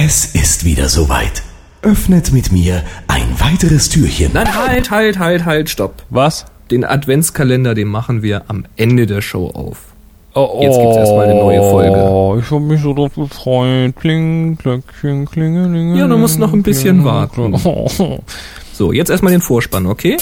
Es 0.00 0.26
ist 0.26 0.64
wieder 0.64 0.88
soweit. 0.88 1.42
Öffnet 1.82 2.30
mit 2.30 2.52
mir 2.52 2.84
ein 3.08 3.28
weiteres 3.40 3.88
Türchen. 3.88 4.30
Nein, 4.32 4.56
halt, 4.56 4.92
halt, 4.92 5.18
halt, 5.18 5.44
halt, 5.44 5.70
stopp. 5.70 6.04
Was? 6.08 6.46
Den 6.70 6.84
Adventskalender, 6.84 7.74
den 7.74 7.88
machen 7.88 8.22
wir 8.22 8.42
am 8.46 8.64
Ende 8.76 9.06
der 9.06 9.22
Show 9.22 9.48
auf. 9.48 9.78
Oh, 10.34 10.60
Jetzt 10.62 10.78
gibt's 10.78 10.96
erstmal 10.98 11.24
eine 11.24 11.34
neue 11.34 11.68
Folge. 11.68 11.96
Oh, 11.96 12.38
ich 12.40 12.48
hab 12.48 12.60
mich 12.60 12.80
so 12.80 12.94
drauf 12.94 13.12
gefreut. 13.16 13.96
Kling, 13.96 14.56
Glöckchen, 14.58 15.26
klingeling. 15.26 15.96
Ja, 15.96 16.06
du 16.06 16.16
musst 16.16 16.38
noch 16.38 16.52
ein 16.52 16.62
bisschen 16.62 17.04
warten. 17.04 17.60
Oh. 17.64 18.20
So, 18.72 18.92
jetzt 18.92 19.10
erstmal 19.10 19.32
den 19.32 19.40
Vorspann, 19.40 19.86
okay? 19.86 20.16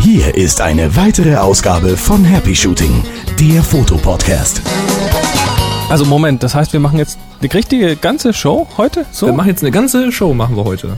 Hier 0.00 0.36
ist 0.36 0.60
eine 0.60 0.96
weitere 0.96 1.36
Ausgabe 1.36 1.96
von 1.96 2.24
Happy 2.24 2.56
Shooting, 2.56 3.04
der 3.38 3.62
Fotopodcast. 3.62 4.62
Also 5.92 6.06
Moment, 6.06 6.42
das 6.42 6.54
heißt, 6.54 6.72
wir 6.72 6.80
machen 6.80 6.98
jetzt 6.98 7.18
eine 7.40 7.52
richtige 7.52 7.96
ganze 7.96 8.32
Show 8.32 8.66
heute? 8.78 9.04
So? 9.12 9.26
Wir 9.26 9.34
machen 9.34 9.48
jetzt 9.48 9.62
eine 9.62 9.70
ganze 9.70 10.10
Show, 10.10 10.32
machen 10.32 10.56
wir 10.56 10.64
heute. 10.64 10.96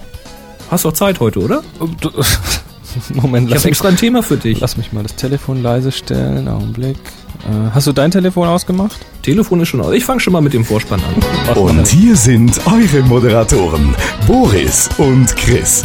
Hast 0.70 0.84
doch 0.84 0.92
Zeit 0.92 1.18
heute, 1.18 1.40
oder? 1.40 1.62
Du- 2.00 2.10
Moment, 3.12 3.48
Ich 3.48 3.54
lass 3.54 3.62
habe 3.62 3.70
mich, 3.70 3.72
extra 3.72 3.88
ein 3.88 3.96
Thema 3.96 4.22
für 4.22 4.36
dich. 4.36 4.60
lass 4.60 4.76
mich 4.76 4.92
mal 4.92 5.02
das 5.02 5.16
Telefon 5.16 5.64
leise 5.64 5.90
stellen. 5.90 6.46
Augenblick. 6.46 6.96
Äh, 6.96 7.70
hast 7.74 7.88
du 7.88 7.92
dein 7.92 8.12
Telefon 8.12 8.46
ausgemacht? 8.46 8.96
Telefon 9.22 9.60
ist 9.62 9.68
schon 9.70 9.80
aus. 9.80 9.92
Ich 9.94 10.04
fange 10.04 10.20
schon 10.20 10.32
mal 10.32 10.42
mit 10.42 10.52
dem 10.52 10.64
Vorspann 10.64 11.00
an. 11.00 11.56
Und 11.56 11.88
hier 11.88 12.14
sind 12.14 12.60
eure 12.66 13.02
Moderatoren, 13.02 13.96
Boris 14.28 14.88
und 14.98 15.34
Chris. 15.34 15.84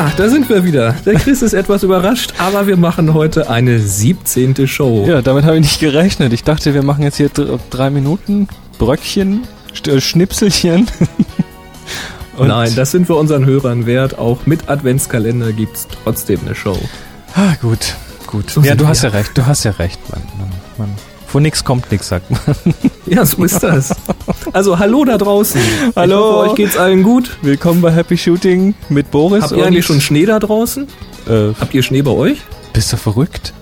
Ja, 0.00 0.10
da 0.16 0.30
sind 0.30 0.48
wir 0.48 0.64
wieder. 0.64 0.94
Der 1.04 1.12
Chris 1.16 1.42
ist 1.42 1.52
etwas 1.52 1.82
überrascht, 1.82 2.32
aber 2.38 2.66
wir 2.66 2.78
machen 2.78 3.12
heute 3.12 3.50
eine 3.50 3.78
17. 3.80 4.66
Show. 4.66 5.04
Ja, 5.06 5.20
damit 5.20 5.44
habe 5.44 5.56
ich 5.56 5.60
nicht 5.62 5.78
gerechnet. 5.78 6.32
Ich 6.32 6.42
dachte, 6.42 6.72
wir 6.72 6.82
machen 6.82 7.02
jetzt 7.02 7.18
hier 7.18 7.28
dr- 7.28 7.58
drei 7.68 7.90
Minuten 7.90 8.48
Bröckchen, 8.78 9.42
äh, 9.86 10.00
Schnipselchen. 10.00 10.86
Und- 12.38 12.48
Nein, 12.48 12.74
das 12.76 12.92
sind 12.92 13.10
wir 13.10 13.16
unseren 13.16 13.44
Hörern 13.44 13.84
wert. 13.84 14.18
Auch 14.18 14.46
mit 14.46 14.70
Adventskalender 14.70 15.52
gibt's 15.52 15.86
trotzdem 16.02 16.40
eine 16.46 16.54
Show. 16.54 16.78
Ah, 17.34 17.52
gut, 17.60 17.94
gut. 18.26 18.48
So 18.48 18.62
ja, 18.62 18.74
du 18.76 18.88
hast 18.88 19.02
ja 19.02 19.10
recht, 19.10 19.32
du 19.36 19.44
hast 19.44 19.64
ja 19.64 19.72
recht, 19.72 20.00
man. 20.10 20.22
man, 20.38 20.48
man 20.78 20.88
von 21.30 21.42
nix 21.42 21.64
kommt 21.64 21.90
nix, 21.92 22.08
sagt 22.08 22.30
man. 22.30 22.40
Ja, 23.06 23.24
so 23.24 23.42
ist 23.42 23.60
das. 23.60 23.92
Also, 24.52 24.78
hallo 24.78 25.04
da 25.04 25.18
draußen. 25.18 25.60
Hallo. 25.96 26.14
Ich 26.14 26.22
hoffe, 26.22 26.50
euch 26.50 26.56
geht's 26.56 26.76
allen 26.76 27.02
gut. 27.02 27.38
Willkommen 27.42 27.80
bei 27.80 27.90
Happy 27.92 28.16
Shooting 28.16 28.74
mit 28.88 29.10
Boris. 29.10 29.42
Habt 29.42 29.52
ihr 29.56 29.66
eigentlich 29.66 29.84
schon 29.84 30.00
Schnee 30.00 30.26
da 30.26 30.38
draußen? 30.38 30.86
Äh, 31.28 31.52
Habt 31.60 31.74
ihr 31.74 31.82
Schnee 31.82 32.02
bei 32.02 32.12
euch? 32.12 32.38
bist 32.72 32.92
du 32.92 32.96
verrückt? 32.96 33.52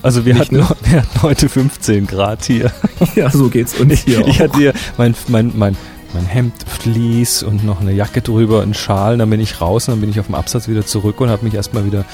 Also 0.00 0.24
wir 0.24 0.34
Nicht, 0.34 0.44
hatten, 0.46 0.56
ne? 0.58 0.68
wir 0.84 1.02
hatten 1.02 1.22
heute 1.22 1.48
15 1.48 2.06
Grad 2.06 2.44
hier. 2.44 2.70
Ja, 3.16 3.30
so 3.30 3.48
geht's 3.48 3.74
uns 3.74 4.02
hier 4.04 4.24
Ich 4.28 4.36
auch. 4.36 4.44
hatte 4.44 4.58
hier 4.58 4.72
mein, 4.96 5.14
mein, 5.26 5.52
mein, 5.56 5.76
mein 6.12 6.26
Hemd 6.26 6.54
Vlies 6.68 7.42
und 7.42 7.64
noch 7.64 7.80
eine 7.80 7.92
Jacke 7.92 8.22
drüber, 8.22 8.62
einen 8.62 8.74
Schal. 8.74 9.18
Dann 9.18 9.28
bin 9.30 9.40
ich 9.40 9.60
raus 9.60 9.88
und 9.88 9.94
dann 9.94 10.00
bin 10.02 10.10
ich 10.10 10.20
auf 10.20 10.26
dem 10.26 10.36
Absatz 10.36 10.68
wieder 10.68 10.86
zurück 10.86 11.20
und 11.20 11.30
habe 11.30 11.44
mich 11.44 11.54
erstmal 11.54 11.84
wieder 11.84 12.04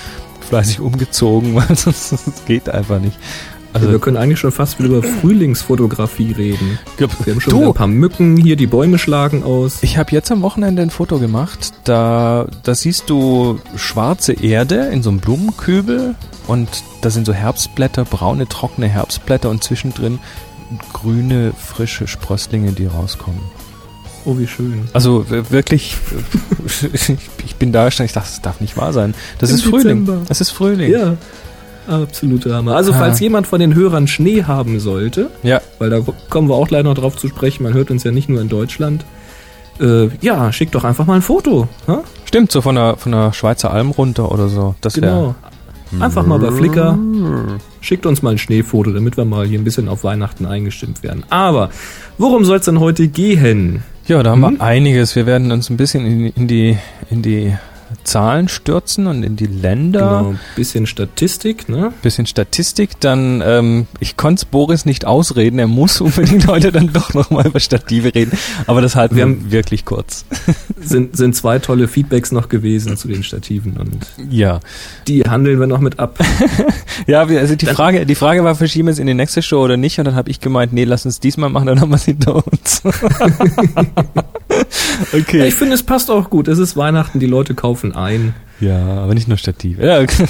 fleißig 0.48 0.80
umgezogen, 0.80 1.54
weil 1.56 1.76
sonst 1.76 2.46
geht 2.46 2.70
einfach 2.70 3.00
nicht. 3.00 3.18
Also, 3.72 3.86
Also, 3.86 3.92
wir 3.92 4.00
können 4.00 4.16
eigentlich 4.16 4.38
schon 4.40 4.50
fast 4.52 4.78
wieder 4.78 4.88
über 4.88 5.02
Frühlingsfotografie 5.02 6.32
reden. 6.32 6.78
Wir 6.96 7.08
haben 7.08 7.40
schon 7.40 7.64
ein 7.64 7.74
paar 7.74 7.86
Mücken 7.86 8.36
hier, 8.36 8.56
die 8.56 8.66
Bäume 8.66 8.98
schlagen 8.98 9.42
aus. 9.44 9.78
ich 9.82 9.96
habe 9.96 10.10
jetzt 10.12 10.30
am 10.32 10.42
Wochenende 10.42 10.82
ein 10.82 10.90
Foto 10.90 11.18
gemacht. 11.18 11.72
Da, 11.84 12.46
da 12.64 12.74
siehst 12.74 13.08
du 13.08 13.58
schwarze 13.76 14.32
Erde 14.32 14.88
in 14.92 15.02
so 15.02 15.10
einem 15.10 15.20
Blumenkübel 15.20 16.14
und 16.46 16.68
da 17.02 17.10
sind 17.10 17.26
so 17.26 17.32
Herbstblätter, 17.32 18.04
braune, 18.04 18.48
trockene 18.48 18.88
Herbstblätter 18.88 19.48
und 19.50 19.62
zwischendrin 19.62 20.18
grüne, 20.92 21.52
frische 21.56 22.06
Sprösslinge, 22.08 22.72
die 22.72 22.86
rauskommen. 22.86 23.40
Oh, 24.24 24.36
wie 24.36 24.46
schön. 24.46 24.88
Also 24.92 25.24
wirklich, 25.28 25.96
ich- 27.44 27.54
bin 27.56 27.72
da 27.72 27.84
gestanden, 27.86 28.06
ich 28.08 28.12
dachte, 28.14 28.28
das 28.30 28.40
darf 28.42 28.60
nicht 28.60 28.76
wahr 28.76 28.92
sein. 28.92 29.14
Das 29.38 29.50
Im 29.50 29.56
ist 29.56 29.62
Frühling. 29.64 30.04
Dezember. 30.06 30.22
Es 30.28 30.40
ist 30.40 30.50
Frühling. 30.50 30.90
Ja, 30.90 31.16
absoluter 31.88 32.54
Hammer. 32.54 32.76
Also, 32.76 32.92
Ah. 32.92 32.96
falls 32.98 33.20
jemand 33.20 33.46
von 33.46 33.60
den 33.60 33.74
Hörern 33.74 34.06
Schnee 34.06 34.44
haben 34.44 34.80
sollte, 34.80 35.30
Ja. 35.42 35.60
weil 35.78 35.90
da 35.90 36.00
kommen 36.28 36.48
wir 36.48 36.54
auch 36.54 36.68
gleich 36.68 36.84
noch 36.84 36.94
drauf 36.94 37.16
zu 37.16 37.28
sprechen, 37.28 37.62
man 37.64 37.72
hört 37.74 37.90
uns 37.90 38.04
ja 38.04 38.10
nicht 38.12 38.28
nur 38.28 38.40
in 38.40 38.48
Deutschland. 38.48 39.04
Äh, 39.80 40.08
ja, 40.20 40.52
schickt 40.52 40.74
doch 40.74 40.84
einfach 40.84 41.06
mal 41.06 41.14
ein 41.14 41.22
Foto. 41.22 41.68
Ha? 41.86 42.02
Stimmt, 42.26 42.52
so 42.52 42.60
von 42.60 42.74
der, 42.74 42.96
von 42.96 43.12
der 43.12 43.32
Schweizer 43.32 43.70
Alm 43.72 43.90
runter 43.90 44.30
oder 44.30 44.48
so. 44.48 44.74
Das 44.82 44.94
Genau. 44.94 45.34
Einfach 45.98 46.24
mal 46.24 46.38
bei 46.38 46.52
Flickr. 46.52 46.96
Schickt 47.80 48.06
uns 48.06 48.22
mal 48.22 48.30
ein 48.30 48.38
Schneefoto, 48.38 48.92
damit 48.92 49.16
wir 49.16 49.24
mal 49.24 49.44
hier 49.46 49.58
ein 49.58 49.64
bisschen 49.64 49.88
auf 49.88 50.04
Weihnachten 50.04 50.46
eingestimmt 50.46 51.02
werden. 51.02 51.24
Aber 51.30 51.70
worum 52.16 52.44
soll 52.44 52.58
es 52.58 52.64
denn 52.66 52.78
heute 52.78 53.08
gehen? 53.08 53.82
Ja, 54.06 54.22
da 54.22 54.30
haben 54.30 54.44
Hm? 54.46 54.58
wir 54.58 54.60
einiges. 54.62 55.16
Wir 55.16 55.26
werden 55.26 55.50
uns 55.50 55.68
ein 55.68 55.76
bisschen 55.76 56.06
in, 56.06 56.26
in, 56.26 56.46
die, 56.46 56.78
in 57.10 57.22
die 57.22 57.54
Zahlen 58.04 58.48
stürzen 58.48 59.06
und 59.06 59.22
in 59.22 59.36
die 59.36 59.46
Länder. 59.46 60.00
Genau, 60.24 60.34
bisschen 60.56 60.86
Statistik, 60.86 61.68
ne? 61.68 61.92
Bisschen 62.02 62.26
Statistik, 62.26 62.98
dann, 63.00 63.42
ähm, 63.44 63.86
ich 64.00 64.16
konnte 64.16 64.46
Boris 64.50 64.84
nicht 64.86 65.04
ausreden, 65.04 65.58
er 65.58 65.66
muss 65.66 66.00
unbedingt 66.00 66.46
heute 66.48 66.72
dann 66.72 66.92
doch 66.92 67.14
nochmal 67.14 67.46
über 67.46 67.60
Stative 67.60 68.14
reden, 68.14 68.32
aber 68.66 68.80
das 68.80 68.96
halten 68.96 69.16
Wir 69.16 69.26
wir, 69.26 69.34
haben- 69.34 69.50
wirklich 69.52 69.84
kurz. 69.84 70.24
Sind, 70.82 71.14
sind 71.14 71.36
zwei 71.36 71.58
tolle 71.58 71.88
Feedbacks 71.88 72.32
noch 72.32 72.48
gewesen 72.48 72.96
zu 72.96 73.06
den 73.06 73.22
Stativen 73.22 73.76
und 73.76 74.06
Ja. 74.30 74.60
die 75.06 75.22
handeln 75.24 75.60
wir 75.60 75.66
noch 75.66 75.80
mit 75.80 75.98
ab. 75.98 76.18
Ja, 77.06 77.22
also 77.22 77.54
die 77.54 77.66
Dann- 77.66 77.74
Frage, 77.74 78.06
die 78.06 78.14
Frage 78.14 78.44
war, 78.44 78.54
verschieben 78.54 78.88
wir 78.88 78.92
es 78.92 78.98
in 78.98 79.06
die 79.06 79.14
nächste 79.14 79.42
Show 79.42 79.62
oder 79.62 79.76
nicht? 79.76 79.98
Und 79.98 80.04
dann 80.06 80.14
habe 80.14 80.30
ich 80.30 80.40
gemeint, 80.40 80.72
nee, 80.72 80.84
lass 80.84 81.04
uns 81.06 81.18
diesmal 81.20 81.48
machen, 81.50 81.66
dann 81.66 81.80
haben 81.80 81.88
wir 81.90 81.96
es 81.96 82.04
hinter 82.04 82.36
uns. 82.36 82.82
Ja, 85.12 85.18
okay. 85.20 85.46
ich 85.46 85.54
finde, 85.54 85.74
es 85.74 85.82
passt 85.82 86.10
auch 86.10 86.30
gut. 86.30 86.48
Es 86.48 86.58
ist 86.58 86.76
Weihnachten, 86.76 87.20
die 87.20 87.26
Leute 87.26 87.54
kaufen 87.54 87.94
ein. 87.94 88.34
Ja, 88.60 88.78
aber 88.98 89.14
nicht 89.14 89.28
nur 89.28 89.38
Stativ. 89.38 89.78
Ja, 89.78 90.00
okay. 90.02 90.26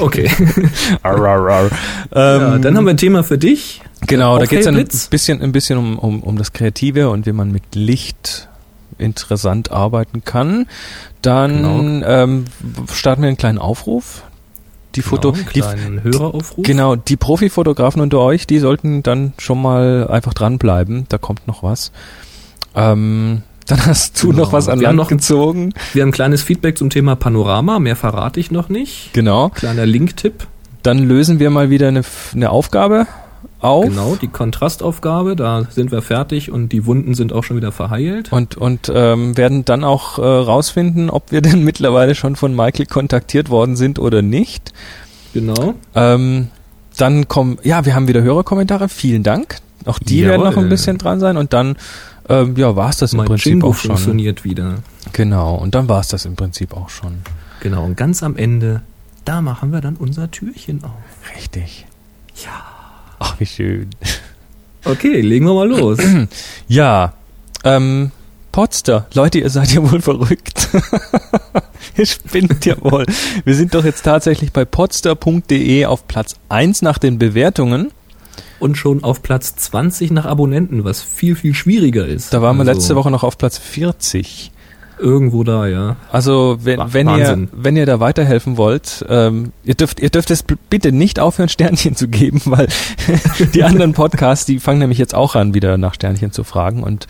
Okay. 0.00 0.30
Arr, 1.02 1.20
arr, 1.22 1.50
arr. 1.50 1.70
ja, 2.14 2.54
Ähm, 2.54 2.62
dann 2.62 2.76
haben 2.76 2.84
wir 2.84 2.90
ein 2.90 2.96
Thema 2.96 3.22
für 3.22 3.38
dich. 3.38 3.82
genau, 4.06 4.38
da 4.38 4.46
geht 4.46 4.60
es 4.60 4.66
ein 4.66 4.86
bisschen, 5.10 5.42
ein 5.42 5.52
bisschen 5.52 5.78
um, 5.78 5.98
um, 5.98 6.22
um 6.22 6.38
das 6.38 6.52
Kreative 6.52 7.10
und 7.10 7.26
wie 7.26 7.32
man 7.32 7.52
mit 7.52 7.74
Licht 7.74 8.48
interessant 8.98 9.70
arbeiten 9.70 10.24
kann. 10.24 10.66
Dann 11.22 12.04
ähm, 12.06 12.44
starten 12.92 13.22
wir 13.22 13.28
einen 13.28 13.36
kleinen 13.36 13.58
Aufruf. 13.58 14.22
Die 14.94 15.02
Foto, 15.02 15.32
genau, 15.52 15.66
einen 15.66 15.96
die, 15.96 16.04
Höreraufruf. 16.04 16.64
Genau, 16.64 16.94
die 16.94 17.16
Profifotografen 17.16 18.00
unter 18.00 18.20
euch, 18.20 18.46
die 18.46 18.60
sollten 18.60 19.02
dann 19.02 19.32
schon 19.38 19.60
mal 19.60 20.06
einfach 20.08 20.34
dranbleiben. 20.34 21.06
Da 21.08 21.18
kommt 21.18 21.48
noch 21.48 21.64
was. 21.64 21.90
Ähm, 22.76 23.42
dann 23.66 23.86
hast 23.86 24.22
du 24.22 24.28
Genau. 24.30 24.42
noch 24.42 24.52
was 24.52 24.68
an 24.68 24.78
Wir 24.80 24.88
Land 24.88 24.96
noch- 24.96 25.08
gezogen. 25.08 25.72
Wir 25.92 26.02
haben 26.02 26.10
ein 26.10 26.12
kleines 26.12 26.42
Feedback 26.42 26.76
zum 26.78 26.90
Thema 26.90 27.16
Panorama. 27.16 27.78
Mehr 27.78 27.96
verrate 27.96 28.40
ich 28.40 28.50
noch 28.50 28.68
nicht. 28.68 29.10
Genau. 29.12 29.48
Kleiner 29.50 29.86
Link-Tipp. 29.86 30.46
Dann 30.82 30.98
lösen 30.98 31.38
wir 31.38 31.48
mal 31.50 31.70
wieder 31.70 31.88
eine, 31.88 32.02
eine 32.34 32.50
Aufgabe 32.50 33.06
auf. 33.60 33.86
Genau, 33.86 34.16
die 34.20 34.28
Kontrastaufgabe. 34.28 35.34
Da 35.36 35.66
sind 35.70 35.90
wir 35.92 36.02
fertig 36.02 36.50
und 36.50 36.70
die 36.72 36.84
Wunden 36.84 37.14
sind 37.14 37.32
auch 37.32 37.42
schon 37.42 37.56
wieder 37.56 37.72
verheilt. 37.72 38.30
Und, 38.32 38.56
und 38.58 38.92
ähm, 38.94 39.36
werden 39.38 39.64
dann 39.64 39.82
auch 39.84 40.18
äh, 40.18 40.22
rausfinden, 40.22 41.08
ob 41.08 41.32
wir 41.32 41.40
denn 41.40 41.64
mittlerweile 41.64 42.14
schon 42.14 42.36
von 42.36 42.54
Michael 42.54 42.84
kontaktiert 42.86 43.48
worden 43.48 43.76
sind 43.76 43.98
oder 43.98 44.20
nicht. 44.20 44.74
Genau. 45.32 45.74
Ähm, 45.94 46.48
dann 46.98 47.26
kommen, 47.28 47.58
ja, 47.62 47.86
wir 47.86 47.94
haben 47.94 48.06
wieder 48.06 48.22
Hörerkommentare. 48.22 48.88
Vielen 48.90 49.22
Dank. 49.22 49.56
Auch 49.86 49.98
die 49.98 50.22
werden 50.24 50.40
noch 50.42 50.48
ein 50.50 50.54
Jawohl. 50.56 50.68
bisschen 50.68 50.98
dran 50.98 51.18
sein. 51.20 51.36
Und 51.38 51.52
dann, 51.54 51.76
ähm, 52.28 52.56
ja, 52.56 52.74
war 52.76 52.90
es 52.90 52.98
das 52.98 53.12
im 53.12 53.18
Mein 53.18 53.26
Prinzip 53.26 53.46
Jingo 53.46 53.68
auch 53.68 53.76
schon. 53.76 53.90
funktioniert 53.90 54.44
wieder. 54.44 54.76
Genau. 55.12 55.54
Und 55.56 55.74
dann 55.74 55.88
war 55.88 56.00
es 56.00 56.08
das 56.08 56.24
im 56.24 56.36
Prinzip 56.36 56.74
auch 56.74 56.88
schon. 56.88 57.18
Genau. 57.60 57.84
Und 57.84 57.96
ganz 57.96 58.22
am 58.22 58.36
Ende, 58.36 58.82
da 59.24 59.40
machen 59.40 59.72
wir 59.72 59.80
dann 59.80 59.96
unser 59.96 60.30
Türchen 60.30 60.82
auf. 60.84 60.90
Richtig. 61.36 61.86
Ja. 62.44 62.62
Ach, 63.18 63.38
wie 63.38 63.46
schön. 63.46 63.90
Okay, 64.84 65.20
legen 65.20 65.46
wir 65.46 65.54
mal 65.54 65.68
los. 65.68 65.98
Ja, 66.68 67.14
ähm, 67.64 68.10
Potster. 68.52 69.06
Leute, 69.14 69.38
ihr 69.40 69.50
seid 69.50 69.72
ja 69.72 69.90
wohl 69.90 70.00
verrückt. 70.00 70.68
ihr 71.96 72.06
spinnt 72.06 72.64
ja 72.64 72.76
wohl. 72.80 73.04
Wir 73.44 73.54
sind 73.54 73.74
doch 73.74 73.84
jetzt 73.84 74.02
tatsächlich 74.02 74.52
bei 74.52 74.64
potster.de 74.64 75.86
auf 75.86 76.06
Platz 76.06 76.36
1 76.50 76.82
nach 76.82 76.98
den 76.98 77.18
Bewertungen. 77.18 77.90
Und 78.60 78.76
schon 78.76 79.02
auf 79.02 79.22
Platz 79.22 79.56
20 79.56 80.10
nach 80.12 80.26
Abonnenten, 80.26 80.84
was 80.84 81.02
viel, 81.02 81.34
viel 81.34 81.54
schwieriger 81.54 82.06
ist. 82.06 82.32
Da 82.32 82.40
waren 82.40 82.56
wir 82.56 82.60
Also, 82.60 82.72
letzte 82.72 82.96
Woche 82.96 83.10
noch 83.10 83.24
auf 83.24 83.36
Platz 83.36 83.58
40. 83.58 84.52
Irgendwo 84.98 85.42
da, 85.42 85.66
ja. 85.66 85.96
Also 86.12 86.58
wenn, 86.62 86.80
wenn 86.92 87.08
ihr 87.08 87.48
wenn 87.52 87.76
ihr 87.76 87.84
da 87.84 87.98
weiterhelfen 87.98 88.56
wollt, 88.56 89.04
ähm, 89.08 89.52
ihr 89.64 89.74
dürft 89.74 89.98
ihr 89.98 90.08
dürft 90.08 90.30
es 90.30 90.44
bitte 90.44 90.92
nicht 90.92 91.18
aufhören 91.18 91.48
Sternchen 91.50 91.96
zu 91.96 92.06
geben, 92.06 92.40
weil 92.44 92.68
die 93.54 93.64
anderen 93.64 93.92
Podcasts, 93.92 94.46
die 94.46 94.60
fangen 94.60 94.78
nämlich 94.78 94.98
jetzt 94.98 95.14
auch 95.14 95.34
an, 95.34 95.52
wieder 95.52 95.78
nach 95.78 95.94
Sternchen 95.94 96.30
zu 96.30 96.44
fragen 96.44 96.84
und 96.84 97.08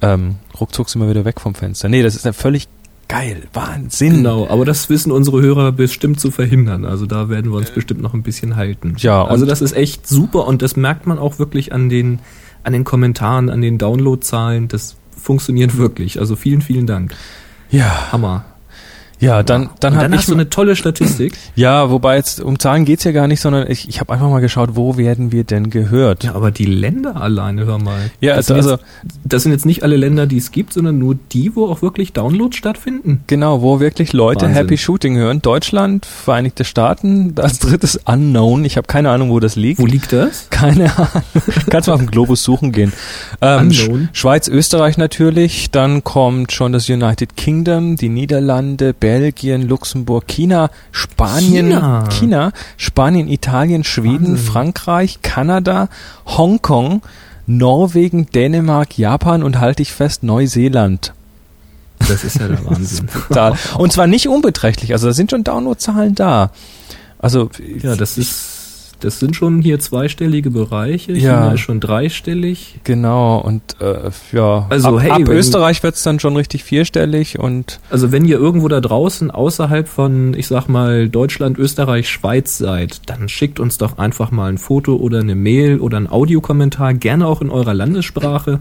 ähm, 0.00 0.36
ruckzuck 0.58 0.88
sind 0.88 1.02
wir 1.02 1.10
wieder 1.10 1.24
weg 1.26 1.40
vom 1.40 1.54
Fenster. 1.54 1.88
Nee, 1.88 2.02
das 2.02 2.16
ist 2.16 2.24
ja 2.24 2.32
völlig 2.32 2.66
Geil, 3.08 3.44
Wahnsinn. 3.54 4.16
Genau, 4.16 4.46
aber 4.48 4.66
das 4.66 4.90
wissen 4.90 5.12
unsere 5.12 5.40
Hörer 5.40 5.72
bestimmt 5.72 6.20
zu 6.20 6.30
verhindern. 6.30 6.84
Also 6.84 7.06
da 7.06 7.30
werden 7.30 7.50
wir 7.50 7.56
uns 7.56 7.70
bestimmt 7.70 8.02
noch 8.02 8.12
ein 8.12 8.22
bisschen 8.22 8.54
halten. 8.56 8.94
Ja, 8.98 9.24
also 9.24 9.46
das 9.46 9.62
ist 9.62 9.72
echt 9.72 10.06
super 10.06 10.46
und 10.46 10.60
das 10.60 10.76
merkt 10.76 11.06
man 11.06 11.18
auch 11.18 11.38
wirklich 11.38 11.72
an 11.72 11.88
den, 11.88 12.18
an 12.64 12.74
den 12.74 12.84
Kommentaren, 12.84 13.48
an 13.48 13.62
den 13.62 13.78
Downloadzahlen. 13.78 14.68
Das 14.68 14.96
funktioniert 15.16 15.78
wirklich. 15.78 16.20
Also 16.20 16.36
vielen, 16.36 16.60
vielen 16.60 16.86
Dank. 16.86 17.14
Ja, 17.70 18.12
Hammer. 18.12 18.44
Ja, 19.20 19.42
dann, 19.42 19.70
dann, 19.80 19.94
dann 19.94 20.12
ich 20.12 20.18
hast 20.20 20.28
du 20.28 20.34
eine 20.34 20.48
tolle 20.48 20.76
Statistik. 20.76 21.36
Ja, 21.56 21.90
wobei 21.90 22.16
jetzt 22.16 22.40
um 22.40 22.58
Zahlen 22.58 22.84
geht's 22.84 23.02
ja 23.04 23.10
gar 23.10 23.26
nicht, 23.26 23.40
sondern 23.40 23.68
ich, 23.68 23.88
ich 23.88 24.00
habe 24.00 24.12
einfach 24.12 24.28
mal 24.30 24.40
geschaut, 24.40 24.70
wo 24.74 24.96
werden 24.96 25.32
wir 25.32 25.42
denn 25.44 25.70
gehört? 25.70 26.22
Ja, 26.24 26.34
aber 26.34 26.50
die 26.52 26.66
Länder 26.66 27.20
alleine, 27.20 27.66
hör 27.66 27.78
mal. 27.78 28.10
Ja, 28.20 28.36
das 28.36 28.50
also- 28.50 28.70
sind 28.70 28.78
jetzt, 28.78 29.18
das 29.24 29.42
sind 29.42 29.52
jetzt 29.52 29.66
nicht 29.66 29.82
alle 29.82 29.96
Länder, 29.96 30.26
die 30.26 30.36
es 30.36 30.52
gibt, 30.52 30.72
sondern 30.72 30.98
nur 30.98 31.16
die, 31.32 31.56
wo 31.56 31.66
auch 31.66 31.82
wirklich 31.82 32.12
Downloads 32.12 32.56
stattfinden. 32.56 33.24
Genau, 33.26 33.60
wo 33.62 33.80
wirklich 33.80 34.12
Leute 34.12 34.42
Wahnsinn. 34.42 34.54
Happy 34.56 34.78
Shooting 34.78 35.16
hören. 35.16 35.42
Deutschland, 35.42 36.06
Vereinigte 36.06 36.64
Staaten, 36.64 37.34
als 37.38 37.58
drittes 37.58 37.98
Unknown. 38.04 38.64
Ich 38.64 38.76
habe 38.76 38.86
keine 38.86 39.10
Ahnung, 39.10 39.30
wo 39.30 39.40
das 39.40 39.56
liegt. 39.56 39.80
Wo 39.80 39.86
liegt 39.86 40.12
das? 40.12 40.46
Keine 40.50 40.96
Ahnung. 40.96 41.22
Kannst 41.70 41.88
mal 41.88 41.94
auf 41.94 42.00
dem 42.00 42.10
Globus 42.10 42.42
suchen 42.42 42.72
gehen. 42.72 42.92
Ähm, 43.40 43.72
Sch. 43.72 43.88
Schweiz, 44.12 44.48
Österreich 44.48 44.96
natürlich. 44.98 45.70
Dann 45.70 46.04
kommt 46.04 46.52
schon 46.52 46.72
das 46.72 46.88
United 46.88 47.36
Kingdom, 47.36 47.96
die 47.96 48.08
Niederlande, 48.08 48.92
Belgien, 49.08 49.66
Luxemburg, 49.66 50.26
China, 50.26 50.70
Spanien, 50.92 51.70
China. 51.70 52.08
China 52.10 52.52
Spanien, 52.76 53.26
Italien, 53.28 53.82
Schweden, 53.82 54.32
Wahnsinn. 54.32 54.36
Frankreich, 54.36 55.22
Kanada, 55.22 55.88
Hongkong, 56.26 57.00
Norwegen, 57.46 58.26
Dänemark, 58.30 58.98
Japan 58.98 59.42
und 59.42 59.60
halte 59.60 59.80
ich 59.80 59.92
fest, 59.92 60.24
Neuseeland. 60.24 61.14
Das 62.00 62.22
ist 62.22 62.36
ja 62.38 62.48
der 62.48 62.62
Wahnsinn. 62.66 63.08
Da. 63.30 63.56
Und 63.78 63.94
zwar 63.94 64.06
nicht 64.06 64.28
unbeträchtlich. 64.28 64.92
Also 64.92 65.06
da 65.06 65.14
sind 65.14 65.30
schon 65.30 65.42
Downloadzahlen 65.42 66.14
da. 66.14 66.50
Also 67.18 67.48
Ja, 67.80 67.96
das 67.96 68.18
ist, 68.18 68.57
das 69.00 69.20
sind 69.20 69.36
schon 69.36 69.62
hier 69.62 69.78
zweistellige 69.78 70.50
Bereiche. 70.50 71.12
Ja. 71.12 71.18
China 71.18 71.52
ist 71.52 71.60
schon 71.60 71.80
dreistellig. 71.80 72.80
Genau, 72.84 73.38
und 73.38 73.62
äh, 73.80 74.10
ja, 74.32 74.66
Also, 74.68 74.96
ab, 74.96 75.02
hey, 75.02 75.10
ab 75.10 75.28
Österreich 75.28 75.82
wird's 75.82 76.02
dann 76.02 76.20
schon 76.20 76.36
richtig 76.36 76.64
vierstellig 76.64 77.38
und 77.38 77.80
Also 77.90 78.12
wenn 78.12 78.24
ihr 78.24 78.38
irgendwo 78.38 78.68
da 78.68 78.80
draußen 78.80 79.30
außerhalb 79.30 79.88
von, 79.88 80.34
ich 80.34 80.46
sag 80.46 80.68
mal, 80.68 81.08
Deutschland, 81.08 81.58
Österreich, 81.58 82.08
Schweiz 82.08 82.58
seid, 82.58 83.02
dann 83.06 83.28
schickt 83.28 83.60
uns 83.60 83.78
doch 83.78 83.98
einfach 83.98 84.30
mal 84.30 84.48
ein 84.50 84.58
Foto 84.58 84.96
oder 84.96 85.20
eine 85.20 85.34
Mail 85.34 85.80
oder 85.80 85.98
ein 85.98 86.10
Audiokommentar, 86.10 86.94
gerne 86.94 87.26
auch 87.26 87.40
in 87.40 87.50
eurer 87.50 87.74
Landessprache. 87.74 88.60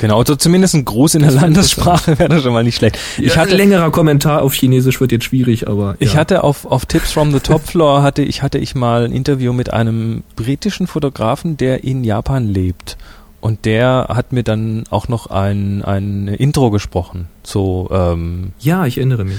Genau, 0.00 0.18
also 0.18 0.34
zumindest 0.34 0.74
ein 0.74 0.84
Gruß 0.84 1.14
in 1.14 1.20
der 1.20 1.28
Das 1.30 1.36
wär 1.36 1.42
Landessprache 1.42 2.18
wäre 2.18 2.28
doch 2.28 2.42
schon 2.42 2.52
mal 2.52 2.64
nicht 2.64 2.76
schlecht. 2.76 2.98
Ich 3.18 3.26
Ich 3.26 3.36
hatte, 3.36 3.52
ein 3.52 3.56
längerer 3.58 3.90
Kommentar 3.92 4.42
auf 4.42 4.54
Chinesisch 4.54 5.00
wird 5.00 5.12
jetzt 5.12 5.26
schwierig, 5.26 5.68
aber 5.68 5.94
ich 6.00 6.14
ja. 6.14 6.18
hatte 6.18 6.42
auf, 6.42 6.64
auf 6.66 6.86
Tips 6.86 7.12
from 7.12 7.30
the 7.32 7.38
Top 7.40 7.62
Floor 7.66 8.02
hatte 8.02 8.22
ich, 8.22 8.42
hatte 8.42 8.58
ich 8.58 8.74
mal 8.74 9.04
ein 9.04 9.12
Interview 9.12 9.52
mit 9.52 9.72
einem 9.72 10.24
britischen 10.34 10.88
Fotografen, 10.88 11.56
der 11.56 11.84
in 11.84 12.02
Japan 12.02 12.48
lebt. 12.48 12.96
Und 13.42 13.64
der 13.64 14.06
hat 14.10 14.32
mir 14.32 14.42
dann 14.42 14.84
auch 14.90 15.08
noch 15.08 15.28
ein, 15.28 15.82
ein 15.82 16.28
Intro 16.28 16.70
gesprochen. 16.70 17.28
So, 17.42 17.88
ähm, 17.90 18.52
ja, 18.60 18.84
ich 18.84 18.98
erinnere 18.98 19.24
mich. 19.24 19.38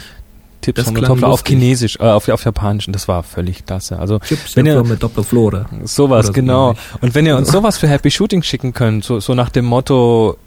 Tipps 0.62 0.78
Das 0.78 0.86
from 0.86 0.96
the 0.96 1.00
klang 1.02 1.10
Top 1.10 1.18
Floor 1.20 1.34
auf. 1.34 1.44
Chinesisch, 1.44 1.98
äh, 2.00 2.04
auf, 2.06 2.28
auf 2.30 2.44
Japanisch. 2.46 2.88
Und 2.88 2.94
das 2.94 3.08
war 3.08 3.22
völlig 3.24 3.66
klasse. 3.66 4.00
Also, 4.00 4.20
Chips 4.20 4.56
Wenn 4.56 4.66
ihr- 4.66 4.84
mit 4.84 5.02
Doppelflora. 5.04 5.66
Sowas, 5.84 6.28
so 6.28 6.34
genau. 6.34 6.74
Und 7.02 7.14
wenn 7.16 7.26
ihr 7.28 7.36
uns 7.38 7.52
sowas 7.52 7.78
für 7.78 7.88
Happy 7.88 8.10
Shooting 8.12 8.42
schicken 8.44 8.74
könnt, 8.74 9.04
so, 9.04 9.20
so 9.20 9.34
nach 9.36 9.50
dem 9.50 9.66
Motto, 9.66 10.38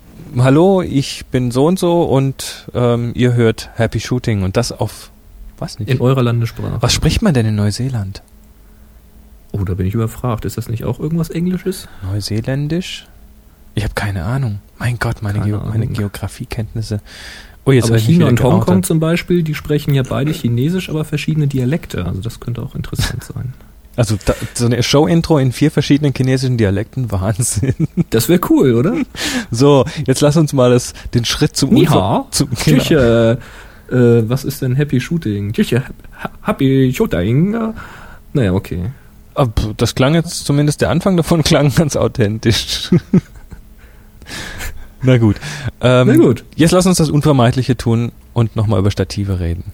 hallo, 0.42 0.82
ich 0.82 1.26
bin 1.26 1.50
so 1.50 1.66
und 1.66 1.78
so 1.78 2.02
und 2.04 2.68
ähm, 2.74 3.12
ihr 3.14 3.34
hört 3.34 3.70
Happy 3.74 4.00
Shooting 4.00 4.42
und 4.42 4.56
das 4.56 4.72
auf, 4.72 5.10
was 5.58 5.78
nicht. 5.78 5.90
In 5.90 6.00
eurer 6.00 6.22
Landessprache. 6.22 6.78
was 6.80 6.92
spricht 6.92 7.22
man 7.22 7.34
denn 7.34 7.46
in 7.46 7.54
Neuseeland? 7.54 8.22
Oh, 9.52 9.64
da 9.64 9.74
bin 9.74 9.86
ich 9.86 9.94
überfragt. 9.94 10.44
Ist 10.44 10.56
das 10.56 10.68
nicht 10.68 10.84
auch 10.84 10.98
irgendwas 10.98 11.30
Englisches? 11.30 11.88
Neuseeländisch? 12.02 13.06
Ich 13.76 13.84
habe 13.84 13.94
keine 13.94 14.24
Ahnung. 14.24 14.58
Mein 14.78 14.98
Gott, 14.98 15.22
meine, 15.22 15.40
Geo 15.40 15.60
meine. 15.60 15.86
Geografiekenntnisse. 15.86 17.00
Oh, 17.64 17.72
jetzt 17.72 17.88
aber 17.88 17.98
China 17.98 18.26
und 18.26 18.42
Hongkong 18.42 18.66
geoutet. 18.66 18.86
zum 18.86 19.00
Beispiel, 19.00 19.42
die 19.42 19.54
sprechen 19.54 19.94
ja 19.94 20.02
beide 20.02 20.32
Chinesisch, 20.32 20.90
aber 20.90 21.04
verschiedene 21.04 21.46
Dialekte. 21.46 22.04
Also 22.04 22.20
das 22.20 22.40
könnte 22.40 22.62
auch 22.62 22.74
interessant 22.74 23.24
sein. 23.34 23.54
Also 23.96 24.16
da, 24.24 24.34
so 24.54 24.66
eine 24.66 24.82
Show-Intro 24.82 25.38
in 25.38 25.52
vier 25.52 25.70
verschiedenen 25.70 26.12
chinesischen 26.16 26.56
Dialekten, 26.56 27.10
Wahnsinn. 27.12 27.74
Das 28.10 28.28
wäre 28.28 28.40
cool, 28.50 28.74
oder? 28.74 28.96
So, 29.50 29.84
jetzt 30.06 30.20
lass 30.20 30.36
uns 30.36 30.52
mal 30.52 30.70
das, 30.70 30.94
den 31.14 31.24
Schritt 31.24 31.56
zum 31.56 31.74
hao. 31.88 32.26
zum, 32.30 32.48
äh, 32.66 33.32
äh, 33.32 33.36
was 33.90 34.44
ist 34.44 34.62
denn 34.62 34.74
Happy 34.74 35.00
Shooting? 35.00 35.52
Tschüss, 35.52 35.72
äh, 35.72 35.80
ha- 35.80 36.30
Happy 36.42 36.92
Shooting. 36.94 37.54
äh, 37.54 37.72
Naja, 38.32 38.52
okay. 38.52 38.90
Ah, 39.36 39.46
Das 39.76 39.94
klang 39.94 40.14
jetzt, 40.14 40.44
zumindest 40.44 40.80
der 40.80 40.90
Anfang 40.90 41.16
davon 41.16 41.42
klang 41.44 41.72
ganz 41.74 41.94
authentisch. 41.96 42.90
Na 45.02 45.18
gut. 45.18 45.36
Ähm, 45.82 46.08
Na 46.08 46.16
gut. 46.16 46.44
Jetzt 46.56 46.70
lass 46.72 46.86
uns 46.86 46.96
das 46.98 47.10
Unvermeidliche 47.10 47.76
tun 47.76 48.10
und 48.32 48.56
nochmal 48.56 48.80
über 48.80 48.90
Stative 48.90 49.38
reden. 49.38 49.64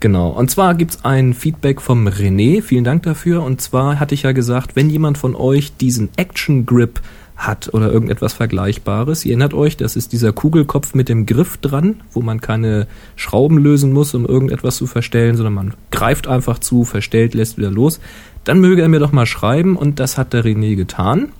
Genau. 0.00 0.28
Und 0.28 0.50
zwar 0.50 0.74
gibt's 0.74 1.04
ein 1.04 1.34
Feedback 1.34 1.80
vom 1.80 2.06
René. 2.06 2.62
Vielen 2.62 2.84
Dank 2.84 3.04
dafür. 3.04 3.42
Und 3.42 3.60
zwar 3.60 3.98
hatte 4.00 4.14
ich 4.14 4.22
ja 4.22 4.32
gesagt, 4.32 4.76
wenn 4.76 4.90
jemand 4.90 5.18
von 5.18 5.34
euch 5.34 5.76
diesen 5.76 6.10
Action 6.16 6.66
Grip 6.66 7.00
hat 7.36 7.72
oder 7.72 7.90
irgendetwas 7.90 8.32
Vergleichbares, 8.32 9.24
ihr 9.24 9.32
erinnert 9.32 9.54
euch, 9.54 9.76
das 9.76 9.96
ist 9.96 10.12
dieser 10.12 10.32
Kugelkopf 10.32 10.94
mit 10.94 11.08
dem 11.08 11.26
Griff 11.26 11.56
dran, 11.56 12.00
wo 12.12 12.22
man 12.22 12.40
keine 12.40 12.86
Schrauben 13.16 13.58
lösen 13.58 13.92
muss, 13.92 14.14
um 14.14 14.26
irgendetwas 14.26 14.76
zu 14.76 14.86
verstellen, 14.86 15.36
sondern 15.36 15.54
man 15.54 15.74
greift 15.90 16.28
einfach 16.28 16.58
zu, 16.58 16.84
verstellt, 16.84 17.34
lässt 17.34 17.58
wieder 17.58 17.70
los. 17.70 18.00
Dann 18.44 18.60
möge 18.60 18.82
er 18.82 18.88
mir 18.88 19.00
doch 19.00 19.12
mal 19.12 19.26
schreiben 19.26 19.76
und 19.76 20.00
das 20.00 20.18
hat 20.18 20.32
der 20.32 20.44
René 20.44 20.76
getan. 20.76 21.30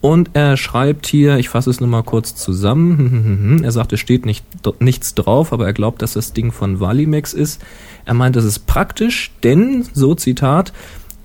Und 0.00 0.30
er 0.34 0.56
schreibt 0.56 1.06
hier, 1.06 1.38
ich 1.38 1.48
fasse 1.48 1.70
es 1.70 1.80
nur 1.80 1.88
mal 1.88 2.02
kurz 2.02 2.34
zusammen. 2.34 3.60
Er 3.64 3.72
sagt, 3.72 3.92
es 3.92 4.00
steht 4.00 4.26
nicht, 4.26 4.44
nichts 4.78 5.14
drauf, 5.14 5.52
aber 5.52 5.66
er 5.66 5.72
glaubt, 5.72 6.02
dass 6.02 6.12
das 6.12 6.32
Ding 6.32 6.52
von 6.52 6.78
Valimex 6.78 7.32
ist. 7.32 7.60
Er 8.04 8.14
meint, 8.14 8.36
das 8.36 8.44
ist 8.44 8.66
praktisch, 8.66 9.32
denn, 9.42 9.84
so 9.92 10.14
Zitat, 10.14 10.72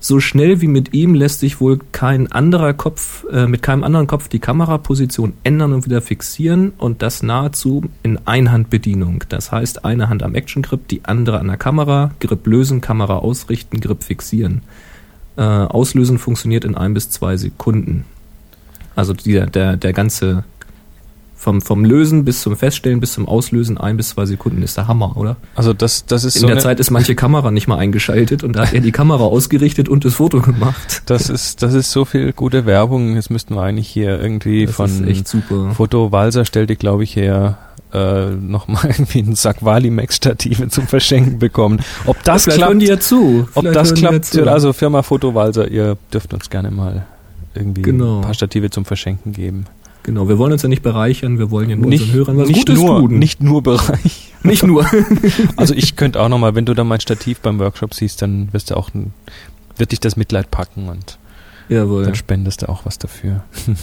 so 0.00 0.18
schnell 0.18 0.60
wie 0.60 0.66
mit 0.66 0.94
ihm 0.94 1.14
lässt 1.14 1.38
sich 1.38 1.60
wohl 1.60 1.78
kein 1.92 2.30
anderer 2.32 2.74
Kopf, 2.74 3.24
äh, 3.30 3.46
mit 3.46 3.62
keinem 3.62 3.84
anderen 3.84 4.08
Kopf 4.08 4.28
die 4.28 4.40
Kameraposition 4.40 5.34
ändern 5.44 5.72
und 5.72 5.84
wieder 5.84 6.02
fixieren 6.02 6.72
und 6.76 7.02
das 7.02 7.22
nahezu 7.22 7.84
in 8.02 8.18
Einhandbedienung. 8.26 9.22
Das 9.28 9.52
heißt, 9.52 9.84
eine 9.84 10.08
Hand 10.08 10.24
am 10.24 10.34
Action 10.34 10.62
Grip, 10.62 10.88
die 10.88 11.04
andere 11.04 11.38
an 11.38 11.46
der 11.46 11.56
Kamera, 11.56 12.10
Grip 12.18 12.44
lösen, 12.48 12.80
Kamera 12.80 13.18
ausrichten, 13.18 13.80
Grip 13.80 14.02
fixieren. 14.02 14.62
Äh, 15.36 15.42
auslösen 15.42 16.18
funktioniert 16.18 16.64
in 16.64 16.74
ein 16.74 16.94
bis 16.94 17.08
zwei 17.10 17.36
Sekunden. 17.36 18.04
Also 18.94 19.12
der, 19.12 19.46
der, 19.46 19.76
der 19.76 19.92
ganze 19.92 20.44
vom, 21.42 21.60
vom 21.60 21.84
Lösen 21.84 22.24
bis 22.24 22.40
zum 22.40 22.56
Feststellen 22.56 23.00
bis 23.00 23.14
zum 23.14 23.26
Auslösen 23.26 23.76
ein 23.76 23.96
bis 23.96 24.10
zwei 24.10 24.26
Sekunden 24.26 24.62
ist 24.62 24.76
der 24.76 24.86
Hammer, 24.86 25.16
oder? 25.16 25.36
Also 25.56 25.72
das, 25.72 26.06
das 26.06 26.22
ist 26.22 26.36
In 26.36 26.42
so 26.42 26.46
der 26.46 26.60
Zeit 26.60 26.78
ist 26.78 26.92
manche 26.92 27.16
Kamera 27.16 27.50
nicht 27.50 27.66
mal 27.66 27.78
eingeschaltet 27.78 28.44
und 28.44 28.54
da 28.54 28.62
hat 28.62 28.74
er 28.74 28.80
die 28.80 28.92
Kamera 28.92 29.24
ausgerichtet 29.24 29.88
und 29.88 30.04
das 30.04 30.14
Foto 30.14 30.40
gemacht. 30.40 31.02
das 31.06 31.28
ist, 31.28 31.60
das 31.64 31.74
ist 31.74 31.90
so 31.90 32.04
viel 32.04 32.32
gute 32.32 32.64
Werbung. 32.64 33.16
Jetzt 33.16 33.30
müssten 33.30 33.56
wir 33.56 33.62
eigentlich 33.62 33.88
hier 33.88 34.20
irgendwie 34.20 34.66
Das 34.66 34.76
von 34.76 34.86
ist 34.86 35.04
echt 35.04 35.26
super. 35.26 35.72
Foto 35.74 36.12
Walser 36.12 36.44
stellt 36.44 36.70
die, 36.70 36.76
glaube 36.76 37.02
ich, 37.02 37.16
her, 37.16 37.58
äh, 37.92 38.26
nochmal 38.26 38.84
irgendwie 38.90 39.18
einen 39.18 39.34
Sack 39.34 39.64
Valimex-Stative 39.64 40.68
zum 40.68 40.86
Verschenken 40.86 41.40
bekommen. 41.40 41.80
Ob 42.06 42.22
das 42.22 42.44
Vielleicht 42.44 42.58
klappt, 42.58 42.70
hören 42.70 42.78
die 42.78 42.86
ja 42.86 43.00
zu. 43.00 43.48
ob 43.54 43.64
das 43.72 43.94
die 43.94 44.00
klappt, 44.00 44.26
zu. 44.26 44.48
also 44.48 44.72
Firma 44.72 45.02
Foto 45.02 45.34
Walser, 45.34 45.68
ihr 45.68 45.98
dürft 46.12 46.32
uns 46.32 46.48
gerne 46.50 46.70
mal 46.70 47.04
irgendwie 47.54 47.82
Genau. 47.82 48.16
ein 48.16 48.22
paar 48.22 48.34
Stative 48.34 48.70
zum 48.70 48.84
Verschenken 48.84 49.32
geben. 49.32 49.64
Genau, 50.04 50.28
wir 50.28 50.36
wollen 50.36 50.52
uns 50.52 50.62
ja 50.62 50.68
nicht 50.68 50.82
bereichern, 50.82 51.38
wir 51.38 51.50
wollen 51.52 51.70
ja 51.70 51.76
nur 51.76 51.88
nicht, 51.88 52.02
unseren 52.02 52.16
Hörern 52.16 52.38
was 52.38 52.48
Gutes 52.48 52.76
nur, 52.76 52.98
tun. 53.00 53.18
Nicht 53.18 53.40
nur 53.42 53.62
Bereich. 53.62 54.32
nicht 54.42 54.64
nur. 54.64 54.84
Also 55.56 55.74
ich 55.74 55.94
könnte 55.96 56.20
auch 56.20 56.28
nochmal, 56.28 56.54
wenn 56.56 56.64
du 56.64 56.74
dann 56.74 56.88
mein 56.88 57.00
Stativ 57.00 57.38
beim 57.40 57.58
Workshop 57.60 57.94
siehst, 57.94 58.20
dann 58.20 58.52
wirst 58.52 58.70
du 58.70 58.76
auch 58.76 58.90
wird 59.76 59.92
dich 59.92 60.00
das 60.00 60.16
Mitleid 60.16 60.50
packen 60.50 60.88
und 60.88 61.18
Jawohl. 61.68 62.04
dann 62.04 62.14
spendest 62.16 62.62
du 62.62 62.68
auch 62.68 62.84
was 62.84 62.98
dafür. 62.98 63.44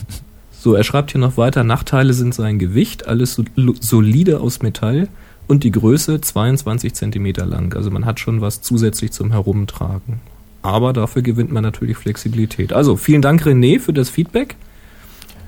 So, 0.61 0.73
er 0.73 0.83
schreibt 0.83 1.11
hier 1.13 1.21
noch 1.21 1.37
weiter, 1.37 1.63
Nachteile 1.63 2.11
sind 2.13 2.35
sein 2.35 2.59
Gewicht, 2.59 3.07
alles 3.07 3.33
so, 3.33 3.45
solide 3.79 4.41
aus 4.41 4.61
Metall 4.61 5.07
und 5.47 5.63
die 5.63 5.71
Größe 5.71 6.19
22 6.19 6.93
Zentimeter 6.93 7.45
lang. 7.45 7.73
Also 7.77 7.89
man 7.91 8.03
hat 8.03 8.19
schon 8.19 8.41
was 8.41 8.61
zusätzlich 8.61 9.13
zum 9.13 9.31
Herumtragen. 9.31 10.19
Aber 10.61 10.93
dafür 10.93 11.21
gewinnt 11.21 11.51
man 11.51 11.63
natürlich 11.63 11.97
Flexibilität. 11.97 12.73
Also 12.73 12.97
vielen 12.97 13.21
Dank 13.21 13.43
René 13.43 13.79
für 13.79 13.93
das 13.93 14.09
Feedback. 14.09 14.55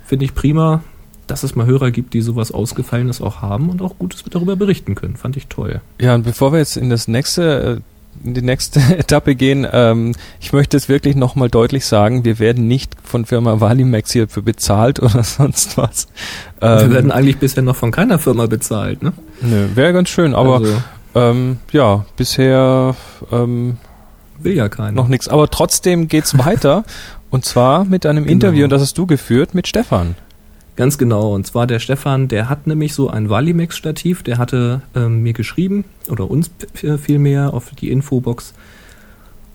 Finde 0.05 0.25
ich 0.25 0.33
prima, 0.33 0.83
dass 1.27 1.43
es 1.43 1.55
mal 1.55 1.65
Hörer 1.65 1.91
gibt, 1.91 2.13
die 2.13 2.21
sowas 2.21 2.51
Ausgefallenes 2.51 3.21
auch 3.21 3.41
haben 3.41 3.69
und 3.69 3.81
auch 3.81 3.97
Gutes 3.97 4.23
darüber 4.29 4.55
berichten 4.55 4.95
können. 4.95 5.15
Fand 5.15 5.37
ich 5.37 5.47
toll. 5.47 5.81
Ja, 5.99 6.15
und 6.15 6.23
bevor 6.23 6.51
wir 6.51 6.59
jetzt 6.59 6.77
in 6.77 6.89
das 6.89 7.07
nächste 7.07 7.79
äh, 7.79 7.81
in 8.23 8.33
die 8.33 8.41
nächste 8.41 8.79
Etappe 8.97 9.35
gehen. 9.35 9.67
Ähm, 9.71 10.13
ich 10.39 10.53
möchte 10.53 10.77
es 10.77 10.89
wirklich 10.89 11.15
nochmal 11.15 11.49
deutlich 11.49 11.85
sagen, 11.85 12.25
wir 12.25 12.39
werden 12.39 12.67
nicht 12.67 12.95
von 13.03 13.25
Firma 13.25 13.59
Valimax 13.59 14.11
hierfür 14.11 14.43
bezahlt 14.43 14.99
oder 15.01 15.23
sonst 15.23 15.77
was. 15.77 16.07
Ähm, 16.61 16.79
wir 16.79 16.91
werden 16.91 17.11
eigentlich 17.11 17.37
bisher 17.37 17.63
noch 17.63 17.75
von 17.75 17.91
keiner 17.91 18.19
Firma 18.19 18.45
bezahlt, 18.45 19.01
ne? 19.01 19.13
Nö, 19.41 19.69
wäre 19.75 19.93
ganz 19.93 20.09
schön, 20.09 20.35
aber 20.35 20.57
also. 20.57 20.81
ähm, 21.15 21.57
ja, 21.71 22.05
bisher 22.15 22.95
ähm, 23.31 23.77
will 24.43 24.55
ja 24.55 24.69
keiner. 24.69 24.91
Noch 24.91 25.07
nichts. 25.07 25.27
Aber 25.27 25.49
trotzdem 25.49 26.07
geht's 26.07 26.37
weiter. 26.37 26.83
und 27.29 27.45
zwar 27.45 27.85
mit 27.85 28.05
einem 28.05 28.23
genau. 28.23 28.33
Interview, 28.33 28.63
und 28.65 28.69
das 28.69 28.81
hast 28.81 28.97
du 28.97 29.05
geführt, 29.05 29.53
mit 29.53 29.67
Stefan. 29.67 30.15
Ganz 30.75 30.97
genau. 30.97 31.33
Und 31.33 31.45
zwar 31.45 31.67
der 31.67 31.79
Stefan, 31.79 32.27
der 32.27 32.49
hat 32.49 32.65
nämlich 32.65 32.93
so 32.93 33.09
ein 33.09 33.29
Valimex-Stativ, 33.29 34.23
der 34.23 34.37
hatte 34.37 34.81
ähm, 34.95 35.21
mir 35.21 35.33
geschrieben, 35.33 35.85
oder 36.09 36.29
uns 36.29 36.49
vielmehr 36.73 37.53
auf 37.53 37.71
die 37.79 37.91
Infobox. 37.91 38.53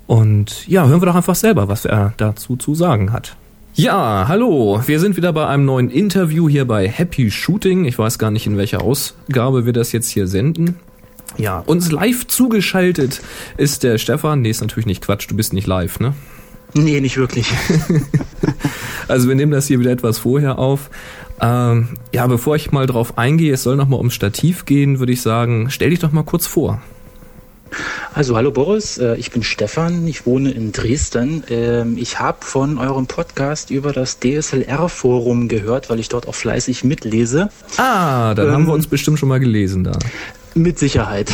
Und 0.07 0.69
ja, 0.69 0.87
hören 0.87 1.01
wir 1.01 1.07
doch 1.07 1.15
einfach 1.15 1.35
selber, 1.35 1.69
was 1.69 1.85
er 1.85 2.13
dazu 2.17 2.57
zu 2.57 2.75
sagen 2.75 3.13
hat. 3.13 3.37
Ja, 3.75 4.25
hallo, 4.29 4.81
wir 4.87 5.01
sind 5.01 5.17
wieder 5.19 5.33
bei 5.35 5.47
einem 5.47 5.67
neuen 5.67 5.91
Interview 5.91 6.49
hier 6.49 6.65
bei 6.65 6.89
Happy 6.89 7.31
Shooting. 7.31 7.85
Ich 7.85 7.99
weiß 7.99 8.19
gar 8.19 8.31
nicht, 8.31 8.47
in 8.47 8.57
welcher 8.57 8.83
Ausgabe 8.83 9.67
wir 9.67 9.75
das 9.75 9.93
jetzt 9.93 10.09
hier 10.09 10.27
senden. 10.29 10.77
Ja, 11.39 11.61
uns 11.61 11.91
live 11.91 12.27
zugeschaltet 12.27 13.21
ist 13.57 13.83
der 13.83 13.99
Stefan. 13.99 14.43
Nee, 14.43 14.51
ist 14.51 14.61
natürlich 14.61 14.87
nicht 14.87 15.03
Quatsch, 15.03 15.27
du 15.29 15.37
bist 15.37 15.53
nicht 15.53 15.67
live, 15.67 16.01
ne? 16.01 16.15
Nee, 16.75 17.01
nicht 17.01 17.17
wirklich. 17.17 17.47
also 19.09 19.29
wir 19.29 19.35
nehmen 19.35 19.53
das 19.53 19.67
hier 19.67 19.81
wieder 19.81 19.93
etwas 19.93 20.19
vorher 20.19 20.59
auf. 20.59 20.91
Ähm, 21.41 21.89
ja, 22.13 22.27
bevor 22.27 22.57
ich 22.57 22.73
mal 22.73 22.87
drauf 22.87 23.19
eingehe, 23.19 23.53
es 23.55 23.63
soll 23.63 23.77
nochmal 23.77 23.99
ums 23.99 24.15
Stativ 24.15 24.65
gehen, 24.65 24.99
würde 24.99 25.13
ich 25.13 25.23
sagen, 25.23 25.71
stell 25.71 25.91
dich 25.91 26.01
doch 26.01 26.13
mal 26.13 26.25
kurz 26.25 26.47
vor. 26.47 26.81
Also 28.15 28.37
hallo 28.37 28.51
Boris, 28.51 28.97
äh, 28.97 29.17
ich 29.17 29.31
bin 29.31 29.43
Stefan, 29.43 30.07
ich 30.07 30.25
wohne 30.25 30.51
in 30.51 30.73
Dresden. 30.73 31.43
Ähm, 31.51 31.99
ich 31.99 32.19
habe 32.19 32.39
von 32.41 32.79
eurem 32.79 33.07
Podcast 33.07 33.71
über 33.71 33.93
das 33.93 34.21
DSLR-Forum 34.21 35.49
gehört, 35.49 35.91
weil 35.91 36.01
ich 36.01 36.09
dort 36.09 36.27
auch 36.27 36.35
fleißig 36.35 36.85
mitlese. 36.85 37.51
Ah, 37.77 38.35
dann 38.35 38.47
ähm, 38.47 38.53
haben 38.53 38.67
wir 38.67 38.73
uns 38.73 38.87
bestimmt 38.87 39.19
schon 39.19 39.29
mal 39.29 39.41
gelesen 39.41 39.85
da. 39.85 39.99
Mit 40.57 40.79
Sicherheit. 40.79 41.31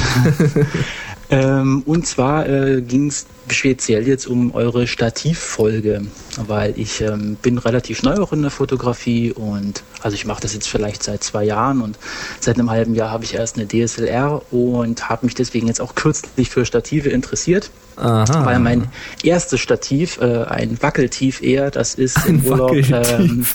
ähm, 1.32 1.82
und 1.86 2.06
zwar 2.06 2.48
äh, 2.48 2.82
ging 2.82 3.08
es 3.08 3.26
speziell 3.50 4.06
jetzt 4.06 4.26
um 4.26 4.54
eure 4.54 4.86
Stativfolge, 4.86 6.02
weil 6.46 6.74
ich 6.78 7.00
ähm, 7.00 7.36
bin 7.40 7.58
relativ 7.58 8.02
neu 8.02 8.16
auch 8.16 8.32
in 8.32 8.42
der 8.42 8.50
Fotografie 8.50 9.32
und 9.32 9.82
also 10.02 10.14
ich 10.14 10.26
mache 10.26 10.42
das 10.42 10.54
jetzt 10.54 10.68
vielleicht 10.68 11.02
seit 11.02 11.24
zwei 11.24 11.44
Jahren 11.44 11.80
und 11.80 11.98
seit 12.40 12.58
einem 12.58 12.70
halben 12.70 12.94
Jahr 12.94 13.10
habe 13.10 13.24
ich 13.24 13.34
erst 13.34 13.56
eine 13.56 13.66
DSLR 13.66 14.42
und 14.52 15.08
habe 15.08 15.26
mich 15.26 15.34
deswegen 15.34 15.66
jetzt 15.66 15.80
auch 15.80 15.94
kürzlich 15.94 16.50
für 16.50 16.64
Stative 16.64 17.08
interessiert. 17.08 17.70
Aha. 17.96 18.46
Weil 18.46 18.58
mein 18.58 18.88
erstes 19.22 19.60
Stativ, 19.60 20.18
äh, 20.20 20.44
ein 20.44 20.80
Wackeltief 20.82 21.42
eher, 21.42 21.70
das 21.70 21.94
ist 21.94 22.26
ein 22.26 22.36
im 22.44 22.46
Urlaub, 22.46 22.72
ähm, 22.74 23.46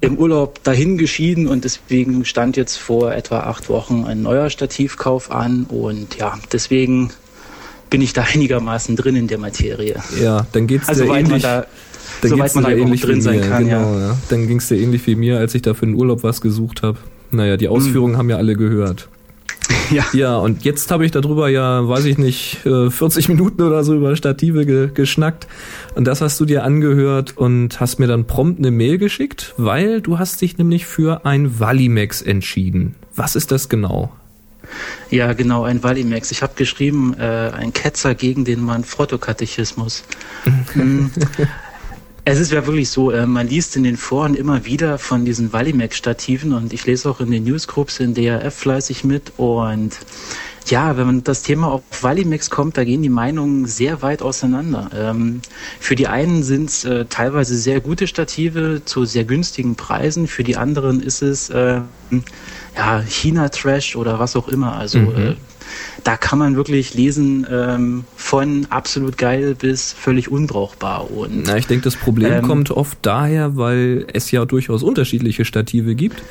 im 0.00 0.18
Urlaub 0.18 0.62
dahin 0.64 0.98
geschieden 0.98 1.48
und 1.48 1.64
deswegen 1.64 2.24
stand 2.24 2.56
jetzt 2.56 2.76
vor 2.76 3.12
etwa 3.12 3.40
acht 3.40 3.68
Wochen 3.68 4.04
ein 4.04 4.22
neuer 4.22 4.50
Stativkauf 4.50 5.30
an 5.30 5.64
und 5.64 6.16
ja, 6.16 6.38
deswegen 6.52 6.83
bin 7.90 8.00
ich 8.00 8.12
da 8.12 8.22
einigermaßen 8.34 8.96
drin 8.96 9.16
in 9.16 9.28
der 9.28 9.38
Materie. 9.38 9.96
Ja, 10.20 10.46
dann 10.52 10.66
geht's 10.66 10.88
also, 10.88 11.04
dir 11.04 11.14
ähnlich. 11.14 11.42
Da, 11.42 11.66
dann 12.20 12.30
soweit 12.30 12.42
geht's 12.42 12.54
man 12.54 12.64
da 12.64 12.70
ähnlich 12.70 13.00
drin 13.00 13.20
sein 13.20 13.40
kann, 13.40 13.64
genau, 13.64 13.94
ja. 13.94 14.08
ja. 14.08 14.18
Dann 14.28 14.48
ging 14.48 14.58
es 14.58 14.68
dir 14.68 14.76
ähnlich 14.76 15.06
wie 15.06 15.14
mir, 15.14 15.38
als 15.38 15.54
ich 15.54 15.62
da 15.62 15.74
für 15.74 15.86
den 15.86 15.94
Urlaub 15.94 16.22
was 16.22 16.40
gesucht 16.40 16.82
habe. 16.82 16.98
Naja, 17.30 17.56
die 17.56 17.68
Ausführungen 17.68 18.14
hm. 18.14 18.18
haben 18.18 18.30
ja 18.30 18.36
alle 18.36 18.56
gehört. 18.56 19.08
Ja. 19.90 20.04
ja, 20.14 20.36
und 20.38 20.64
jetzt 20.64 20.90
habe 20.90 21.04
ich 21.04 21.10
darüber 21.10 21.48
ja, 21.48 21.86
weiß 21.86 22.06
ich 22.06 22.16
nicht, 22.16 22.60
40 22.62 23.28
äh, 23.28 23.32
Minuten 23.32 23.62
oder 23.62 23.84
so 23.84 23.94
über 23.94 24.16
Stative 24.16 24.64
ge 24.64 24.88
geschnackt. 24.92 25.46
Und 25.94 26.06
das 26.06 26.22
hast 26.22 26.40
du 26.40 26.46
dir 26.46 26.64
angehört 26.64 27.36
und 27.36 27.80
hast 27.80 27.98
mir 27.98 28.06
dann 28.06 28.26
prompt 28.26 28.58
eine 28.58 28.70
Mail 28.70 28.96
geschickt, 28.96 29.54
weil 29.58 30.00
du 30.00 30.18
hast 30.18 30.40
dich 30.40 30.56
nämlich 30.56 30.86
für 30.86 31.26
ein 31.26 31.60
Valimex 31.60 32.22
entschieden. 32.22 32.94
Was 33.14 33.36
ist 33.36 33.52
das 33.52 33.68
genau? 33.68 34.10
Ja, 35.10 35.32
genau, 35.32 35.64
ein 35.64 35.82
Valimex. 35.82 36.30
Ich 36.30 36.42
habe 36.42 36.54
geschrieben, 36.56 37.14
äh, 37.18 37.50
ein 37.54 37.72
Ketzer 37.72 38.14
gegen 38.14 38.44
den 38.44 38.60
Mann 38.60 38.84
Fotokatechismus. 38.84 40.04
Mhm. 40.74 41.10
Es 42.26 42.40
ist 42.40 42.52
ja 42.52 42.66
wirklich 42.66 42.88
so, 42.88 43.10
äh, 43.10 43.26
man 43.26 43.48
liest 43.48 43.76
in 43.76 43.84
den 43.84 43.98
Foren 43.98 44.34
immer 44.34 44.64
wieder 44.64 44.98
von 44.98 45.26
diesen 45.26 45.52
Valimex-Stativen 45.52 46.54
und 46.54 46.72
ich 46.72 46.86
lese 46.86 47.10
auch 47.10 47.20
in 47.20 47.30
den 47.30 47.44
Newsgroups 47.44 48.00
in 48.00 48.14
DRF 48.14 48.54
fleißig 48.54 49.04
mit 49.04 49.32
und 49.36 49.98
ja, 50.66 50.96
wenn 50.96 51.06
man 51.06 51.24
das 51.24 51.42
Thema 51.42 51.70
auf 51.70 51.82
Valimex 52.00 52.48
kommt, 52.48 52.78
da 52.78 52.84
gehen 52.84 53.02
die 53.02 53.10
Meinungen 53.10 53.66
sehr 53.66 54.00
weit 54.00 54.22
auseinander. 54.22 54.88
Ähm, 54.96 55.42
für 55.78 55.94
die 55.94 56.06
einen 56.06 56.42
sind 56.42 56.70
es 56.70 56.84
äh, 56.86 57.04
teilweise 57.04 57.56
sehr 57.58 57.80
gute 57.80 58.06
Stative 58.06 58.80
zu 58.86 59.04
sehr 59.04 59.24
günstigen 59.24 59.74
Preisen, 59.74 60.26
für 60.26 60.44
die 60.44 60.56
anderen 60.56 61.02
ist 61.02 61.20
es 61.20 61.50
äh, 61.50 61.82
ja, 62.76 63.02
China-Trash 63.02 63.96
oder 63.96 64.18
was 64.18 64.36
auch 64.36 64.48
immer. 64.48 64.76
Also 64.76 64.98
mhm. 64.98 65.16
äh, 65.16 65.34
da 66.02 66.16
kann 66.16 66.38
man 66.38 66.56
wirklich 66.56 66.94
lesen 66.94 67.46
ähm, 67.50 68.04
von 68.16 68.66
absolut 68.70 69.16
geil 69.16 69.54
bis 69.54 69.92
völlig 69.92 70.30
unbrauchbar. 70.30 71.10
Und, 71.10 71.46
Na, 71.46 71.56
ich 71.56 71.66
denke, 71.66 71.84
das 71.84 71.96
Problem 71.96 72.32
ähm, 72.32 72.46
kommt 72.46 72.70
oft 72.70 72.98
daher, 73.02 73.56
weil 73.56 74.06
es 74.12 74.30
ja 74.30 74.44
durchaus 74.44 74.82
unterschiedliche 74.82 75.44
Stative 75.44 75.94
gibt. 75.94 76.22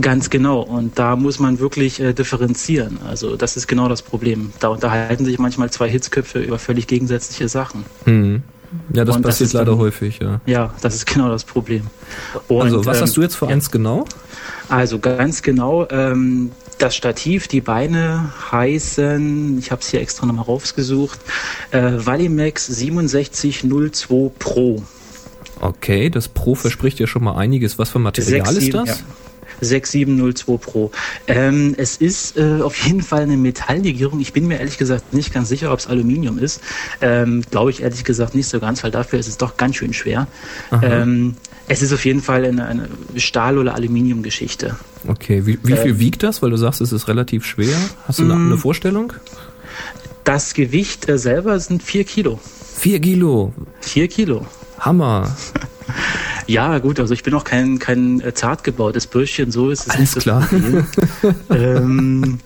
Ganz 0.00 0.30
genau. 0.30 0.60
Und 0.60 0.98
da 0.98 1.16
muss 1.16 1.38
man 1.38 1.58
wirklich 1.58 2.00
äh, 2.00 2.14
differenzieren. 2.14 2.98
Also 3.06 3.36
das 3.36 3.56
ist 3.56 3.68
genau 3.68 3.88
das 3.88 4.02
Problem. 4.02 4.52
Da 4.60 4.68
unterhalten 4.68 5.24
sich 5.24 5.38
manchmal 5.38 5.70
zwei 5.70 5.88
Hitzköpfe 5.88 6.40
über 6.40 6.58
völlig 6.58 6.86
gegensätzliche 6.86 7.48
Sachen. 7.48 7.84
Mhm. 8.06 8.42
Ja, 8.92 9.04
das 9.04 9.16
und 9.16 9.22
passiert 9.22 9.48
das 9.48 9.54
leider 9.54 9.72
dann, 9.72 9.80
häufig, 9.80 10.18
ja. 10.20 10.40
Ja, 10.46 10.74
das 10.80 10.94
ist 10.94 11.06
genau 11.06 11.28
das 11.28 11.44
Problem. 11.44 11.82
Und, 12.48 12.62
also, 12.62 12.86
was 12.86 12.98
ähm, 12.98 13.02
hast 13.02 13.16
du 13.16 13.22
jetzt 13.22 13.36
für 13.36 13.48
eins 13.48 13.70
genau? 13.70 14.04
Also 14.68 14.98
ganz 14.98 15.42
genau, 15.42 15.86
ähm, 15.90 16.50
das 16.78 16.96
Stativ, 16.96 17.48
die 17.48 17.60
Beine 17.60 18.32
heißen, 18.50 19.58
ich 19.58 19.70
habe 19.70 19.82
es 19.82 19.88
hier 19.88 20.00
extra 20.00 20.26
nochmal 20.26 20.44
rausgesucht, 20.46 21.20
äh, 21.70 21.92
Valimax 21.96 22.66
6702 22.66 24.30
Pro. 24.38 24.82
Okay, 25.60 26.10
das 26.10 26.28
Pro 26.28 26.54
verspricht 26.54 26.98
ja 26.98 27.06
schon 27.06 27.22
mal 27.22 27.36
einiges. 27.36 27.78
Was 27.78 27.90
für 27.90 28.00
Material 28.00 28.52
6, 28.52 28.64
ist 28.64 28.74
das? 28.74 28.88
Ja. 28.88 28.96
6702 29.62 30.58
Pro. 30.58 30.90
Ähm, 31.26 31.74
es 31.78 31.96
ist 31.96 32.36
äh, 32.36 32.60
auf 32.60 32.76
jeden 32.84 33.02
Fall 33.02 33.22
eine 33.22 33.36
Metalllegierung. 33.36 34.20
Ich 34.20 34.32
bin 34.32 34.46
mir 34.46 34.58
ehrlich 34.58 34.78
gesagt 34.78 35.14
nicht 35.14 35.32
ganz 35.32 35.48
sicher, 35.48 35.72
ob 35.72 35.78
es 35.78 35.86
Aluminium 35.86 36.38
ist. 36.38 36.60
Ähm, 37.00 37.42
Glaube 37.50 37.70
ich 37.70 37.82
ehrlich 37.82 38.04
gesagt 38.04 38.34
nicht 38.34 38.48
so 38.48 38.60
ganz, 38.60 38.82
weil 38.84 38.90
dafür 38.90 39.18
ist 39.18 39.28
es 39.28 39.38
doch 39.38 39.56
ganz 39.56 39.76
schön 39.76 39.92
schwer. 39.92 40.26
Ähm, 40.82 41.36
es 41.68 41.82
ist 41.82 41.92
auf 41.92 42.04
jeden 42.04 42.20
Fall 42.20 42.44
eine, 42.44 42.66
eine 42.66 42.88
Stahl- 43.16 43.58
oder 43.58 43.74
Aluminiumgeschichte. 43.74 44.76
Okay, 45.06 45.46
wie, 45.46 45.58
wie 45.62 45.76
viel 45.76 45.92
äh, 45.92 45.98
wiegt 45.98 46.22
das? 46.22 46.42
Weil 46.42 46.50
du 46.50 46.56
sagst, 46.56 46.80
es 46.80 46.92
ist 46.92 47.08
relativ 47.08 47.46
schwer. 47.46 47.76
Hast 48.06 48.18
du 48.18 48.24
eine, 48.24 48.34
mm. 48.34 48.46
eine 48.46 48.58
Vorstellung? 48.58 49.12
Das 50.24 50.54
Gewicht 50.54 51.08
äh, 51.08 51.18
selber 51.18 51.58
sind 51.60 51.82
4 51.82 52.04
Kilo. 52.04 52.40
4 52.76 53.00
Kilo? 53.00 53.52
4 53.80 54.08
Kilo. 54.08 54.46
Hammer. 54.78 55.34
Ja, 56.48 56.78
gut, 56.78 56.98
also 56.98 57.14
ich 57.14 57.22
bin 57.22 57.34
auch 57.34 57.44
kein, 57.44 57.78
kein 57.78 58.20
äh, 58.20 58.34
zart 58.34 58.64
gebautes 58.64 59.06
Bürschchen, 59.06 59.52
so 59.52 59.70
ist 59.70 59.86
es 59.86 59.90
Alles 59.90 60.14
nicht 60.16 60.22
klar. 60.24 60.48
ähm, 61.50 62.40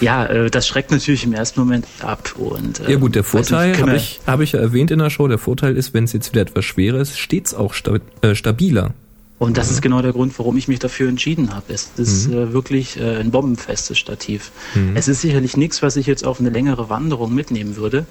ja, 0.00 0.26
äh, 0.26 0.50
das 0.50 0.66
schreckt 0.66 0.90
natürlich 0.90 1.24
im 1.24 1.32
ersten 1.32 1.60
Moment 1.60 1.86
ab. 2.00 2.34
Und, 2.36 2.80
äh, 2.80 2.92
ja 2.92 2.98
gut, 2.98 3.14
der 3.14 3.24
Vorteil, 3.24 3.78
habe 3.80 3.96
ich, 3.96 4.20
hab 4.26 4.40
ich 4.40 4.52
ja 4.52 4.60
erwähnt 4.60 4.90
in 4.90 4.98
der 4.98 5.10
Show, 5.10 5.28
der 5.28 5.38
Vorteil 5.38 5.76
ist, 5.76 5.94
wenn 5.94 6.04
es 6.04 6.12
jetzt 6.12 6.32
wieder 6.32 6.42
etwas 6.42 6.64
schwerer 6.64 6.98
ist, 6.98 7.18
steht 7.18 7.46
es 7.46 7.54
auch 7.54 7.74
sta 7.74 7.98
äh, 8.22 8.34
stabiler. 8.34 8.92
Und 9.38 9.58
das 9.58 9.72
ist 9.72 9.82
genau 9.82 10.02
der 10.02 10.12
Grund, 10.12 10.38
warum 10.38 10.56
ich 10.56 10.68
mich 10.68 10.78
dafür 10.78 11.08
entschieden 11.08 11.52
habe. 11.52 11.72
Es 11.72 11.90
ist 11.96 12.28
mhm. 12.28 12.34
äh, 12.34 12.52
wirklich 12.52 13.00
äh, 13.00 13.16
ein 13.16 13.32
bombenfestes 13.32 13.98
Stativ. 13.98 14.52
Mhm. 14.74 14.92
Es 14.94 15.08
ist 15.08 15.20
sicherlich 15.20 15.56
nichts, 15.56 15.82
was 15.82 15.96
ich 15.96 16.06
jetzt 16.06 16.24
auf 16.24 16.38
eine 16.38 16.50
längere 16.50 16.88
Wanderung 16.88 17.34
mitnehmen 17.34 17.74
würde, 17.74 18.06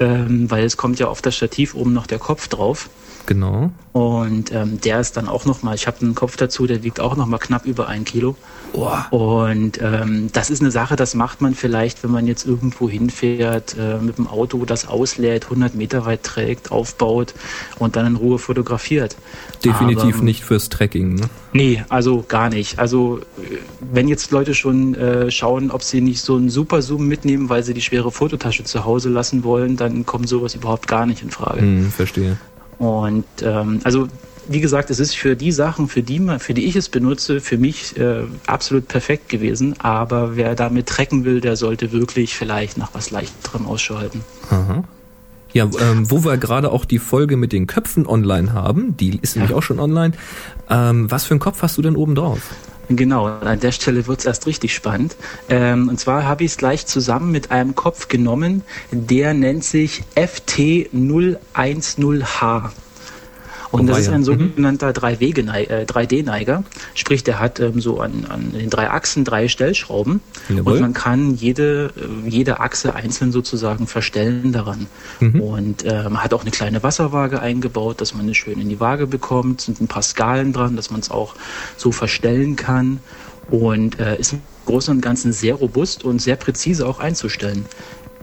ähm, 0.00 0.50
weil 0.50 0.64
es 0.64 0.76
kommt 0.76 0.98
ja 0.98 1.06
auf 1.06 1.22
das 1.22 1.36
Stativ 1.36 1.76
oben 1.76 1.92
noch 1.92 2.08
der 2.08 2.18
Kopf 2.18 2.48
drauf. 2.48 2.90
Genau. 3.26 3.70
Und 3.92 4.52
ähm, 4.52 4.80
der 4.80 5.00
ist 5.00 5.16
dann 5.18 5.28
auch 5.28 5.44
nochmal, 5.44 5.74
ich 5.74 5.86
habe 5.86 5.98
einen 6.00 6.14
Kopf 6.14 6.36
dazu, 6.36 6.66
der 6.66 6.82
wiegt 6.82 6.98
auch 6.98 7.14
nochmal 7.14 7.38
knapp 7.38 7.66
über 7.66 7.88
ein 7.88 8.04
Kilo. 8.04 8.36
Oh. 8.72 8.88
Und 9.10 9.80
ähm, 9.82 10.30
das 10.32 10.48
ist 10.48 10.62
eine 10.62 10.70
Sache, 10.70 10.96
das 10.96 11.14
macht 11.14 11.42
man 11.42 11.54
vielleicht, 11.54 12.02
wenn 12.02 12.10
man 12.10 12.26
jetzt 12.26 12.46
irgendwo 12.46 12.88
hinfährt, 12.88 13.76
äh, 13.78 13.98
mit 13.98 14.16
dem 14.16 14.26
Auto 14.26 14.64
das 14.64 14.88
auslädt, 14.88 15.44
100 15.44 15.74
Meter 15.74 16.06
weit 16.06 16.22
trägt, 16.22 16.72
aufbaut 16.72 17.34
und 17.78 17.96
dann 17.96 18.06
in 18.06 18.16
Ruhe 18.16 18.38
fotografiert. 18.38 19.16
Definitiv 19.62 20.16
Aber, 20.16 20.24
nicht 20.24 20.42
fürs 20.42 20.70
Trekking, 20.70 21.16
ne? 21.16 21.28
Nee, 21.52 21.84
also 21.90 22.24
gar 22.26 22.48
nicht. 22.48 22.78
Also 22.78 23.20
wenn 23.80 24.08
jetzt 24.08 24.30
Leute 24.30 24.54
schon 24.54 24.94
äh, 24.94 25.30
schauen, 25.30 25.70
ob 25.70 25.82
sie 25.82 26.00
nicht 26.00 26.22
so 26.22 26.36
einen 26.36 26.48
Super 26.48 26.80
Zoom 26.80 27.06
mitnehmen, 27.06 27.50
weil 27.50 27.62
sie 27.62 27.74
die 27.74 27.82
schwere 27.82 28.10
Fototasche 28.10 28.64
zu 28.64 28.86
Hause 28.86 29.10
lassen 29.10 29.44
wollen, 29.44 29.76
dann 29.76 30.06
kommt 30.06 30.30
sowas 30.30 30.54
überhaupt 30.54 30.88
gar 30.88 31.04
nicht 31.04 31.22
in 31.22 31.30
Frage. 31.30 31.60
Hm, 31.60 31.90
verstehe. 31.90 32.38
Und 32.78 33.24
ähm, 33.42 33.80
also 33.84 34.08
wie 34.48 34.60
gesagt, 34.60 34.90
es 34.90 34.98
ist 34.98 35.16
für 35.16 35.36
die 35.36 35.52
Sachen, 35.52 35.88
für 35.88 36.02
die, 36.02 36.18
man, 36.18 36.40
für 36.40 36.54
die 36.54 36.64
ich 36.66 36.76
es 36.76 36.88
benutze, 36.88 37.40
für 37.40 37.58
mich 37.58 37.96
äh, 37.96 38.24
absolut 38.46 38.88
perfekt 38.88 39.28
gewesen. 39.28 39.74
Aber 39.78 40.36
wer 40.36 40.54
damit 40.54 40.86
trecken 40.86 41.24
will, 41.24 41.40
der 41.40 41.56
sollte 41.56 41.92
wirklich 41.92 42.34
vielleicht 42.34 42.76
nach 42.76 42.90
was 42.92 43.10
leichterem 43.10 43.66
Ausschau 43.66 43.98
halten. 43.98 44.22
Aha. 44.50 44.84
Ja, 45.52 45.68
ähm, 45.80 46.10
wo 46.10 46.24
wir 46.24 46.38
gerade 46.38 46.72
auch 46.72 46.84
die 46.84 46.98
Folge 46.98 47.36
mit 47.36 47.52
den 47.52 47.66
Köpfen 47.66 48.06
online 48.06 48.52
haben, 48.54 48.96
die 48.96 49.18
ist 49.20 49.36
nämlich 49.36 49.54
auch 49.54 49.62
schon 49.62 49.78
online. 49.78 50.14
Ähm, 50.70 51.10
was 51.10 51.24
für 51.24 51.32
einen 51.32 51.40
Kopf 51.40 51.60
hast 51.62 51.76
du 51.76 51.82
denn 51.82 51.94
oben 51.94 52.14
drauf? 52.14 52.40
Genau, 52.88 53.26
an 53.26 53.60
der 53.60 53.72
Stelle 53.72 54.06
wird 54.06 54.20
es 54.20 54.26
erst 54.26 54.46
richtig 54.46 54.74
spannend. 54.74 55.16
Ähm, 55.48 55.88
und 55.88 55.98
zwar 55.98 56.24
habe 56.24 56.44
ich 56.44 56.52
es 56.52 56.58
gleich 56.58 56.86
zusammen 56.86 57.30
mit 57.30 57.50
einem 57.50 57.74
Kopf 57.74 58.08
genommen, 58.08 58.62
der 58.90 59.34
nennt 59.34 59.64
sich 59.64 60.02
FT010H. 60.16 62.70
Und 63.72 63.86
das 63.86 64.00
ist 64.00 64.08
ein 64.10 64.22
sogenannter 64.22 64.90
3D-Neiger. 64.90 66.62
Sprich, 66.94 67.24
der 67.24 67.40
hat 67.40 67.58
ähm, 67.58 67.80
so 67.80 68.00
an, 68.00 68.26
an 68.28 68.52
den 68.52 68.68
drei 68.68 68.90
Achsen 68.90 69.24
drei 69.24 69.48
Stellschrauben. 69.48 70.20
Jawohl. 70.48 70.74
Und 70.74 70.80
man 70.80 70.92
kann 70.92 71.34
jede, 71.34 71.90
äh, 71.96 72.28
jede 72.28 72.60
Achse 72.60 72.94
einzeln 72.94 73.32
sozusagen 73.32 73.86
verstellen 73.86 74.52
daran. 74.52 74.86
Und 75.40 75.84
ähm, 75.86 76.22
hat 76.22 76.34
auch 76.34 76.42
eine 76.42 76.50
kleine 76.50 76.82
Wasserwaage 76.82 77.40
eingebaut, 77.40 78.00
dass 78.00 78.14
man 78.14 78.28
es 78.28 78.36
schön 78.36 78.60
in 78.60 78.68
die 78.68 78.78
Waage 78.78 79.06
bekommt. 79.06 79.62
Sind 79.62 79.80
ein 79.80 79.88
paar 79.88 80.02
Skalen 80.02 80.52
dran, 80.52 80.76
dass 80.76 80.90
man 80.90 81.00
es 81.00 81.10
auch 81.10 81.34
so 81.76 81.92
verstellen 81.92 82.56
kann. 82.56 83.00
Und 83.50 83.98
äh, 83.98 84.18
ist 84.18 84.34
im 84.34 84.42
Großen 84.66 84.94
und 84.94 85.00
Ganzen 85.00 85.32
sehr 85.32 85.54
robust 85.54 86.04
und 86.04 86.20
sehr 86.20 86.36
präzise 86.36 86.86
auch 86.86 87.00
einzustellen. 87.00 87.64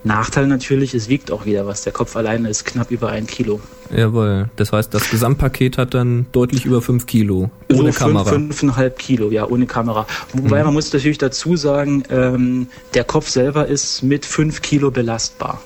Nachteil 0.03 0.47
natürlich, 0.47 0.93
es 0.93 1.09
wiegt 1.09 1.31
auch 1.31 1.45
wieder 1.45 1.65
was. 1.65 1.83
Der 1.83 1.93
Kopf 1.93 2.15
alleine 2.15 2.49
ist 2.49 2.65
knapp 2.65 2.91
über 2.91 3.09
ein 3.09 3.27
Kilo. 3.27 3.59
Jawohl. 3.95 4.49
Das 4.55 4.71
heißt, 4.71 4.93
das 4.93 5.09
Gesamtpaket 5.09 5.77
hat 5.77 5.93
dann 5.93 6.27
deutlich 6.31 6.65
über 6.65 6.81
fünf 6.81 7.05
Kilo. 7.05 7.49
Ohne 7.71 7.91
so 7.91 7.99
Kamera. 7.99 8.25
Fünf, 8.25 8.55
fünfeinhalb 8.57 8.99
Kilo, 8.99 9.29
ja, 9.31 9.47
ohne 9.47 9.65
Kamera. 9.65 10.05
Wobei 10.33 10.63
man 10.63 10.73
muss 10.73 10.93
natürlich 10.93 11.17
dazu 11.17 11.55
sagen, 11.55 12.03
ähm, 12.09 12.67
der 12.93 13.03
Kopf 13.03 13.29
selber 13.29 13.67
ist 13.67 14.03
mit 14.03 14.25
fünf 14.25 14.61
Kilo 14.61 14.91
belastbar. 14.91 15.61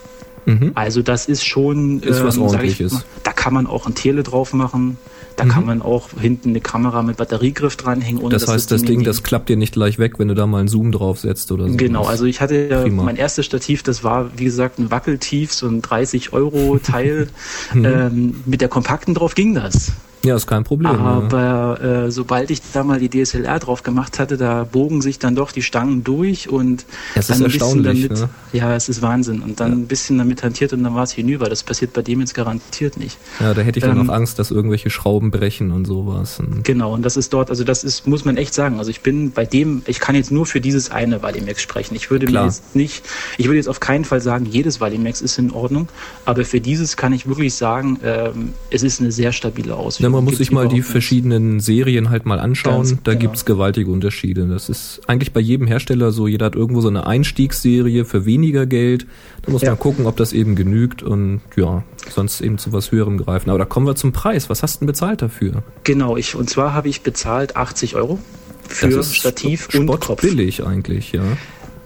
Mhm. 0.46 0.72
Also 0.76 1.02
das 1.02 1.28
ist 1.28 1.46
schon, 1.46 2.02
Ist 2.02 2.24
was 2.24 2.38
Ordentliches. 2.38 2.94
mal, 2.94 3.04
da 3.24 3.32
kann 3.32 3.54
man 3.54 3.68
auch 3.68 3.88
ein 3.88 3.96
Tele 3.96 4.24
drauf 4.24 4.54
machen. 4.54 4.98
Da 5.36 5.46
kann 5.46 5.66
man 5.66 5.82
auch 5.82 6.10
hinten 6.20 6.50
eine 6.50 6.62
Kamera 6.62 7.02
mit 7.02 7.18
Batteriegriff 7.18 7.76
dranhängen. 7.76 8.22
Ohne 8.22 8.34
Das 8.34 8.48
heißt, 8.48 8.72
das 8.72 8.82
in 8.82 8.88
Ding, 8.88 9.04
das 9.04 9.24
klappt 9.24 9.50
dir 9.50 9.58
nicht 9.58 9.74
gleich 9.74 10.00
weg, 10.00 10.20
wenn 10.20 10.28
du 10.28 10.36
da 10.36 10.46
mal 10.46 10.60
einen 10.60 10.68
Zoom 10.68 10.92
draufsetzt 10.92 11.52
oder 11.52 11.70
so. 11.70 11.76
Genau, 11.76 12.04
also 12.04 12.26
ich 12.26 12.42
hatte 12.42 12.68
ja 12.70 12.88
mein 12.88 13.16
erstes 13.16 13.46
Stativ, 13.46 13.84
das 13.84 14.04
war 14.04 14.32
wie 14.38 14.46
gesagt 14.46 14.80
ein 14.80 14.92
Wackeltief, 14.92 15.54
so 15.54 15.68
ein 15.68 15.82
30 15.82 16.34
Euro 16.34 16.80
Teil. 16.80 17.28
Mhm. 17.74 17.86
ähm, 17.86 18.44
mit 18.46 18.62
der 18.62 18.68
kompakten 18.68 19.14
drauf 19.14 19.36
ging 19.36 19.54
das. 19.54 19.92
Ja, 20.24 20.36
ist 20.36 20.48
kein 20.48 20.64
Problem. 20.64 20.94
ja. 20.94 21.00
Aber 21.00 21.82
äh, 21.82 22.12
sobald 22.12 22.50
ich 22.50 22.62
da 22.72 22.84
mal 22.84 23.00
die 23.00 23.10
DSLR 23.10 23.60
drauf 23.60 23.84
gemacht 23.84 24.20
hatte, 24.20 24.38
da 24.38 24.64
bogen 24.64 25.02
sich 25.02 25.20
dann 25.20 25.36
doch 25.36 25.52
die 25.52 25.62
Stangen 25.62 26.04
durch 26.04 26.50
und 26.50 26.86
ist 27.16 27.30
dann 27.30 27.44
ein 27.44 27.52
bisschen 27.52 27.84
damit, 27.84 28.12
ne? 28.12 28.30
ja, 28.54 28.74
es 28.74 28.88
ist 28.88 29.02
Wahnsinn. 29.02 29.42
Und 29.42 29.60
dann 29.60 29.74
ein 29.74 29.88
bisschen 29.88 30.18
damit 30.18 30.42
hantiert 30.42 30.72
und 30.72 30.84
dann 30.84 30.96
war 30.96 31.04
es 31.04 31.12
hinüber. 31.12 31.50
Das 31.50 31.64
passiert 31.64 31.92
bei 31.92 32.02
dem 32.02 32.22
jetzt 32.22 32.34
garantiert 32.34 32.98
nicht. 32.98 33.18
Ja, 33.42 33.54
da 33.54 33.62
hätte 33.62 33.80
ich 33.80 33.86
dann 33.86 33.98
Ähm, 33.98 34.10
auch 34.10 34.14
Angst, 34.14 34.40
dass 34.40 34.50
irgendwelche 34.52 34.90
Schrauben 34.90 35.30
brechen 35.30 35.72
und 35.72 35.86
sowas. 35.86 36.42
Genau, 36.64 36.94
und 36.94 37.04
das 37.04 37.18
ist 37.18 37.34
dort, 37.34 37.50
also 37.50 37.66
das 37.66 37.84
ist, 37.84 38.08
muss 38.08 38.24
man 38.24 38.38
echt 38.38 38.54
sagen. 38.54 38.80
Also 38.80 38.92
ich 38.92 39.02
bin 39.02 39.32
bei 39.32 39.46
dem, 39.46 39.82
ich 39.88 40.00
kann 40.00 40.16
jetzt 40.16 40.32
nur 40.32 40.46
für 40.46 40.62
dieses 40.62 40.90
eine 40.90 41.22
Valimax 41.22 41.62
sprechen. 41.62 41.96
Ich 41.96 42.10
würde 42.12 42.28
Klar. 42.28 42.44
mir 42.44 42.48
jetzt 42.50 42.76
nicht, 42.76 43.04
ich 43.38 43.48
würde 43.48 43.58
jetzt 43.58 43.68
auf 43.68 43.82
keinen 43.82 44.06
Fall 44.06 44.22
sagen, 44.22 44.46
jedes 44.46 44.80
Valimax 44.80 45.22
ist 45.22 45.38
in 45.38 45.52
Ordnung, 45.52 45.90
aber 46.24 46.46
für 46.46 46.62
dieses 46.62 46.96
kann 46.96 47.12
ich 47.12 47.28
wirklich 47.28 47.56
sagen, 47.56 48.00
ähm, 48.04 48.54
es 48.70 48.84
ist 48.84 49.02
eine 49.02 49.12
sehr 49.12 49.34
stabile 49.34 49.76
Ausführung. 49.76 50.13
Man 50.14 50.24
muss 50.24 50.38
sich 50.38 50.52
mal 50.52 50.68
die 50.68 50.82
verschiedenen 50.82 51.60
Serien 51.60 52.10
halt 52.10 52.26
mal 52.26 52.40
anschauen. 52.40 52.78
Ganz 52.88 52.98
da 53.04 53.12
genau. 53.12 53.22
gibt's 53.22 53.46
gewaltige 53.46 53.92
Unterschiede. 53.92 54.48
Das 54.48 54.70
ist 54.70 55.02
eigentlich 55.08 55.34
bei 55.34 55.40
jedem 55.40 55.68
Hersteller 55.68 56.12
so. 56.12 56.28
Jeder 56.28 56.46
hat 56.48 56.56
irgendwo 56.56 56.82
so 56.82 56.88
eine 56.88 57.06
Einstiegsserie 57.06 58.06
für 58.06 58.26
weniger 58.26 58.66
Geld. 58.66 59.06
Da 59.42 59.52
muss 59.52 59.62
Ja. 59.62 59.70
man 59.72 59.80
gucken, 59.80 60.06
ob 60.06 60.16
das 60.18 60.32
eben 60.34 60.56
genügt 60.56 61.04
und 61.04 61.42
ja, 61.56 61.84
sonst 62.10 62.42
eben 62.42 62.58
zu 62.58 62.72
was 62.72 62.92
Höherem 62.92 63.18
greifen. 63.18 63.50
Aber 63.50 63.60
da 63.60 63.66
kommen 63.66 63.86
wir 63.86 63.96
zum 63.96 64.12
Preis. 64.14 64.50
Was 64.50 64.64
hast 64.64 64.76
du 64.76 64.80
denn 64.80 64.88
bezahlt 64.88 65.22
dafür? 65.22 65.64
Genau, 65.84 66.16
ich, 66.18 66.36
und 66.36 66.50
zwar 66.50 66.74
habe 66.74 66.88
ich 66.88 67.02
bezahlt 67.02 67.56
80 67.58 67.96
Euro 67.96 68.20
für 68.68 69.04
Stativ 69.04 69.68
und 69.78 69.88
Kopf. 70.00 70.22
billig 70.22 70.66
eigentlich, 70.66 71.12
ja. 71.12 71.24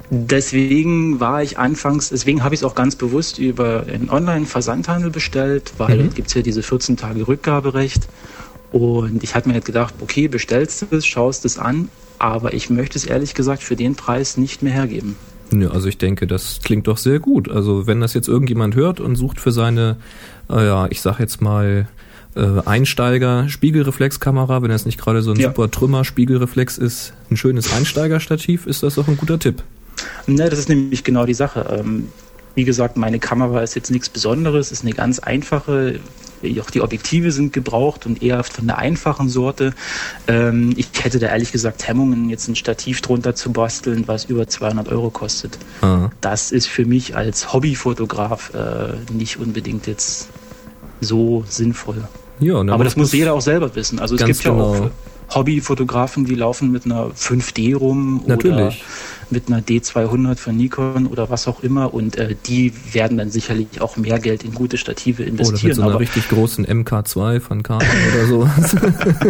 Deswegen 0.09 1.19
war 1.19 1.43
ich 1.43 1.59
anfangs, 1.59 2.09
deswegen 2.09 2.43
habe 2.43 2.55
ich 2.55 2.61
es 2.61 2.63
auch 2.63 2.75
ganz 2.75 2.95
bewusst 2.95 3.39
über 3.39 3.83
einen 3.93 4.09
Online-Versandhandel 4.09 5.09
bestellt, 5.11 5.73
weil 5.77 5.97
Mhm. 6.03 6.13
gibt 6.13 6.29
es 6.29 6.33
ja 6.33 6.41
diese 6.41 6.63
14 6.63 6.95
Tage 6.95 7.27
Rückgaberecht. 7.27 8.07
Und 8.71 9.23
ich 9.23 9.35
hatte 9.35 9.47
mir 9.49 9.55
halt 9.55 9.65
gedacht, 9.65 9.93
okay, 10.01 10.27
bestellst 10.27 10.81
du 10.89 10.95
es, 10.95 11.05
schaust 11.05 11.43
es 11.45 11.57
an, 11.57 11.89
aber 12.19 12.53
ich 12.53 12.69
möchte 12.69 12.97
es 12.97 13.05
ehrlich 13.05 13.33
gesagt 13.33 13.63
für 13.63 13.75
den 13.75 13.95
Preis 13.95 14.37
nicht 14.37 14.63
mehr 14.63 14.73
hergeben. 14.73 15.15
Nö, 15.51 15.69
also 15.69 15.87
ich 15.87 15.97
denke, 15.97 16.27
das 16.27 16.59
klingt 16.63 16.87
doch 16.87 16.97
sehr 16.97 17.19
gut. 17.19 17.49
Also 17.49 17.87
wenn 17.87 18.01
das 18.01 18.13
jetzt 18.13 18.27
irgendjemand 18.27 18.75
hört 18.75 18.99
und 18.99 19.15
sucht 19.15 19.39
für 19.39 19.51
seine, 19.51 19.97
äh, 20.49 20.65
ja, 20.65 20.87
ich 20.89 21.01
sag 21.01 21.19
jetzt 21.19 21.41
mal, 21.41 21.87
äh, 22.35 22.61
Einsteiger 22.65 23.47
Spiegelreflexkamera, 23.49 24.61
wenn 24.61 24.69
das 24.69 24.85
nicht 24.85 24.99
gerade 24.99 25.21
so 25.21 25.31
ein 25.31 25.39
Ja. 25.39 25.49
super 25.49 25.71
Trümmer 25.71 26.03
Spiegelreflex 26.03 26.77
ist, 26.77 27.13
ein 27.31 27.37
schönes 27.37 27.71
Einsteigerstativ, 27.73 28.67
ist 28.67 28.83
das 28.83 28.95
doch 28.95 29.07
ein 29.07 29.17
guter 29.17 29.39
Tipp. 29.39 29.63
Ne, 30.25 30.49
das 30.49 30.59
ist 30.59 30.69
nämlich 30.69 31.03
genau 31.03 31.25
die 31.25 31.33
Sache. 31.33 31.77
Ähm, 31.79 32.09
wie 32.55 32.63
gesagt, 32.63 32.97
meine 32.97 33.19
Kamera 33.19 33.61
ist 33.61 33.75
jetzt 33.75 33.91
nichts 33.91 34.09
Besonderes, 34.09 34.71
ist 34.71 34.83
eine 34.83 34.93
ganz 34.93 35.19
einfache. 35.19 35.99
Auch 36.59 36.69
die 36.69 36.81
Objektive 36.81 37.31
sind 37.31 37.53
gebraucht 37.53 38.05
und 38.05 38.21
eher 38.21 38.43
von 38.43 38.67
der 38.67 38.77
einfachen 38.77 39.29
Sorte. 39.29 39.73
Ähm, 40.27 40.73
ich 40.75 40.87
hätte 41.03 41.19
da 41.19 41.27
ehrlich 41.27 41.51
gesagt 41.51 41.87
Hemmungen, 41.87 42.29
jetzt 42.29 42.47
ein 42.47 42.55
Stativ 42.55 43.01
drunter 43.01 43.35
zu 43.35 43.51
basteln, 43.51 44.07
was 44.07 44.25
über 44.25 44.47
200 44.47 44.87
Euro 44.89 45.09
kostet. 45.09 45.57
Ah. 45.81 46.09
Das 46.21 46.51
ist 46.51 46.67
für 46.67 46.85
mich 46.85 47.15
als 47.15 47.53
Hobbyfotograf 47.53 48.53
äh, 48.55 49.13
nicht 49.13 49.37
unbedingt 49.37 49.85
jetzt 49.85 50.29
so 50.99 51.43
sinnvoll. 51.47 52.07
Ja, 52.39 52.55
dann 52.55 52.69
Aber 52.69 52.83
das 52.83 52.95
muss 52.95 53.13
jeder 53.13 53.33
auch 53.33 53.41
selber 53.41 53.75
wissen. 53.75 53.99
Also 53.99 54.15
es 54.15 54.23
gibt 54.23 54.43
ja 54.43 54.51
genau. 54.51 54.73
auch 54.73 54.89
Hobbyfotografen, 55.33 56.25
die 56.25 56.35
laufen 56.35 56.71
mit 56.71 56.85
einer 56.85 57.07
5D 57.11 57.75
rum 57.75 58.23
Natürlich. 58.25 58.55
oder 58.55 58.73
mit 59.29 59.47
einer 59.49 59.61
D200 59.61 60.37
von 60.37 60.55
Nikon 60.55 61.05
oder 61.07 61.29
was 61.29 61.47
auch 61.47 61.61
immer 61.61 61.93
und 61.93 62.15
äh, 62.15 62.35
die 62.45 62.71
werden 62.93 63.17
dann 63.17 63.29
sicherlich 63.29 63.81
auch 63.81 63.97
mehr 63.97 64.19
Geld 64.19 64.43
in 64.43 64.53
gute 64.53 64.77
Stative 64.77 65.23
Oder 65.23 65.31
mit 65.31 65.39
investieren. 65.41 65.73
so 65.75 65.81
einer 65.81 65.99
richtig 65.99 66.29
großen 66.29 66.65
MK2 66.65 67.41
von 67.41 67.61
Canon 67.61 67.85
oder 68.13 68.25
so. 68.25 68.49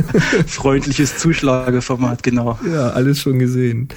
freundliches 0.48 1.18
Zuschlageformat, 1.18 2.22
genau. 2.22 2.60
ja, 2.72 2.90
alles 2.90 3.20
schon 3.20 3.40
gesehen. 3.40 3.90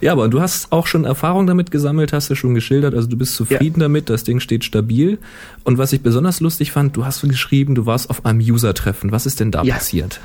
Ja, 0.00 0.12
aber 0.12 0.28
du 0.28 0.40
hast 0.40 0.70
auch 0.70 0.86
schon 0.86 1.04
Erfahrung 1.04 1.46
damit 1.46 1.70
gesammelt, 1.70 2.12
hast 2.12 2.30
du 2.30 2.34
schon 2.36 2.54
geschildert, 2.54 2.94
also 2.94 3.08
du 3.08 3.16
bist 3.16 3.34
zufrieden 3.34 3.80
damit, 3.80 4.10
das 4.10 4.24
Ding 4.24 4.38
steht 4.40 4.64
stabil. 4.64 5.18
Und 5.64 5.76
was 5.78 5.92
ich 5.92 6.02
besonders 6.02 6.40
lustig 6.40 6.72
fand, 6.72 6.96
du 6.96 7.04
hast 7.04 7.20
geschrieben, 7.22 7.74
du 7.74 7.84
warst 7.84 8.10
auf 8.10 8.24
einem 8.24 8.40
User-Treffen. 8.40 9.10
Was 9.12 9.26
ist 9.26 9.40
denn 9.40 9.50
da 9.50 9.62
Ja. 9.64 9.74
passiert? 9.74 10.20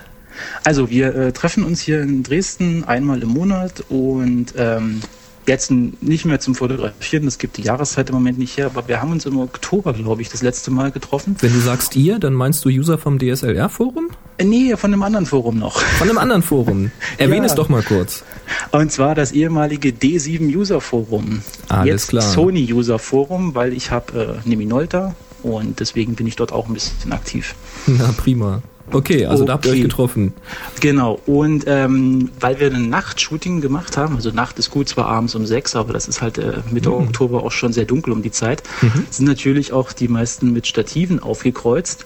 Also 0.63 0.89
wir 0.89 1.15
äh, 1.15 1.31
treffen 1.31 1.63
uns 1.63 1.81
hier 1.81 2.01
in 2.01 2.23
Dresden 2.23 2.83
einmal 2.83 3.21
im 3.21 3.29
Monat 3.29 3.83
und 3.89 4.53
ähm, 4.57 5.01
jetzt 5.47 5.71
nicht 5.71 6.25
mehr 6.25 6.39
zum 6.39 6.55
Fotografieren, 6.55 7.25
das 7.25 7.37
gibt 7.37 7.57
die 7.57 7.63
Jahreszeit 7.63 8.09
im 8.09 8.15
Moment 8.15 8.37
nicht 8.37 8.57
her, 8.57 8.67
aber 8.67 8.87
wir 8.87 9.01
haben 9.01 9.11
uns 9.11 9.25
im 9.25 9.37
Oktober, 9.37 9.93
glaube 9.93 10.21
ich, 10.21 10.29
das 10.29 10.41
letzte 10.41 10.71
Mal 10.71 10.91
getroffen. 10.91 11.35
Wenn 11.39 11.53
du 11.53 11.59
sagst 11.59 11.95
ihr, 11.95 12.19
dann 12.19 12.33
meinst 12.33 12.63
du 12.65 12.69
User 12.69 12.97
vom 12.97 13.19
DSLR-Forum? 13.19 14.09
Äh, 14.37 14.45
nee, 14.45 14.75
von 14.77 14.93
einem 14.93 15.03
anderen 15.03 15.25
Forum 15.25 15.59
noch. 15.59 15.79
Von 15.79 16.09
einem 16.09 16.17
anderen 16.17 16.41
Forum. 16.41 16.91
Erwähne 17.17 17.45
Ja. 17.45 17.45
es 17.45 17.55
doch 17.55 17.69
mal 17.69 17.83
kurz. 17.83 18.23
Und 18.71 18.91
zwar 18.91 19.15
das 19.15 19.31
ehemalige 19.31 19.89
D7 19.89 20.55
User 20.55 20.81
Forum. 20.81 21.41
Alles 21.69 21.87
Jetzt 21.87 22.07
klar. 22.09 22.23
Sony 22.23 22.71
User 22.71 22.99
Forum, 22.99 23.55
weil 23.55 23.73
ich 23.73 23.91
habe 23.91 24.39
äh, 24.41 24.45
eine 24.45 24.55
Minolta 24.55 25.15
und 25.43 25.79
deswegen 25.79 26.15
bin 26.15 26.25
ich 26.25 26.35
dort 26.35 26.51
auch 26.51 26.67
ein 26.67 26.73
bisschen 26.73 27.11
aktiv. 27.11 27.55
Na 27.85 28.13
prima. 28.15 28.61
Okay, 28.91 29.25
also 29.25 29.45
da 29.45 29.53
habt 29.53 29.65
ihr 29.65 29.71
euch 29.71 29.77
Okay. 29.79 29.87
getroffen. 29.87 30.33
Genau, 30.81 31.19
und 31.25 31.63
ähm, 31.67 32.29
weil 32.39 32.59
wir 32.59 32.71
ein 32.71 32.89
Nachtshooting 32.89 33.61
gemacht 33.61 33.97
haben, 33.97 34.15
also 34.15 34.29
Nacht 34.31 34.59
ist 34.59 34.69
gut, 34.71 34.89
zwar 34.89 35.07
abends 35.07 35.33
um 35.35 35.45
sechs, 35.45 35.75
aber 35.75 35.93
das 35.93 36.07
ist 36.07 36.21
halt 36.21 36.37
äh, 36.37 36.57
Mitte 36.69 36.89
Mhm. 36.89 36.95
Oktober 36.95 37.43
auch 37.43 37.51
schon 37.51 37.71
sehr 37.73 37.85
dunkel 37.85 38.11
um 38.13 38.21
die 38.21 38.31
Zeit, 38.31 38.61
sind 39.09 39.25
natürlich 39.25 39.71
auch 39.71 39.93
die 39.93 40.07
meisten 40.07 40.51
mit 40.51 40.67
Stativen 40.67 41.21
aufgekreuzt. 41.21 42.05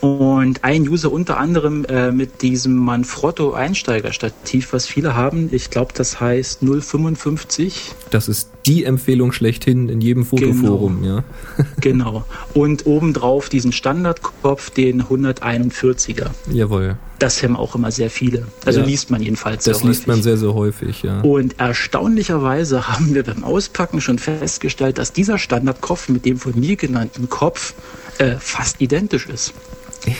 Und 0.00 0.62
ein 0.62 0.88
User 0.88 1.10
unter 1.10 1.38
anderem 1.38 1.84
äh, 1.86 2.12
mit 2.12 2.42
diesem 2.42 2.76
Manfrotto 2.76 3.52
Einsteigerstativ, 3.52 4.72
was 4.72 4.86
viele 4.86 5.14
haben, 5.16 5.48
ich 5.52 5.70
glaube, 5.70 5.92
das 5.94 6.20
heißt 6.20 6.60
055 6.62 7.92
Das 8.10 8.28
ist 8.28 8.50
die 8.70 8.84
Empfehlung 8.84 9.32
schlechthin 9.32 9.88
in 9.88 10.00
jedem 10.00 10.24
Fotoforum, 10.24 11.02
ja. 11.02 11.24
Genau. 11.80 12.24
Und 12.54 12.86
obendrauf 12.86 13.48
diesen 13.48 13.72
Standardkopf, 13.72 14.70
den 14.70 15.02
141er. 15.02 16.30
Jawohl. 16.52 16.96
Das 17.18 17.42
haben 17.42 17.56
auch 17.56 17.74
immer 17.74 17.90
sehr 17.90 18.10
viele. 18.10 18.46
Also 18.64 18.80
Ja. 18.80 18.86
liest 18.86 19.10
man 19.10 19.20
jedenfalls 19.22 19.64
Das 19.64 19.80
sehr 19.80 19.88
liest 19.88 20.06
man 20.06 20.14
häufig. 20.18 20.24
sehr, 20.24 20.36
sehr 20.38 20.54
häufig, 20.54 21.02
ja. 21.02 21.20
Und 21.22 21.58
erstaunlicherweise 21.58 22.86
haben 22.92 23.12
wir 23.14 23.24
beim 23.24 23.42
Auspacken 23.42 24.00
schon 24.00 24.18
festgestellt, 24.20 24.98
dass 24.98 25.12
dieser 25.12 25.36
Standardkopf 25.38 26.08
mit 26.08 26.24
dem 26.24 26.38
von 26.38 26.58
mir 26.58 26.76
genannten 26.76 27.28
Kopf 27.28 27.74
äh, 28.18 28.36
fast 28.38 28.80
identisch 28.80 29.26
ist. 29.26 29.52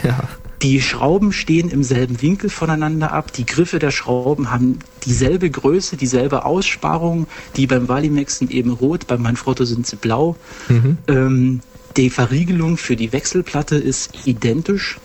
Ja. 0.02 0.18
Die 0.62 0.82
Schrauben 0.82 1.32
stehen 1.32 1.70
im 1.70 1.82
selben 1.82 2.20
Winkel 2.20 2.50
voneinander 2.50 3.12
ab. 3.12 3.32
Die 3.32 3.46
Griffe 3.46 3.78
der 3.78 3.90
Schrauben 3.90 4.50
haben 4.50 4.78
dieselbe 5.06 5.48
Größe, 5.48 5.96
dieselbe 5.96 6.44
Aussparung. 6.44 7.26
Die 7.56 7.66
beim 7.66 7.88
Valimax 7.88 8.38
sind 8.38 8.50
eben 8.50 8.70
rot, 8.70 9.06
beim 9.06 9.22
Manfrotto 9.22 9.64
sind 9.64 9.86
sie 9.86 9.96
blau. 9.96 10.36
Mhm. 10.68 10.98
Ähm, 11.08 11.60
die 11.96 12.10
Verriegelung 12.10 12.76
für 12.76 12.94
die 12.94 13.12
Wechselplatte 13.12 13.76
ist 13.76 14.26
identisch. 14.26 14.98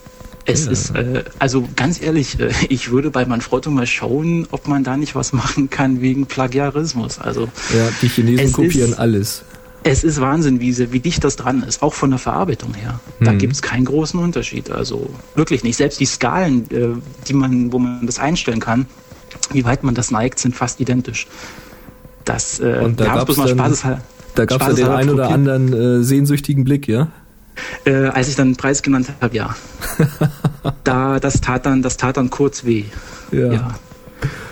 Es 0.44 0.66
ja. 0.66 0.70
ist, 0.70 0.90
äh, 0.90 1.24
also 1.38 1.66
ganz 1.74 2.00
ehrlich, 2.00 2.38
äh, 2.38 2.52
ich 2.68 2.90
würde 2.90 3.10
bei 3.10 3.24
Manfrotto 3.24 3.70
mal 3.70 3.86
schauen, 3.86 4.46
ob 4.50 4.68
man 4.68 4.84
da 4.84 4.96
nicht 4.96 5.14
was 5.14 5.32
machen 5.32 5.70
kann 5.70 6.00
wegen 6.00 6.26
Plagiarismus. 6.26 7.18
Also, 7.18 7.48
ja, 7.74 7.88
die 8.00 8.08
Chinesen 8.08 8.52
kopieren 8.52 8.92
ist, 8.92 8.98
alles. 8.98 9.42
Es 9.86 10.04
ist 10.04 10.20
Wahnsinn, 10.20 10.60
wie, 10.60 10.92
wie 10.92 11.00
dicht 11.00 11.24
das 11.24 11.36
dran 11.36 11.62
ist, 11.62 11.82
auch 11.82 11.94
von 11.94 12.10
der 12.10 12.18
Verarbeitung 12.18 12.74
her. 12.74 13.00
Da 13.20 13.32
hm. 13.32 13.38
gibt 13.38 13.52
es 13.52 13.62
keinen 13.62 13.84
großen 13.84 14.18
Unterschied. 14.18 14.70
Also 14.70 15.08
wirklich 15.34 15.64
nicht. 15.64 15.76
Selbst 15.76 16.00
die 16.00 16.06
Skalen, 16.06 16.70
äh, 16.70 16.88
die 17.26 17.32
man, 17.34 17.72
wo 17.72 17.78
man 17.78 18.06
das 18.06 18.18
einstellen 18.18 18.60
kann, 18.60 18.86
wie 19.52 19.64
weit 19.64 19.84
man 19.84 19.94
das 19.94 20.10
neigt, 20.10 20.38
sind 20.38 20.54
fast 20.54 20.80
identisch. 20.80 21.26
Das, 22.24 22.58
äh, 22.60 22.80
Und 22.82 23.00
da 23.00 23.06
gab 23.06 23.28
es 23.28 23.36
mal 23.36 23.48
Spaß, 23.48 23.84
da 24.34 24.44
gab 24.44 24.68
es 24.68 24.78
ja 24.78 24.86
den 24.86 24.94
einen 24.94 25.10
oder 25.10 25.28
anderen 25.30 25.72
äh, 25.72 26.02
sehnsüchtigen 26.02 26.64
Blick, 26.64 26.88
ja? 26.88 27.08
Äh, 27.84 28.08
als 28.08 28.28
ich 28.28 28.36
dann 28.36 28.48
einen 28.48 28.56
Preis 28.56 28.82
genannt 28.82 29.08
habe, 29.20 29.34
ja. 29.34 29.56
da, 30.84 31.20
das 31.20 31.40
tat 31.40 31.64
dann, 31.64 31.82
das 31.82 31.96
tat 31.96 32.16
dann 32.16 32.30
kurz 32.30 32.64
weh. 32.64 32.84
Ja. 33.32 33.52
ja. 33.52 33.74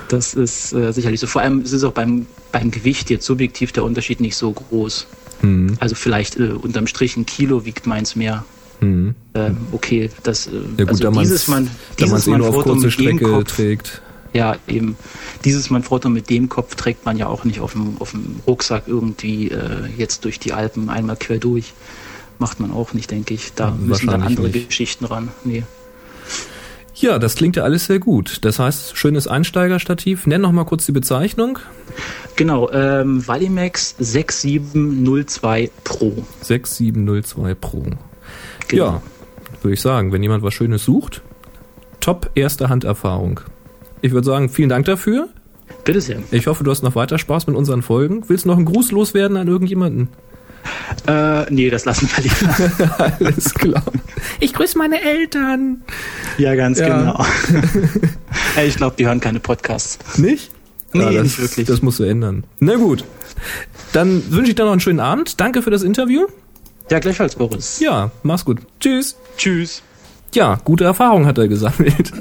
Das 0.08 0.34
ist 0.34 0.72
äh, 0.72 0.92
sicherlich 0.92 1.20
so. 1.20 1.26
Vor 1.26 1.42
allem 1.42 1.62
ist 1.62 1.72
es 1.72 1.84
auch 1.84 1.92
beim, 1.92 2.26
beim 2.52 2.70
Gewicht 2.70 3.10
jetzt 3.10 3.26
subjektiv 3.26 3.72
der 3.72 3.84
Unterschied 3.84 4.20
nicht 4.20 4.36
so 4.36 4.52
groß. 4.52 5.06
Mhm. 5.44 5.76
Also 5.80 5.94
vielleicht 5.94 6.38
äh, 6.38 6.48
unterm 6.48 6.86
Strich 6.86 7.16
ein 7.16 7.26
Kilo 7.26 7.64
wiegt 7.64 7.86
meins 7.86 8.16
mehr. 8.16 8.44
Mhm. 8.80 9.14
Ähm, 9.34 9.56
okay, 9.72 10.10
das 10.22 10.46
äh, 10.46 10.50
ja, 10.50 10.84
gut, 10.84 10.88
also 10.88 11.04
da 11.04 11.10
dieses 11.10 11.48
man 11.48 11.70
dieses 11.98 12.26
man 12.26 12.42
auf 12.42 12.64
kurze 12.64 12.90
Strecke 12.90 13.24
Kopf, 13.24 13.52
trägt. 13.56 14.02
Ja, 14.32 14.56
eben. 14.66 14.96
Dieses 15.44 15.70
Manfrotto 15.70 16.08
mit 16.08 16.28
dem 16.28 16.48
Kopf 16.48 16.74
trägt 16.74 17.06
man 17.06 17.16
ja 17.16 17.28
auch 17.28 17.44
nicht 17.44 17.60
auf 17.60 17.72
dem, 17.72 17.96
auf 18.00 18.10
dem 18.10 18.40
Rucksack 18.46 18.84
irgendwie 18.88 19.48
äh, 19.48 19.86
jetzt 19.96 20.24
durch 20.24 20.40
die 20.40 20.52
Alpen 20.52 20.90
einmal 20.90 21.16
quer 21.16 21.38
durch. 21.38 21.72
Macht 22.40 22.58
man 22.58 22.72
auch 22.72 22.94
nicht, 22.94 23.12
denke 23.12 23.32
ich. 23.32 23.52
Da 23.54 23.70
müssen 23.70 24.08
dann 24.08 24.22
andere 24.22 24.48
nicht. 24.48 24.68
Geschichten 24.68 25.04
ran. 25.04 25.28
Nee. 25.44 25.62
Ja, 26.94 27.18
das 27.18 27.34
klingt 27.34 27.56
ja 27.56 27.64
alles 27.64 27.86
sehr 27.86 27.98
gut. 27.98 28.38
Das 28.42 28.58
heißt, 28.58 28.96
schönes 28.96 29.26
Einsteigerstativ. 29.26 30.26
Nenn 30.26 30.40
noch 30.40 30.52
mal 30.52 30.64
kurz 30.64 30.86
die 30.86 30.92
Bezeichnung. 30.92 31.58
Genau, 32.36 32.70
ähm, 32.70 33.26
Valimax 33.26 33.96
6702 33.98 35.70
Pro. 35.82 36.24
6702 36.40 37.54
Pro. 37.54 37.82
Genau. 38.68 38.84
Ja, 38.84 39.02
würde 39.62 39.74
ich 39.74 39.80
sagen, 39.80 40.12
wenn 40.12 40.22
jemand 40.22 40.42
was 40.42 40.54
Schönes 40.54 40.84
sucht, 40.84 41.22
top 42.00 42.30
erste 42.34 42.68
Handerfahrung. 42.68 43.40
Ich 44.00 44.12
würde 44.12 44.26
sagen, 44.26 44.48
vielen 44.48 44.68
Dank 44.68 44.86
dafür. 44.86 45.28
Bitte 45.84 46.00
sehr. 46.00 46.18
Ich 46.30 46.46
hoffe, 46.46 46.62
du 46.62 46.70
hast 46.70 46.82
noch 46.82 46.94
weiter 46.94 47.18
Spaß 47.18 47.46
mit 47.46 47.56
unseren 47.56 47.82
Folgen. 47.82 48.28
Willst 48.28 48.44
du 48.44 48.48
noch 48.48 48.56
einen 48.56 48.66
Gruß 48.66 48.92
loswerden 48.92 49.36
an 49.36 49.48
irgendjemanden? 49.48 50.08
Äh, 51.06 51.52
nee, 51.52 51.70
das 51.70 51.84
lassen 51.84 52.08
wir 52.14 52.24
lieber. 52.24 53.00
Alles 53.20 53.54
klar. 53.54 53.84
Ich 54.40 54.52
grüße 54.52 54.78
meine 54.78 55.00
Eltern. 55.02 55.82
Ja, 56.38 56.54
ganz 56.54 56.78
ja. 56.78 56.88
genau. 56.88 57.24
ich 58.66 58.76
glaube, 58.76 58.96
die 58.98 59.06
hören 59.06 59.20
keine 59.20 59.40
Podcasts. 59.40 60.18
Nicht? 60.18 60.50
Nee, 60.92 61.02
ja, 61.02 61.12
das, 61.12 61.22
nicht 61.22 61.38
wirklich. 61.40 61.66
Das 61.66 61.82
musst 61.82 61.98
du 61.98 62.04
ändern. 62.04 62.44
Na 62.60 62.76
gut. 62.76 63.04
Dann 63.92 64.22
wünsche 64.30 64.50
ich 64.50 64.54
dir 64.54 64.64
noch 64.64 64.72
einen 64.72 64.80
schönen 64.80 65.00
Abend. 65.00 65.40
Danke 65.40 65.62
für 65.62 65.70
das 65.70 65.82
Interview. 65.82 66.26
Ja, 66.90 66.98
gleichfalls, 66.98 67.34
Boris. 67.34 67.80
Ja, 67.80 68.10
mach's 68.22 68.44
gut. 68.44 68.60
Tschüss. 68.78 69.16
Tschüss. 69.36 69.82
Ja, 70.34 70.60
gute 70.64 70.84
Erfahrung 70.84 71.26
hat 71.26 71.38
er 71.38 71.48
gesammelt. 71.48 72.12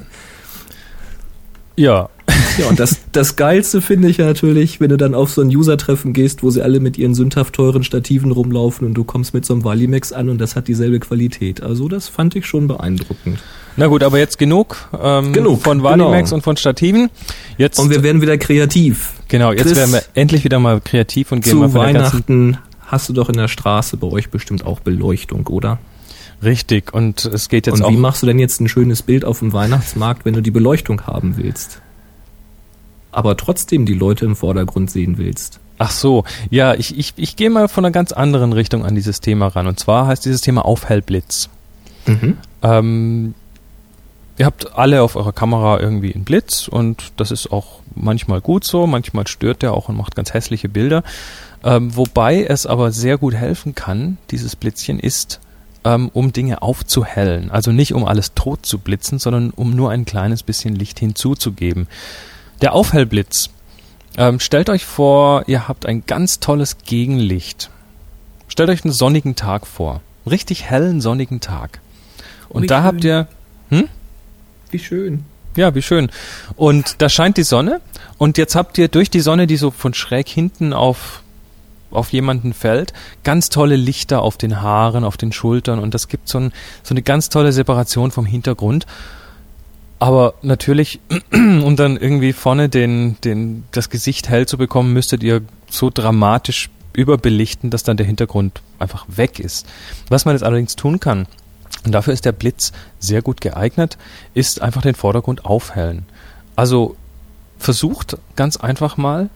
Ja. 1.76 2.10
Ja, 2.58 2.68
und 2.68 2.80
das, 2.80 2.98
das 3.12 3.36
Geilste 3.36 3.82
finde 3.82 4.10
ich 4.10 4.18
ja 4.18 4.26
natürlich, 4.26 4.80
wenn 4.80 4.90
du 4.90 4.98
dann 4.98 5.16
auf 5.16 5.32
so 5.32 5.42
ein 5.42 5.48
User-Treffen 5.48 6.14
gehst, 6.14 6.44
wo 6.44 6.50
sie 6.50 6.62
alle 6.62 6.80
mit 6.80 6.98
ihren 6.98 7.16
sündhaft 7.16 7.56
teuren 7.56 7.84
Stativen 7.84 8.32
rumlaufen 8.32 8.88
und 8.88 8.94
du 8.94 9.04
kommst 9.04 9.34
mit 9.34 9.46
so 9.46 9.54
einem 9.54 9.64
Valimax 9.64 10.14
an 10.14 10.30
und 10.30 10.40
das 10.40 10.56
hat 10.56 10.68
dieselbe 10.68 11.00
Qualität. 11.00 11.64
Also 11.64 11.88
das 11.88 12.10
fand 12.10 12.36
ich 12.36 12.46
schon 12.46 12.68
beeindruckend. 12.68 13.40
Na 13.76 13.88
gut, 13.88 14.04
aber 14.04 14.20
jetzt 14.20 14.38
genug, 14.38 14.78
ähm, 15.02 15.34
genug 15.34 15.64
von 15.64 15.82
Valimax 15.82 16.30
genau. 16.30 16.36
und 16.36 16.42
von 16.44 16.58
Stativen. 16.58 17.10
Jetzt, 17.58 17.80
und 17.80 17.90
wir 17.90 18.04
werden 18.04 18.22
wieder 18.22 18.38
kreativ. 18.38 19.14
Genau, 19.30 19.52
jetzt 19.52 19.64
Chris, 19.64 19.76
werden 19.76 19.94
wir 19.94 20.04
endlich 20.14 20.44
wieder 20.44 20.60
mal 20.60 20.80
kreativ 20.80 21.32
und 21.32 21.44
gehen 21.44 21.52
zu 21.52 21.58
mal 21.58 21.70
von 21.70 21.82
Weihnachten 21.82 22.58
hast 22.86 23.10
du 23.10 23.14
doch 23.14 23.30
in 23.30 23.38
der 23.38 23.48
Straße 23.48 23.98
bei 23.98 24.08
euch 24.08 24.30
bestimmt 24.30 24.66
auch 24.66 24.80
Beleuchtung, 24.80 25.48
oder? 25.48 25.80
Richtig, 26.44 26.94
und 26.94 27.26
es 27.26 27.50
geht 27.50 27.66
jetzt 27.66 27.76
und 27.76 27.84
auch. 27.84 27.88
Und 27.88 27.96
wie 27.96 28.00
machst 28.00 28.22
du 28.22 28.28
denn 28.28 28.38
jetzt 28.38 28.62
ein 28.62 28.68
schönes 28.68 29.02
Bild 29.02 29.26
auf 29.26 29.40
dem 29.40 29.54
Weihnachtsmarkt, 29.54 30.26
wenn 30.26 30.34
du 30.34 30.42
die 30.42 30.52
Beleuchtung 30.52 31.08
haben 31.08 31.38
willst? 31.38 31.82
Aber 33.14 33.38
trotzdem 33.38 33.86
die 33.86 33.94
Leute 33.94 34.26
im 34.26 34.36
Vordergrund 34.36 34.92
sehen 34.92 35.18
willst. 35.18 35.60
Ach 35.78 35.92
so, 35.92 36.24
ja, 36.50 36.76
ich, 36.76 36.98
ich, 36.98 37.14
ich 37.16 37.36
gehe 37.36 37.50
mal 37.50 37.68
von 37.68 37.84
einer 37.84 37.92
ganz 37.92 38.12
anderen 38.12 38.54
Richtung 38.54 38.86
an 38.86 38.96
dieses 38.96 39.22
Thema 39.22 39.48
ran. 39.48 39.68
Und 39.68 39.80
zwar 39.80 40.08
heißt 40.08 40.26
dieses 40.26 40.42
Thema 40.42 40.66
Aufhellblitz. 40.66 41.50
Mhm. 42.06 42.38
Ähm, 42.62 43.34
ihr 44.38 44.46
habt 44.46 44.78
alle 44.78 45.02
auf 45.02 45.16
eurer 45.16 45.34
Kamera 45.34 45.80
irgendwie 45.80 46.14
einen 46.14 46.24
Blitz 46.24 46.68
und 46.68 47.14
das 47.18 47.32
ist 47.32 47.52
auch 47.52 47.80
manchmal 47.96 48.42
gut 48.42 48.64
so, 48.64 48.88
manchmal 48.88 49.28
stört 49.28 49.62
der 49.62 49.74
auch 49.74 49.90
und 49.90 49.98
macht 49.98 50.16
ganz 50.16 50.34
hässliche 50.34 50.70
Bilder. 50.70 51.04
Ähm, 51.64 51.96
wobei 51.96 52.44
es 52.44 52.66
aber 52.66 52.92
sehr 52.92 53.18
gut 53.18 53.36
helfen 53.36 53.74
kann, 53.76 54.18
dieses 54.32 54.56
Blitzchen 54.56 55.00
ist, 55.00 55.40
ähm, 55.86 56.10
um 56.14 56.34
Dinge 56.34 56.62
aufzuhellen. 56.62 57.52
Also 57.52 57.72
nicht 57.72 57.94
um 57.94 58.06
alles 58.06 58.34
tot 58.34 58.66
zu 58.66 58.80
blitzen, 58.80 59.20
sondern 59.20 59.52
um 59.52 59.76
nur 59.76 59.92
ein 59.92 60.06
kleines 60.06 60.44
bisschen 60.44 60.76
Licht 60.76 61.00
hinzuzugeben. 61.00 61.88
Der 62.64 62.74
Aufhellblitz. 62.74 63.50
Ähm, 64.16 64.40
stellt 64.40 64.70
euch 64.70 64.86
vor, 64.86 65.44
ihr 65.48 65.68
habt 65.68 65.86
ein 65.86 66.06
ganz 66.06 66.40
tolles 66.40 66.78
Gegenlicht. 66.78 67.70
Stellt 68.48 68.70
euch 68.70 68.86
einen 68.86 68.94
sonnigen 68.94 69.36
Tag 69.36 69.68
vor. 69.68 69.96
Einen 70.24 70.30
richtig 70.30 70.64
hellen 70.64 71.02
sonnigen 71.02 71.42
Tag. 71.42 71.82
Und 72.48 72.64
wie 72.64 72.68
da 72.68 72.78
schön. 72.78 72.84
habt 72.86 73.04
ihr. 73.04 73.28
Hm? 73.68 73.90
Wie 74.72 74.80
schön. 74.80 75.26
Ja, 75.58 75.76
wie 75.76 75.82
schön. 75.82 76.10
Und 76.56 77.02
da 77.02 77.10
scheint 77.10 77.36
die 77.36 77.44
Sonne. 77.44 77.82
Und 78.18 78.38
jetzt 78.38 78.56
habt 78.56 78.78
ihr 78.78 78.88
durch 78.88 79.10
die 79.10 79.20
Sonne, 79.20 79.46
die 79.46 79.58
so 79.58 79.70
von 79.70 79.94
schräg 79.94 80.30
hinten 80.30 80.72
auf 80.72 81.22
auf 81.92 82.12
jemanden 82.12 82.54
fällt, 82.54 82.92
ganz 83.24 83.50
tolle 83.50 83.76
Lichter 83.76 84.24
auf 84.24 84.36
den 84.38 84.62
Haaren, 84.62 85.04
auf 85.04 85.16
den 85.16 85.32
Schultern 85.32 85.78
und 85.78 85.94
das 85.94 86.08
gibt 86.08 86.28
so, 86.28 86.40
ein, 86.40 86.52
so 86.82 86.96
eine 86.96 87.04
ganz 87.04 87.30
tolle 87.30 87.52
Separation 87.52 88.10
vom 88.10 88.26
Hintergrund. 88.26 88.88
Aber 90.04 90.34
natürlich, 90.42 91.00
um 91.32 91.78
dann 91.78 91.96
irgendwie 91.96 92.34
vorne 92.34 92.68
den, 92.68 93.16
den, 93.24 93.64
das 93.72 93.90
Gesicht 93.90 94.28
hell 94.28 94.46
zu 94.46 94.58
bekommen, 94.58 94.92
müsstet 94.92 95.24
ihr 95.24 95.44
so 95.70 95.90
dramatisch 95.90 96.70
überbelichten, 96.92 97.70
dass 97.70 97.84
dann 97.84 97.96
der 97.96 98.06
Hintergrund 98.06 98.62
einfach 98.80 99.06
weg 99.08 99.40
ist. 99.40 99.66
Was 100.10 100.26
man 100.26 100.36
jetzt 100.36 100.44
allerdings 100.44 100.76
tun 100.76 101.00
kann, 101.00 101.26
und 101.86 101.94
dafür 101.94 102.12
ist 102.12 102.26
der 102.26 102.34
Blitz 102.34 102.74
sehr 103.00 103.22
gut 103.22 103.40
geeignet, 103.40 103.98
ist 104.34 104.62
einfach 104.62 104.82
den 104.82 104.94
Vordergrund 104.94 105.46
aufhellen. 105.46 106.06
Also 106.58 106.98
versucht 107.58 108.18
ganz 108.36 108.58
einfach 108.58 108.98
mal 108.98 109.30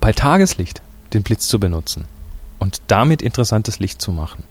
bei 0.00 0.12
Tageslicht 0.12 0.82
den 1.14 1.24
Blitz 1.24 1.48
zu 1.48 1.58
benutzen 1.58 2.04
und 2.60 2.80
damit 2.86 3.22
interessantes 3.22 3.80
Licht 3.80 4.00
zu 4.00 4.12
machen. 4.12 4.44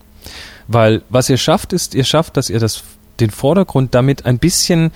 Weil 0.68 1.00
was 1.08 1.30
ihr 1.30 1.38
schafft, 1.38 1.72
ist, 1.72 1.94
ihr 1.94 2.04
schafft, 2.04 2.36
dass 2.36 2.50
ihr 2.50 2.60
das, 2.60 2.84
den 3.20 3.30
Vordergrund 3.30 3.94
damit 3.94 4.26
ein 4.26 4.38
bisschen 4.38 4.92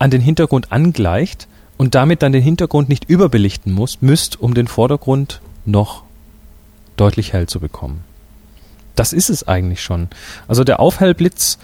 an 0.00 0.10
den 0.10 0.20
Hintergrund 0.20 0.72
angleicht 0.72 1.46
und 1.76 1.94
damit 1.94 2.22
dann 2.22 2.32
den 2.32 2.42
Hintergrund 2.42 2.88
nicht 2.88 3.08
überbelichten 3.08 3.72
muss, 3.72 4.02
müsst, 4.02 4.40
um 4.40 4.54
den 4.54 4.66
Vordergrund 4.66 5.40
noch 5.64 6.02
deutlich 6.96 7.32
hell 7.32 7.46
zu 7.46 7.60
bekommen. 7.60 8.02
Das 8.96 9.12
ist 9.12 9.30
es 9.30 9.46
eigentlich 9.46 9.82
schon. 9.82 10.08
Also 10.48 10.64
der 10.64 10.80
Aufhellblitz, 10.80 11.58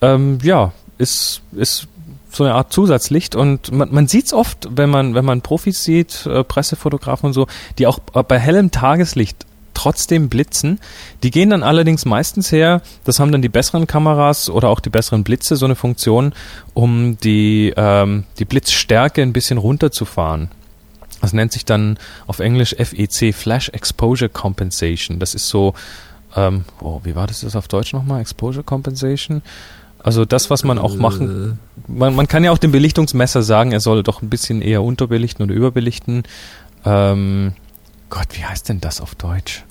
ähm, 0.00 0.38
ja, 0.42 0.72
ist, 0.98 1.42
ist 1.52 1.88
so 2.30 2.44
eine 2.44 2.54
Art 2.54 2.72
Zusatzlicht 2.72 3.34
und 3.34 3.72
man, 3.72 3.92
man 3.92 4.06
sieht 4.06 4.26
es 4.26 4.32
oft, 4.32 4.68
wenn 4.70 4.90
man, 4.90 5.14
wenn 5.14 5.24
man 5.24 5.40
Profis 5.40 5.82
sieht, 5.82 6.26
äh, 6.26 6.44
Pressefotografen 6.44 7.28
und 7.28 7.32
so, 7.32 7.46
die 7.78 7.86
auch 7.86 7.98
bei 7.98 8.38
hellem 8.38 8.70
Tageslicht 8.70 9.46
trotzdem 9.80 10.28
blitzen. 10.28 10.78
Die 11.22 11.30
gehen 11.30 11.48
dann 11.48 11.62
allerdings 11.62 12.04
meistens 12.04 12.52
her, 12.52 12.82
das 13.04 13.18
haben 13.18 13.32
dann 13.32 13.40
die 13.40 13.48
besseren 13.48 13.86
Kameras 13.86 14.50
oder 14.50 14.68
auch 14.68 14.80
die 14.80 14.90
besseren 14.90 15.24
Blitze 15.24 15.56
so 15.56 15.64
eine 15.64 15.74
Funktion, 15.74 16.34
um 16.74 17.16
die, 17.18 17.72
ähm, 17.76 18.24
die 18.38 18.44
Blitzstärke 18.44 19.22
ein 19.22 19.32
bisschen 19.32 19.56
runterzufahren. 19.56 20.50
Das 21.22 21.32
nennt 21.32 21.52
sich 21.52 21.64
dann 21.64 21.98
auf 22.26 22.40
Englisch 22.40 22.74
FEC, 22.76 23.34
Flash 23.34 23.70
Exposure 23.70 24.28
Compensation. 24.28 25.18
Das 25.18 25.34
ist 25.34 25.48
so, 25.48 25.72
ähm, 26.36 26.64
oh, 26.80 27.00
wie 27.04 27.14
war 27.14 27.26
das 27.26 27.40
das 27.40 27.56
auf 27.56 27.68
Deutsch 27.68 27.94
nochmal? 27.94 28.20
Exposure 28.20 28.64
Compensation? 28.64 29.42
Also 30.02 30.26
das, 30.26 30.50
was 30.50 30.62
man 30.62 30.78
auch 30.78 30.96
machen, 30.96 31.58
man, 31.86 32.14
man 32.14 32.26
kann 32.28 32.44
ja 32.44 32.52
auch 32.52 32.58
dem 32.58 32.72
Belichtungsmesser 32.72 33.42
sagen, 33.42 33.72
er 33.72 33.80
soll 33.80 34.02
doch 34.02 34.22
ein 34.22 34.30
bisschen 34.30 34.60
eher 34.60 34.82
unterbelichten 34.82 35.42
oder 35.42 35.54
überbelichten. 35.54 36.22
Ähm, 36.84 37.52
Gott, 38.10 38.26
wie 38.32 38.44
heißt 38.44 38.68
denn 38.68 38.80
das 38.80 39.00
auf 39.00 39.14
Deutsch? 39.14 39.64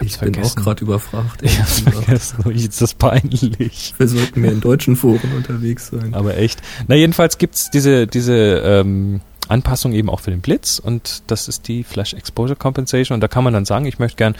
Ich, 0.00 0.14
ich 0.14 0.18
bin 0.18 0.42
auch 0.42 0.54
gerade 0.54 0.82
überfragt. 0.84 1.42
Ich 1.42 1.58
hab's 1.58 1.80
vergessen. 1.80 2.38
Oh, 2.44 2.50
Jetzt 2.50 2.74
ist 2.74 2.82
das 2.82 2.94
peinlich. 2.94 3.94
Wir 3.98 4.08
sollten 4.08 4.40
mehr 4.40 4.52
in 4.52 4.60
deutschen 4.60 4.96
Foren 4.96 5.32
unterwegs 5.36 5.88
sein. 5.88 6.14
Aber 6.14 6.36
echt. 6.36 6.60
Na, 6.86 6.94
jedenfalls 6.94 7.38
gibt's 7.38 7.70
diese, 7.70 8.06
diese 8.06 8.34
ähm, 8.34 9.20
Anpassung 9.48 9.92
eben 9.92 10.10
auch 10.10 10.20
für 10.20 10.30
den 10.30 10.40
Blitz 10.40 10.78
und 10.78 11.22
das 11.26 11.48
ist 11.48 11.68
die 11.68 11.84
Flash 11.84 12.14
Exposure 12.14 12.56
Compensation 12.56 13.16
und 13.16 13.20
da 13.20 13.28
kann 13.28 13.44
man 13.44 13.54
dann 13.54 13.64
sagen, 13.64 13.86
ich 13.86 13.98
möchte 13.98 14.16
gern 14.16 14.34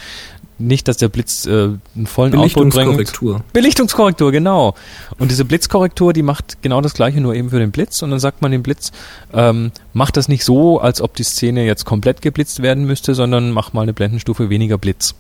nicht, 0.59 0.89
dass 0.89 0.97
der 0.97 1.09
Blitz 1.09 1.47
äh, 1.47 1.51
einen 1.51 2.07
vollen 2.07 2.35
Output 2.35 2.71
bringt. 2.71 2.75
Belichtungskorrektur. 2.75 3.45
Belichtungskorrektur, 3.53 4.33
genau. 4.33 4.75
Und 5.19 5.31
diese 5.31 5.45
Blitzkorrektur, 5.45 6.13
die 6.13 6.23
macht 6.23 6.63
genau 6.63 6.81
das 6.81 6.95
gleiche, 6.95 7.21
nur 7.21 7.35
eben 7.35 7.51
für 7.51 7.61
den 7.61 7.71
Blitz. 7.71 8.03
Und 8.03 8.11
dann 8.11 8.19
sagt 8.19 8.43
man 8.43 8.51
dem 8.51 8.63
Blitz, 8.65 8.91
ähm, 9.33 9.71
mach 9.93 10.11
das 10.11 10.29
nicht 10.29 10.45
so, 10.45 10.81
als 10.81 11.01
ob 11.01 11.15
die 11.15 11.23
Szene 11.23 11.65
jetzt 11.65 11.85
komplett 11.85 12.23
geblitzt 12.23 12.61
werden 12.61 12.87
müsste, 12.87 13.15
sondern 13.15 13.53
mach 13.53 13.73
mal 13.73 13.83
eine 13.83 13.93
Blendenstufe 13.93 14.51
weniger 14.51 14.79
Blitz. 14.79 15.15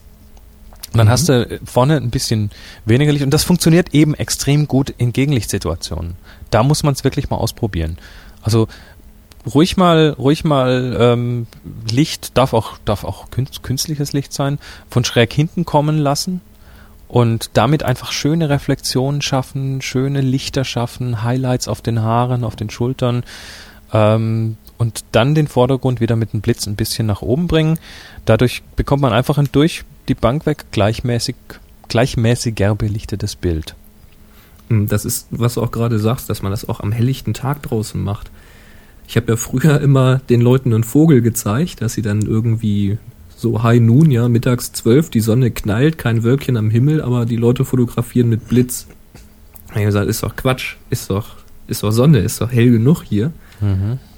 Dann 0.92 1.06
Mhm. 1.06 1.10
hast 1.10 1.28
du 1.28 1.60
vorne 1.64 1.96
ein 1.96 2.10
bisschen 2.10 2.50
weniger 2.84 3.12
Licht. 3.12 3.24
Und 3.24 3.34
das 3.34 3.44
funktioniert 3.44 3.94
eben 3.94 4.14
extrem 4.14 4.66
gut 4.68 4.90
in 4.96 5.12
Gegenlichtsituationen. 5.12 6.16
Da 6.50 6.62
muss 6.62 6.82
man 6.82 6.94
es 6.94 7.04
wirklich 7.04 7.30
mal 7.30 7.36
ausprobieren. 7.36 7.98
Also 8.42 8.68
ruhig 9.54 9.76
mal, 9.76 10.14
ruhig 10.18 10.44
mal 10.44 10.96
ähm, 10.98 11.46
Licht, 11.90 12.36
darf 12.36 12.52
auch, 12.52 12.78
darf 12.84 13.04
auch 13.04 13.30
künst, 13.30 13.62
künstliches 13.62 14.12
Licht 14.12 14.32
sein, 14.32 14.58
von 14.90 15.04
schräg 15.04 15.32
hinten 15.32 15.64
kommen 15.64 15.98
lassen 15.98 16.40
und 17.06 17.50
damit 17.54 17.82
einfach 17.82 18.12
schöne 18.12 18.48
Reflexionen 18.48 19.22
schaffen, 19.22 19.80
schöne 19.82 20.20
Lichter 20.20 20.64
schaffen, 20.64 21.22
Highlights 21.22 21.68
auf 21.68 21.80
den 21.82 22.02
Haaren, 22.02 22.44
auf 22.44 22.56
den 22.56 22.70
Schultern 22.70 23.24
ähm, 23.92 24.56
und 24.78 25.04
dann 25.12 25.34
den 25.34 25.48
Vordergrund 25.48 26.00
wieder 26.00 26.16
mit 26.16 26.32
dem 26.32 26.40
Blitz 26.40 26.66
ein 26.66 26.76
bisschen 26.76 27.06
nach 27.06 27.20
oben 27.22 27.48
bringen. 27.48 27.78
Dadurch 28.24 28.62
bekommt 28.76 29.02
man 29.02 29.12
einfach 29.12 29.36
ein 29.38 29.48
durch 29.52 29.84
die 30.08 30.14
Bank 30.14 30.46
weg 30.46 30.66
gleichmäßig, 30.70 31.34
gleichmäßiger 31.88 32.74
belichtetes 32.74 33.36
Bild. 33.36 33.74
Hm, 34.68 34.86
Das 34.88 35.04
ist, 35.04 35.26
was 35.30 35.54
du 35.54 35.62
auch 35.62 35.72
gerade 35.72 35.98
sagst, 35.98 36.30
dass 36.30 36.42
man 36.42 36.52
das 36.52 36.68
auch 36.68 36.80
am 36.80 36.92
helllichten 36.92 37.34
Tag 37.34 37.62
draußen 37.62 38.00
macht. 38.00 38.30
Ich 39.06 39.16
habe 39.16 39.32
ja 39.32 39.36
früher 39.36 39.80
immer 39.80 40.18
den 40.28 40.40
Leuten 40.40 40.72
einen 40.72 40.84
Vogel 40.84 41.22
gezeigt, 41.22 41.80
dass 41.80 41.94
sie 41.94 42.02
dann 42.02 42.22
irgendwie 42.22 42.98
so 43.36 43.62
High 43.62 43.80
Noon, 43.80 44.10
ja, 44.10 44.28
mittags 44.28 44.72
zwölf, 44.72 45.10
die 45.10 45.20
Sonne 45.20 45.50
knallt, 45.50 45.96
kein 45.96 46.24
Wölkchen 46.24 46.56
am 46.56 46.70
Himmel, 46.70 47.00
aber 47.00 47.24
die 47.24 47.36
Leute 47.36 47.64
fotografieren 47.64 48.28
mit 48.28 48.48
Blitz. 48.48 48.86
Ich 49.74 49.82
gesagt, 49.82 50.08
ist 50.08 50.22
doch 50.22 50.34
Quatsch, 50.34 50.76
ist 50.90 51.10
doch, 51.10 51.36
ist 51.68 51.82
doch 51.82 51.92
Sonne, 51.92 52.18
ist 52.18 52.40
doch 52.40 52.50
hell 52.50 52.70
genug 52.70 53.02
hier. 53.02 53.32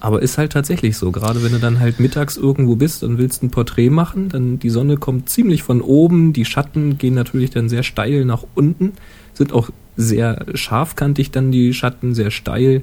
Aber 0.00 0.22
ist 0.22 0.38
halt 0.38 0.52
tatsächlich 0.52 0.96
so. 0.96 1.10
Gerade 1.10 1.42
wenn 1.42 1.52
du 1.52 1.58
dann 1.58 1.80
halt 1.80 2.00
mittags 2.00 2.36
irgendwo 2.36 2.76
bist 2.76 3.02
und 3.04 3.18
willst 3.18 3.42
ein 3.42 3.50
Porträt 3.50 3.90
machen, 3.90 4.28
dann 4.28 4.58
die 4.58 4.70
Sonne 4.70 4.96
kommt 4.96 5.28
ziemlich 5.28 5.62
von 5.62 5.80
oben, 5.80 6.32
die 6.32 6.44
Schatten 6.44 6.98
gehen 6.98 7.14
natürlich 7.14 7.50
dann 7.50 7.68
sehr 7.68 7.82
steil 7.82 8.24
nach 8.24 8.44
unten, 8.54 8.92
sind 9.34 9.52
auch 9.52 9.70
sehr 9.96 10.46
scharfkantig 10.54 11.30
dann 11.30 11.52
die 11.52 11.74
Schatten, 11.74 12.14
sehr 12.14 12.30
steil, 12.30 12.82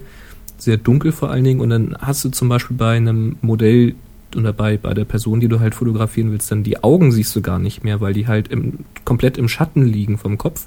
sehr 0.57 0.77
dunkel 0.77 1.11
vor 1.11 1.31
allen 1.31 1.43
Dingen. 1.43 1.59
Und 1.61 1.69
dann 1.69 1.95
hast 1.99 2.23
du 2.25 2.29
zum 2.29 2.49
Beispiel 2.49 2.77
bei 2.77 2.97
einem 2.97 3.37
Modell 3.41 3.95
oder 4.35 4.53
bei, 4.53 4.77
bei 4.77 4.93
der 4.93 5.05
Person, 5.05 5.39
die 5.39 5.47
du 5.47 5.59
halt 5.59 5.73
fotografieren 5.73 6.31
willst, 6.31 6.51
dann 6.51 6.63
die 6.63 6.83
Augen 6.83 7.11
siehst 7.11 7.35
du 7.35 7.41
gar 7.41 7.59
nicht 7.59 7.83
mehr, 7.83 8.01
weil 8.01 8.13
die 8.13 8.27
halt 8.27 8.49
im, 8.49 8.79
komplett 9.05 9.37
im 9.37 9.47
Schatten 9.47 9.85
liegen 9.85 10.17
vom 10.17 10.37
Kopf 10.37 10.65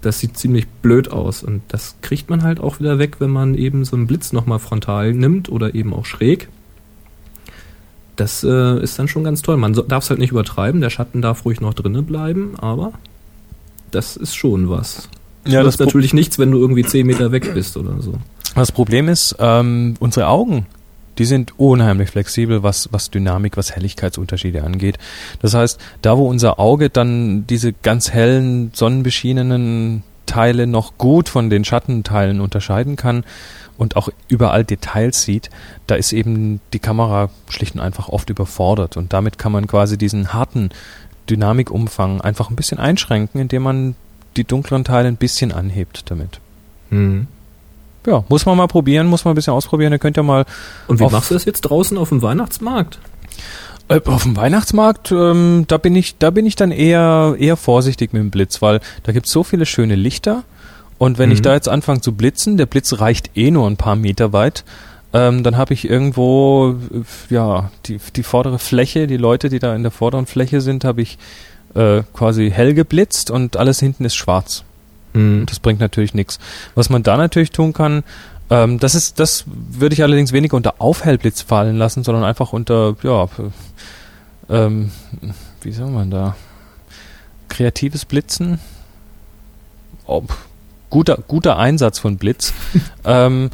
das 0.00 0.20
sieht 0.20 0.36
ziemlich 0.36 0.66
blöd 0.66 1.10
aus. 1.10 1.42
Und 1.42 1.62
das 1.68 1.96
kriegt 2.02 2.30
man 2.30 2.42
halt 2.42 2.60
auch 2.60 2.80
wieder 2.80 2.98
weg, 2.98 3.16
wenn 3.18 3.30
man 3.30 3.54
eben 3.54 3.84
so 3.84 3.96
einen 3.96 4.06
Blitz 4.06 4.32
nochmal 4.32 4.58
frontal 4.58 5.12
nimmt 5.12 5.48
oder 5.48 5.74
eben 5.74 5.92
auch 5.94 6.04
schräg. 6.04 6.48
Das 8.16 8.42
äh, 8.42 8.82
ist 8.82 8.98
dann 8.98 9.08
schon 9.08 9.24
ganz 9.24 9.42
toll. 9.42 9.56
Man 9.56 9.74
so, 9.74 9.82
darf 9.82 10.04
es 10.04 10.10
halt 10.10 10.18
nicht 10.18 10.32
übertreiben, 10.32 10.80
der 10.80 10.90
Schatten 10.90 11.22
darf 11.22 11.44
ruhig 11.44 11.60
noch 11.60 11.74
drinnen 11.74 12.04
bleiben, 12.04 12.54
aber 12.58 12.92
das 13.90 14.16
ist 14.16 14.34
schon 14.34 14.68
was. 14.68 15.08
Ja, 15.46 15.62
das 15.62 15.76
das, 15.76 15.78
Pro 15.78 15.84
natürlich 15.84 16.14
nichts, 16.14 16.38
wenn 16.38 16.50
du 16.50 16.58
irgendwie 16.58 16.84
10 16.84 17.06
Meter 17.06 17.30
weg 17.32 17.54
bist 17.54 17.76
oder 17.76 18.02
so. 18.02 18.14
das 18.54 18.72
Problem 18.72 19.08
ist, 19.08 19.36
ähm, 19.38 19.94
unsere 20.00 20.26
Augen, 20.26 20.66
die 21.18 21.24
sind 21.24 21.58
unheimlich 21.58 22.10
flexibel, 22.10 22.62
was, 22.62 22.88
was 22.92 23.10
Dynamik, 23.10 23.56
was 23.56 23.74
Helligkeitsunterschiede 23.74 24.62
angeht. 24.62 24.98
Das 25.42 25.54
heißt, 25.54 25.80
da 26.00 26.16
wo 26.16 26.28
unser 26.28 26.58
Auge 26.58 26.90
dann 26.90 27.46
diese 27.46 27.72
ganz 27.72 28.12
hellen, 28.12 28.70
sonnenbeschienenen 28.74 30.04
Teile 30.26 30.66
noch 30.66 30.96
gut 30.98 31.28
von 31.28 31.50
den 31.50 31.64
Schattenteilen 31.64 32.40
unterscheiden 32.40 32.96
kann 32.96 33.24
und 33.78 33.96
auch 33.96 34.10
überall 34.28 34.64
Details 34.64 35.22
sieht, 35.22 35.50
da 35.86 35.94
ist 35.94 36.12
eben 36.12 36.60
die 36.72 36.78
Kamera 36.78 37.30
schlicht 37.48 37.74
und 37.74 37.80
einfach 37.80 38.08
oft 38.08 38.28
überfordert. 38.28 38.96
Und 38.96 39.12
damit 39.12 39.38
kann 39.38 39.52
man 39.52 39.66
quasi 39.66 39.96
diesen 39.96 40.32
harten 40.32 40.70
Dynamikumfang 41.30 42.20
einfach 42.20 42.50
ein 42.50 42.56
bisschen 42.56 42.78
einschränken, 42.78 43.40
indem 43.40 43.62
man 43.62 43.94
die 44.36 44.44
dunkleren 44.44 44.84
Teile 44.84 45.08
ein 45.08 45.16
bisschen 45.16 45.52
anhebt 45.52 46.10
damit. 46.10 46.40
Hm. 46.90 47.26
Ja, 48.06 48.24
muss 48.28 48.46
man 48.46 48.56
mal 48.56 48.66
probieren, 48.68 49.06
muss 49.06 49.24
man 49.24 49.32
ein 49.32 49.34
bisschen 49.34 49.52
ausprobieren. 49.52 49.92
Ihr 49.92 49.98
könnt 49.98 50.16
ja 50.16 50.22
mal 50.22 50.44
Und 50.86 51.00
wie 51.00 51.04
machst 51.04 51.30
du 51.30 51.34
das 51.34 51.44
jetzt 51.44 51.62
draußen 51.62 51.98
auf 51.98 52.08
dem 52.10 52.22
Weihnachtsmarkt? 52.22 52.98
äh, 53.88 54.00
auf 54.04 54.22
dem 54.24 54.36
Weihnachtsmarkt, 54.36 55.12
ähm, 55.12 55.64
da 55.66 55.78
bin 55.78 55.96
ich, 55.96 56.18
da 56.18 56.30
bin 56.30 56.44
ich 56.46 56.56
dann 56.56 56.70
eher 56.72 57.36
eher 57.38 57.56
vorsichtig 57.56 58.12
mit 58.12 58.20
dem 58.20 58.30
Blitz, 58.30 58.60
weil 58.60 58.80
da 59.02 59.12
gibt's 59.12 59.32
so 59.32 59.42
viele 59.42 59.64
schöne 59.66 59.94
Lichter. 59.94 60.44
Und 60.98 61.16
wenn 61.18 61.30
ich 61.30 61.38
Mhm. 61.38 61.42
da 61.44 61.54
jetzt 61.54 61.68
anfange 61.68 62.00
zu 62.00 62.12
blitzen, 62.12 62.56
der 62.56 62.66
Blitz 62.66 62.98
reicht 63.00 63.36
eh 63.36 63.50
nur 63.50 63.66
ein 63.68 63.76
paar 63.76 63.96
Meter 63.96 64.32
weit, 64.32 64.64
ähm, 65.14 65.42
dann 65.42 65.56
habe 65.56 65.72
ich 65.72 65.88
irgendwo 65.88 66.76
äh, 66.92 67.34
ja 67.34 67.70
die 67.86 67.98
die 68.14 68.22
vordere 68.22 68.58
Fläche, 68.58 69.06
die 69.06 69.16
Leute, 69.16 69.48
die 69.48 69.58
da 69.58 69.74
in 69.74 69.82
der 69.82 69.92
vorderen 69.92 70.26
Fläche 70.26 70.60
sind, 70.60 70.84
habe 70.84 71.00
ich 71.02 71.16
äh, 71.74 72.02
quasi 72.12 72.50
hell 72.50 72.74
geblitzt 72.74 73.30
und 73.30 73.56
alles 73.56 73.80
hinten 73.80 74.04
ist 74.04 74.16
schwarz. 74.16 74.64
Hm. 75.14 75.46
Das 75.46 75.60
bringt 75.60 75.80
natürlich 75.80 76.14
nichts. 76.14 76.38
Was 76.74 76.90
man 76.90 77.02
da 77.02 77.16
natürlich 77.16 77.50
tun 77.50 77.72
kann, 77.72 78.04
ähm, 78.50 78.78
das 78.78 78.94
ist, 78.94 79.20
das 79.20 79.44
würde 79.46 79.94
ich 79.94 80.02
allerdings 80.02 80.32
weniger 80.32 80.56
unter 80.56 80.80
Aufhellblitz 80.80 81.42
fallen 81.42 81.76
lassen, 81.76 82.04
sondern 82.04 82.24
einfach 82.24 82.52
unter, 82.52 82.96
ja, 83.02 83.24
äh, 83.24 83.28
ähm, 84.48 84.90
wie 85.62 85.72
soll 85.72 85.90
man 85.90 86.10
da? 86.10 86.36
Kreatives 87.48 88.04
Blitzen? 88.04 88.58
Ob, 90.06 90.34
guter, 90.88 91.18
guter 91.28 91.58
Einsatz 91.58 91.98
von 91.98 92.16
Blitz. 92.16 92.54
ähm, 93.04 93.50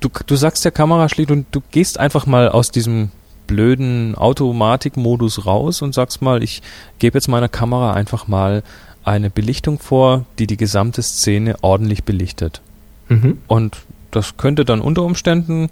du, 0.00 0.08
du 0.26 0.36
sagst 0.36 0.64
der 0.64 0.72
Kamera 0.72 1.08
schlicht 1.08 1.30
und 1.30 1.46
du 1.50 1.60
gehst 1.70 1.98
einfach 2.00 2.26
mal 2.26 2.48
aus 2.48 2.70
diesem 2.70 3.10
blöden 3.46 4.14
Automatikmodus 4.14 5.44
raus 5.44 5.82
und 5.82 5.92
sagst 5.92 6.22
mal, 6.22 6.42
ich 6.42 6.62
gebe 6.98 7.18
jetzt 7.18 7.28
meiner 7.28 7.48
Kamera 7.48 7.92
einfach 7.92 8.28
mal 8.28 8.62
eine 9.04 9.30
Belichtung 9.30 9.78
vor, 9.78 10.26
die 10.38 10.46
die 10.46 10.56
gesamte 10.56 11.02
Szene 11.02 11.56
ordentlich 11.62 12.04
belichtet. 12.04 12.60
Mhm. 13.08 13.38
Und 13.46 13.78
das 14.10 14.36
könnte 14.36 14.64
dann 14.64 14.80
unter 14.80 15.02
Umständen 15.02 15.70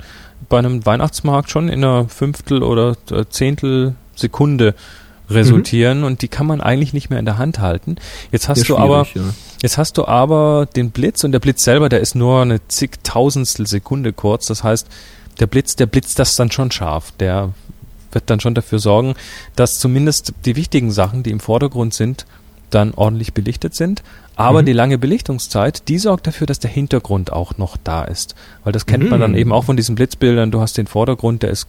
bei 0.49 0.59
einem 0.59 0.87
Weihnachtsmarkt 0.87 1.51
schon 1.51 1.69
in 1.69 1.85
einer 1.85 2.09
Fünftel 2.09 2.63
oder 2.63 2.97
äh, 3.11 3.25
Zehntel 3.29 3.95
Sekunde 4.15 4.75
resultieren 5.31 6.05
und 6.05 6.23
die 6.23 6.29
kann 6.29 6.47
man 6.47 6.61
eigentlich 6.61 6.95
nicht 6.95 7.11
mehr 7.11 7.19
in 7.19 7.27
der 7.27 7.39
Hand 7.39 7.59
halten. 7.59 7.97
Jetzt 8.33 8.49
hast 8.49 8.61
Sehr 8.61 8.69
du 8.69 8.79
aber 8.79 9.07
ja. 9.15 9.23
Jetzt 9.61 9.77
hast 9.77 9.99
du 9.99 10.07
aber 10.07 10.67
den 10.77 10.91
Blitz 10.91 11.25
und 11.25 11.33
der 11.33 11.41
Blitz 11.41 11.65
selber, 11.65 11.89
der 11.89 12.01
ist 12.01 12.15
nur 12.15 12.43
eine 12.43 12.67
zigtausendstel 12.69 13.67
Sekunde 13.67 14.13
kurz. 14.13 14.47
Das 14.47 14.63
heißt, 14.63 14.87
der 15.41 15.47
Blitz, 15.47 15.75
der 15.75 15.87
blitzt 15.87 16.19
das 16.19 16.37
dann 16.37 16.51
schon 16.51 16.71
scharf. 16.71 17.13
Der 17.19 17.53
wird 18.13 18.31
dann 18.31 18.41
schon 18.41 18.55
dafür 18.55 18.79
sorgen, 18.79 19.15
dass 19.57 19.79
zumindest 19.79 20.33
die 20.45 20.55
wichtigen 20.55 20.93
Sachen, 20.93 21.25
die 21.25 21.31
im 21.31 21.41
Vordergrund 21.41 21.93
sind, 21.93 22.25
dann 22.71 22.93
ordentlich 22.95 23.33
belichtet 23.35 23.75
sind. 23.75 24.03
Aber 24.37 24.63
Mhm. 24.63 24.67
die 24.67 24.73
lange 24.73 24.99
Belichtungszeit, 24.99 25.89
die 25.89 25.99
sorgt 25.99 26.27
dafür, 26.27 26.47
dass 26.47 26.59
der 26.61 26.71
Hintergrund 26.71 27.33
auch 27.33 27.59
noch 27.59 27.77
da 27.83 28.05
ist. 28.05 28.35
Weil 28.65 28.73
das 28.73 28.87
kennt 28.87 29.09
man 29.11 29.19
Mhm. 29.19 29.23
dann 29.23 29.35
eben 29.35 29.53
auch 29.53 29.65
von 29.65 29.77
diesen 29.77 29.95
Blitzbildern. 29.95 30.51
Du 30.51 30.61
hast 30.61 30.77
den 30.79 30.87
Vordergrund, 30.87 31.43
der 31.43 31.51
ist 31.51 31.67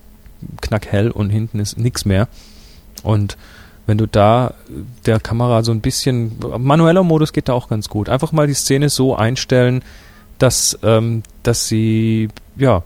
knackhell 0.61 1.11
und 1.11 1.29
hinten 1.29 1.59
ist 1.59 1.77
nichts 1.77 2.05
mehr. 2.05 2.27
Und 3.03 3.37
wenn 3.87 3.97
du 3.97 4.05
da 4.07 4.53
der 5.05 5.19
Kamera 5.19 5.63
so 5.63 5.71
ein 5.71 5.81
bisschen, 5.81 6.37
manueller 6.59 7.03
Modus 7.03 7.33
geht 7.33 7.49
da 7.49 7.53
auch 7.53 7.69
ganz 7.69 7.89
gut. 7.89 8.07
Einfach 8.07 8.31
mal 8.31 8.45
die 8.45 8.53
Szene 8.53 8.89
so 8.89 9.15
einstellen, 9.15 9.81
dass, 10.37 10.77
ähm, 10.83 11.23
dass 11.43 11.67
sie, 11.67 12.29
ja, 12.55 12.83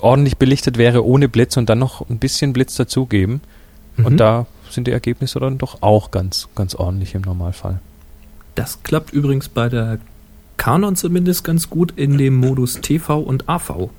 ordentlich 0.00 0.36
belichtet 0.38 0.78
wäre 0.78 1.04
ohne 1.04 1.28
Blitz 1.28 1.56
und 1.56 1.68
dann 1.68 1.78
noch 1.78 2.08
ein 2.08 2.18
bisschen 2.18 2.52
Blitz 2.52 2.74
dazugeben. 2.74 3.40
Mhm. 3.96 4.06
Und 4.06 4.16
da 4.18 4.46
sind 4.74 4.86
die 4.86 4.92
Ergebnisse 4.92 5.40
dann 5.40 5.58
doch 5.58 5.82
auch 5.82 6.10
ganz, 6.10 6.48
ganz 6.54 6.74
ordentlich 6.74 7.14
im 7.14 7.22
Normalfall. 7.22 7.80
Das 8.54 8.82
klappt 8.82 9.12
übrigens 9.12 9.48
bei 9.48 9.68
der 9.68 9.98
Canon 10.56 10.96
zumindest 10.96 11.44
ganz 11.44 11.70
gut 11.70 11.92
in 11.96 12.18
dem 12.18 12.34
Modus 12.36 12.80
TV 12.80 13.18
und 13.18 13.48
AV. 13.48 13.90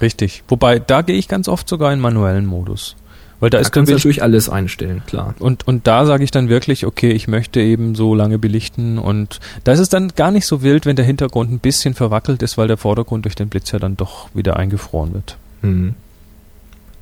Richtig. 0.00 0.42
Wobei, 0.48 0.78
da 0.78 1.02
gehe 1.02 1.16
ich 1.16 1.28
ganz 1.28 1.48
oft 1.48 1.68
sogar 1.68 1.92
in 1.92 2.00
manuellen 2.00 2.46
Modus. 2.46 2.96
Weil 3.40 3.48
da 3.48 3.56
Da 3.56 3.62
ist 3.62 3.72
kannst 3.72 3.90
du 3.90 3.94
natürlich 3.94 4.22
alles 4.22 4.50
einstellen, 4.50 5.02
klar. 5.06 5.34
Und, 5.38 5.66
und 5.66 5.86
da 5.86 6.04
sage 6.04 6.22
ich 6.24 6.30
dann 6.30 6.50
wirklich, 6.50 6.84
okay, 6.84 7.10
ich 7.10 7.26
möchte 7.26 7.60
eben 7.60 7.94
so 7.94 8.14
lange 8.14 8.38
belichten 8.38 8.98
und 8.98 9.40
da 9.64 9.72
ist 9.72 9.78
es 9.80 9.88
dann 9.88 10.08
gar 10.14 10.30
nicht 10.30 10.46
so 10.46 10.62
wild, 10.62 10.84
wenn 10.84 10.96
der 10.96 11.06
Hintergrund 11.06 11.50
ein 11.50 11.58
bisschen 11.58 11.94
verwackelt 11.94 12.42
ist, 12.42 12.58
weil 12.58 12.68
der 12.68 12.76
Vordergrund 12.76 13.24
durch 13.24 13.34
den 13.34 13.48
Blitz 13.48 13.70
ja 13.72 13.78
dann 13.78 13.96
doch 13.96 14.28
wieder 14.34 14.56
eingefroren 14.56 15.14
wird. 15.14 15.38
Mhm. 15.62 15.94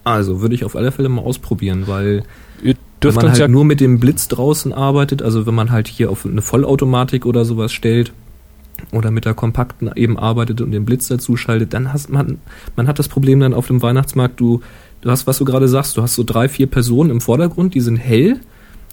Also 0.04 0.40
würde 0.40 0.54
ich 0.54 0.64
auf 0.64 0.76
alle 0.76 0.92
Fälle 0.92 1.08
mal 1.08 1.22
ausprobieren, 1.22 1.84
weil 1.86 2.22
wenn 3.00 3.14
man 3.14 3.28
halt 3.28 3.38
ja 3.38 3.48
nur 3.48 3.64
mit 3.64 3.80
dem 3.80 4.00
Blitz 4.00 4.28
draußen 4.28 4.72
arbeitet, 4.72 5.22
also 5.22 5.46
wenn 5.46 5.54
man 5.54 5.70
halt 5.70 5.88
hier 5.88 6.10
auf 6.10 6.26
eine 6.26 6.42
Vollautomatik 6.42 7.26
oder 7.26 7.44
sowas 7.44 7.72
stellt 7.72 8.12
oder 8.92 9.10
mit 9.10 9.24
der 9.24 9.34
kompakten 9.34 9.90
eben 9.94 10.18
arbeitet 10.18 10.60
und 10.60 10.70
den 10.70 10.84
Blitz 10.84 11.08
dazu 11.08 11.36
schaltet, 11.36 11.74
dann 11.74 11.92
hast 11.92 12.10
man, 12.10 12.38
man 12.76 12.88
hat 12.88 12.98
das 12.98 13.08
Problem 13.08 13.40
dann 13.40 13.54
auf 13.54 13.66
dem 13.66 13.82
Weihnachtsmarkt, 13.82 14.40
du, 14.40 14.60
du 15.00 15.10
hast, 15.10 15.26
was 15.26 15.38
du 15.38 15.44
gerade 15.44 15.68
sagst, 15.68 15.96
du 15.96 16.02
hast 16.02 16.14
so 16.14 16.24
drei, 16.24 16.48
vier 16.48 16.66
Personen 16.66 17.10
im 17.10 17.20
Vordergrund, 17.20 17.74
die 17.74 17.80
sind 17.80 17.96
hell, 17.96 18.40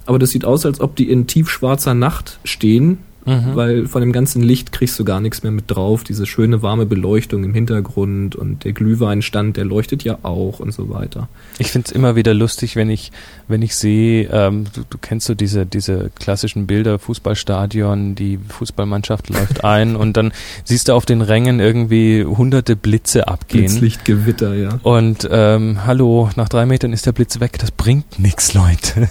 aber 0.06 0.20
das 0.20 0.30
sieht 0.30 0.46
aus, 0.46 0.66
als 0.66 0.80
ob 0.82 0.96
die 0.96 1.10
in 1.10 1.28
tiefschwarzer 1.28 1.94
Nacht 1.94 2.40
stehen 2.44 3.00
Mhm. 3.26 3.56
Weil 3.56 3.88
von 3.88 4.02
dem 4.02 4.12
ganzen 4.12 4.42
Licht 4.44 4.72
kriegst 4.72 5.00
du 5.00 5.04
gar 5.04 5.20
nichts 5.20 5.42
mehr 5.42 5.52
mit 5.52 5.66
drauf. 5.68 6.04
Diese 6.04 6.26
schöne 6.26 6.62
warme 6.62 6.86
Beleuchtung 6.86 7.44
im 7.44 7.54
Hintergrund 7.54 8.36
und 8.36 8.64
der 8.64 8.74
Glühweinstand, 8.74 9.58
der 9.58 9.66
leuchtet 9.66 10.04
ja 10.04 10.20
auch 10.22 10.60
und 10.60 10.72
so 10.74 10.90
weiter. 10.90 11.28
Ich 11.58 11.72
find's 11.72 11.92
immer 11.92 12.16
wieder 12.16 12.34
lustig, 12.34 12.76
wenn 12.76 12.90
ich, 12.90 13.12
wenn 13.48 13.64
ich 13.64 13.76
sehe, 13.76 14.30
ähm, 14.32 14.66
du, 14.74 14.82
du 14.88 14.98
kennst 15.00 15.26
so 15.26 15.34
diese, 15.34 15.66
diese 15.66 16.12
klassischen 16.20 16.68
Bilder, 16.68 17.00
Fußballstadion, 17.00 18.14
die 18.14 18.38
Fußballmannschaft 18.48 19.30
läuft 19.30 19.64
ein 19.64 19.96
und 19.96 20.18
dann 20.18 20.32
siehst 20.64 20.88
du 20.88 20.94
auf 20.94 21.06
den 21.06 21.22
Rängen 21.22 21.60
irgendwie 21.60 22.24
hunderte 22.24 22.76
Blitze 22.76 23.28
abgehen. 23.28 23.66
Blitzlichtgewitter, 23.66 24.54
ja. 24.54 24.80
Und 24.84 25.28
ähm, 25.32 25.86
hallo, 25.86 26.30
nach 26.36 26.50
drei 26.50 26.68
Metern 26.68 26.94
ist 26.94 27.08
der 27.08 27.12
Blitz 27.12 27.40
weg, 27.40 27.58
das 27.60 27.72
bringt 27.72 28.20
nichts, 28.20 28.54
Leute. 28.54 29.10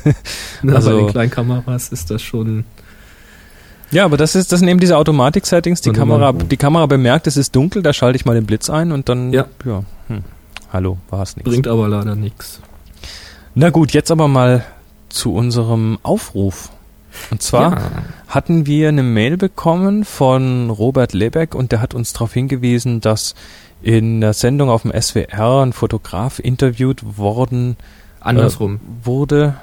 Na, 0.63 0.75
also, 0.75 0.91
bei 0.91 0.97
den 0.99 1.09
kleinen 1.09 1.31
Kameras 1.31 1.89
ist 1.89 2.11
das 2.11 2.23
schon 2.23 2.65
ja, 3.95 4.05
aber 4.05 4.17
das 4.17 4.35
ist, 4.35 4.53
das 4.53 4.61
sind 4.61 4.69
eben 4.69 4.81
diese 4.81 4.97
Automatik-Settings. 4.97 5.81
Die 5.81 5.93
Kamera, 5.93 6.33
die 6.33 6.57
Kamera 6.57 6.87
bemerkt, 6.87 7.27
es 7.27 7.37
ist 7.37 7.55
dunkel, 7.55 7.83
da 7.83 7.93
schalte 7.93 8.17
ich 8.17 8.25
mal 8.25 8.35
den 8.35 8.45
Blitz 8.45 8.69
ein 8.69 8.93
und 8.93 9.09
dann, 9.09 9.33
ja, 9.33 9.47
ja 9.65 9.85
hm, 10.09 10.25
hallo, 10.73 10.99
war 11.11 11.23
es 11.23 11.37
nichts. 11.37 11.51
Bringt 11.51 11.69
aber 11.69 11.89
leider 11.89 12.15
nichts. 12.15 12.61
Na 13.55 13.71
gut, 13.71 13.93
jetzt 13.93 14.11
aber 14.11 14.27
mal 14.27 14.65
zu 15.09 15.33
unserem 15.33 15.99
Aufruf. 16.03 16.71
Und 17.31 17.41
zwar 17.41 17.71
ja. 17.71 17.91
hatten 18.27 18.67
wir 18.67 18.89
eine 18.89 19.05
Mail 19.05 19.37
bekommen 19.37 20.05
von 20.05 20.69
Robert 20.71 21.13
Lebeck 21.13 21.55
und 21.55 21.71
der 21.71 21.81
hat 21.81 21.95
uns 21.95 22.13
darauf 22.13 22.35
hingewiesen, 22.35 23.01
dass 23.01 23.37
in 23.81 24.21
der 24.21 24.33
Sendung 24.33 24.71
auf 24.71 24.83
dem 24.83 24.91
SWR 25.01 25.63
ein 25.63 25.73
Fotograf 25.73 26.41
interviewt 26.41 27.17
worden 27.17 27.77
Andersrum. 28.19 28.77
Äh, 28.77 29.07
wurde. 29.07 29.55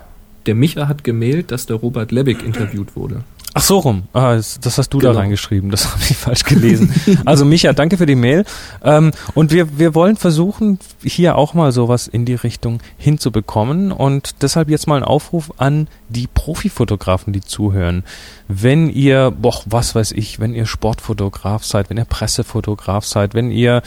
Der 0.45 0.55
Micha 0.55 0.87
hat 0.87 1.03
gemailt, 1.03 1.51
dass 1.51 1.65
der 1.65 1.75
Robert 1.75 2.11
Lebeck 2.11 2.43
interviewt 2.43 2.95
wurde. 2.95 3.23
Ach 3.53 3.61
so 3.61 3.79
rum. 3.79 4.03
Ah, 4.13 4.35
das, 4.35 4.59
hast 4.77 4.93
du 4.93 4.99
genau. 4.99 5.13
da 5.13 5.19
reingeschrieben. 5.19 5.71
Das 5.71 5.85
habe 5.91 6.01
ich 6.09 6.15
falsch 6.15 6.43
gelesen. 6.43 6.93
also 7.25 7.43
Micha, 7.43 7.73
danke 7.73 7.97
für 7.97 8.05
die 8.05 8.15
Mail. 8.15 8.45
Ähm, 8.83 9.11
und 9.33 9.51
wir, 9.51 9.77
wir 9.77 9.93
wollen 9.93 10.15
versuchen, 10.15 10.79
hier 11.03 11.37
auch 11.37 11.53
mal 11.53 11.71
sowas 11.71 12.07
in 12.07 12.23
die 12.25 12.35
Richtung 12.35 12.79
hinzubekommen. 12.97 13.91
Und 13.91 14.41
deshalb 14.41 14.69
jetzt 14.69 14.87
mal 14.87 14.97
ein 14.97 15.03
Aufruf 15.03 15.51
an 15.57 15.87
die 16.07 16.27
Profifotografen, 16.27 17.33
die 17.33 17.41
zuhören. 17.41 18.03
Wenn 18.47 18.89
ihr, 18.89 19.31
boah, 19.31 19.61
was 19.65 19.95
weiß 19.95 20.13
ich, 20.13 20.39
wenn 20.39 20.53
ihr 20.53 20.65
Sportfotograf 20.65 21.65
seid, 21.65 21.89
wenn 21.89 21.97
ihr 21.97 22.05
Pressefotograf 22.05 23.05
seid, 23.05 23.33
wenn 23.33 23.51
ihr 23.51 23.81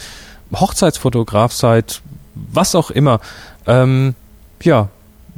Hochzeitsfotograf 0.53 1.51
seid, 1.51 2.01
was 2.35 2.75
auch 2.75 2.91
immer, 2.91 3.19
ähm, 3.65 4.13
ja, 4.61 4.89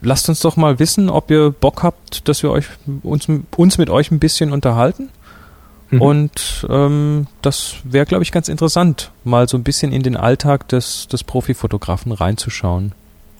lasst 0.01 0.29
uns 0.29 0.39
doch 0.41 0.55
mal 0.57 0.79
wissen, 0.79 1.10
ob 1.10 1.31
ihr 1.31 1.51
Bock 1.51 1.83
habt, 1.83 2.27
dass 2.27 2.43
wir 2.43 2.51
euch 2.51 2.65
uns, 3.03 3.27
uns 3.55 3.77
mit 3.77 3.89
euch 3.89 4.12
ein 4.12 4.19
bisschen 4.19 4.51
unterhalten. 4.51 5.10
Mhm. 5.89 6.01
Und 6.01 6.67
ähm, 6.69 7.27
das 7.41 7.75
wäre, 7.83 8.05
glaube 8.05 8.23
ich, 8.23 8.31
ganz 8.31 8.49
interessant, 8.49 9.12
mal 9.23 9.47
so 9.47 9.57
ein 9.57 9.63
bisschen 9.63 9.91
in 9.91 10.03
den 10.03 10.17
Alltag 10.17 10.67
des, 10.67 11.07
des 11.07 11.23
Profifotografen 11.23 12.12
reinzuschauen. 12.12 12.91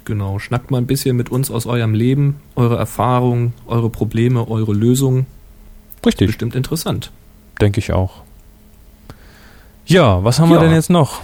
Genau, 0.06 0.40
schnackt 0.40 0.72
mal 0.72 0.78
ein 0.78 0.88
bisschen 0.88 1.18
mit 1.18 1.30
uns 1.30 1.52
aus 1.52 1.66
eurem 1.66 1.94
Leben, 1.94 2.40
eure 2.56 2.78
Erfahrungen, 2.78 3.54
eure 3.66 3.90
Probleme, 3.90 4.48
eure 4.50 4.74
Lösungen. 4.74 5.26
Richtig. 6.06 6.28
Bestimmt 6.28 6.56
interessant. 6.56 7.12
Denke 7.60 7.80
ich 7.80 7.92
auch. 7.92 8.22
Ja, 9.86 10.24
was 10.24 10.40
haben 10.40 10.50
ja. 10.52 10.58
wir 10.58 10.62
denn 10.62 10.74
jetzt 10.74 10.90
noch? 10.90 11.22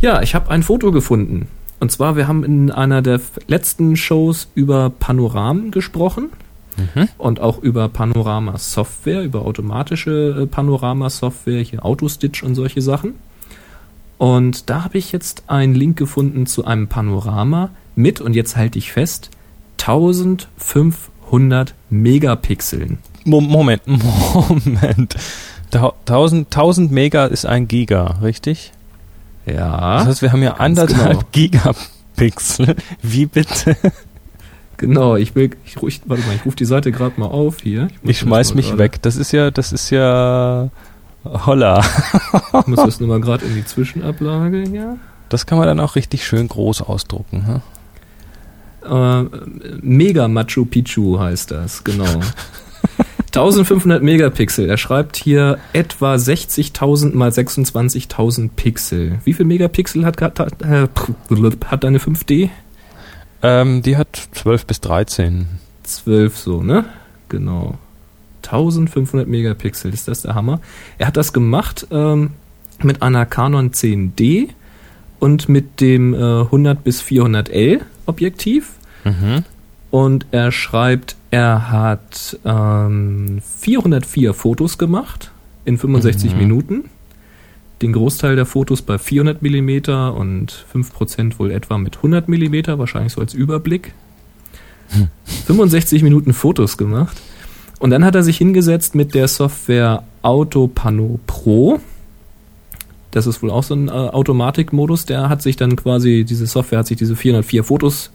Ja, 0.00 0.22
ich 0.22 0.34
habe 0.34 0.50
ein 0.50 0.64
Foto 0.64 0.90
gefunden. 0.90 1.48
Und 1.80 1.90
zwar, 1.90 2.14
wir 2.14 2.28
haben 2.28 2.44
in 2.44 2.70
einer 2.70 3.00
der 3.00 3.20
letzten 3.48 3.96
Shows 3.96 4.48
über 4.54 4.90
Panoramen 4.90 5.70
gesprochen 5.70 6.28
mhm. 6.76 7.08
und 7.16 7.40
auch 7.40 7.58
über 7.58 7.88
Panorama-Software, 7.88 9.22
über 9.22 9.42
automatische 9.42 10.42
äh, 10.42 10.46
Panorama-Software, 10.46 11.62
hier 11.62 11.84
Autostitch 11.84 12.42
und 12.42 12.54
solche 12.54 12.82
Sachen. 12.82 13.14
Und 14.18 14.68
da 14.68 14.84
habe 14.84 14.98
ich 14.98 15.12
jetzt 15.12 15.44
einen 15.46 15.74
Link 15.74 15.96
gefunden 15.96 16.44
zu 16.44 16.66
einem 16.66 16.88
Panorama 16.88 17.70
mit, 17.96 18.20
und 18.20 18.36
jetzt 18.36 18.56
halte 18.56 18.78
ich 18.78 18.92
fest, 18.92 19.30
1500 19.78 21.74
Megapixeln. 21.88 22.98
Moment, 23.24 23.82
Moment. 23.86 25.16
1000, 25.72 26.46
1000 26.54 26.92
Mega 26.92 27.24
ist 27.26 27.46
ein 27.46 27.66
Giga, 27.68 28.18
richtig? 28.22 28.72
Ja. 29.54 29.98
Das 29.98 30.06
heißt, 30.08 30.22
wir 30.22 30.32
haben 30.32 30.42
ja 30.42 30.54
anderthalb 30.54 31.32
genau. 31.32 31.72
Gigapixel. 32.16 32.76
Wie 33.02 33.26
bitte? 33.26 33.76
Genau, 34.76 35.16
ich 35.16 35.34
will, 35.34 35.50
ich, 35.66 35.76
ich 35.76 36.00
warte 36.06 36.26
mal, 36.26 36.34
ich 36.34 36.46
rufe 36.46 36.56
die 36.56 36.64
Seite 36.64 36.90
gerade 36.90 37.20
mal 37.20 37.26
auf 37.26 37.60
hier. 37.62 37.88
Ich, 38.02 38.10
ich 38.10 38.18
schmeiß 38.20 38.54
mich 38.54 38.68
grade. 38.68 38.78
weg. 38.78 39.02
Das 39.02 39.16
ist 39.16 39.32
ja, 39.32 39.50
das 39.50 39.72
ist 39.72 39.90
ja 39.90 40.70
holla. 41.24 41.84
ich 42.60 42.66
muss 42.66 42.82
das 42.82 43.00
nur 43.00 43.08
mal 43.08 43.20
gerade 43.20 43.44
in 43.44 43.54
die 43.54 43.64
Zwischenablage, 43.64 44.68
ja. 44.70 44.96
Das 45.28 45.46
kann 45.46 45.58
man 45.58 45.66
dann 45.66 45.80
auch 45.80 45.96
richtig 45.96 46.24
schön 46.24 46.48
groß 46.48 46.82
ausdrucken, 46.82 47.46
hm? 47.46 47.60
äh, 48.90 49.28
Mega 49.80 50.26
Machu 50.28 50.64
Picchu 50.64 51.18
heißt 51.18 51.50
das, 51.50 51.84
genau. 51.84 52.04
1500 53.30 54.02
Megapixel. 54.02 54.68
Er 54.68 54.76
schreibt 54.76 55.16
hier 55.16 55.58
etwa 55.72 56.14
60.000 56.14 57.14
mal 57.14 57.30
26.000 57.30 58.50
Pixel. 58.56 59.20
Wie 59.24 59.34
viel 59.34 59.46
Megapixel 59.46 60.04
hat, 60.04 60.20
hat, 60.20 60.62
äh, 60.62 60.88
hat 61.66 61.84
deine 61.84 61.98
5D? 61.98 62.50
Ähm, 63.42 63.82
die 63.82 63.96
hat 63.96 64.28
12 64.32 64.66
bis 64.66 64.80
13. 64.80 65.46
12 65.84 66.36
so, 66.36 66.62
ne? 66.62 66.84
Genau. 67.28 67.78
1500 68.42 69.28
Megapixel, 69.28 69.92
ist 69.92 70.08
das 70.08 70.22
der 70.22 70.34
Hammer? 70.34 70.60
Er 70.98 71.06
hat 71.06 71.16
das 71.16 71.32
gemacht 71.32 71.86
ähm, 71.90 72.30
mit 72.82 73.02
einer 73.02 73.26
Canon 73.26 73.70
10D 73.70 74.48
und 75.20 75.48
mit 75.48 75.80
dem 75.80 76.14
äh, 76.14 76.42
100 76.42 76.82
bis 76.82 77.02
400L 77.02 77.80
Objektiv. 78.06 78.72
Mhm. 79.04 79.44
Und 79.90 80.26
er 80.30 80.52
schreibt, 80.52 81.16
er 81.30 81.70
hat 81.70 82.38
ähm, 82.44 83.40
404 83.60 84.34
Fotos 84.34 84.78
gemacht 84.78 85.32
in 85.64 85.78
65 85.78 86.32
mhm. 86.32 86.38
Minuten. 86.38 86.84
Den 87.82 87.92
Großteil 87.92 88.36
der 88.36 88.46
Fotos 88.46 88.82
bei 88.82 88.98
400 88.98 89.42
mm 89.42 89.90
und 90.14 90.66
5% 90.72 91.38
wohl 91.38 91.50
etwa 91.50 91.78
mit 91.78 91.96
100 91.96 92.28
mm, 92.28 92.78
wahrscheinlich 92.78 93.12
so 93.12 93.20
als 93.20 93.34
Überblick. 93.34 93.92
Hm. 94.92 95.06
65 95.46 96.02
Minuten 96.02 96.32
Fotos 96.32 96.76
gemacht. 96.76 97.16
Und 97.78 97.90
dann 97.90 98.04
hat 98.04 98.16
er 98.16 98.24
sich 98.24 98.38
hingesetzt 98.38 98.96
mit 98.96 99.14
der 99.14 99.28
Software 99.28 100.02
Autopano 100.22 101.20
Pro. 101.28 101.78
Das 103.12 103.28
ist 103.28 103.40
wohl 103.40 103.52
auch 103.52 103.62
so 103.62 103.74
ein 103.74 103.86
äh, 103.86 103.92
Automatikmodus. 103.92 105.06
Der 105.06 105.28
hat 105.28 105.42
sich 105.42 105.54
dann 105.54 105.76
quasi, 105.76 106.24
diese 106.24 106.46
Software 106.46 106.80
hat 106.80 106.88
sich 106.88 106.96
diese 106.96 107.14
404 107.14 107.62
Fotos 107.62 108.10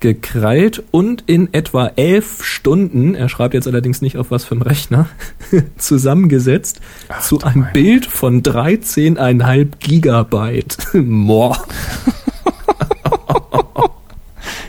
gekrallt 0.00 0.82
und 0.90 1.24
in 1.26 1.52
etwa 1.52 1.92
elf 1.96 2.44
Stunden, 2.44 3.14
er 3.14 3.28
schreibt 3.28 3.54
jetzt 3.54 3.66
allerdings 3.66 4.02
nicht 4.02 4.16
auf 4.16 4.30
was 4.30 4.44
für 4.44 4.52
einen 4.52 4.62
Rechner, 4.62 5.06
zusammengesetzt 5.78 6.80
Ach, 7.08 7.20
zu 7.20 7.42
einem 7.42 7.62
mein. 7.62 7.72
Bild 7.72 8.06
von 8.06 8.42
13,5 8.42 9.68
Gigabyte. 9.78 10.76
Moor. 10.94 11.56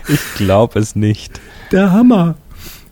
ich 0.08 0.20
glaube 0.36 0.78
es 0.78 0.96
nicht. 0.96 1.40
Der 1.72 1.92
Hammer. 1.92 2.36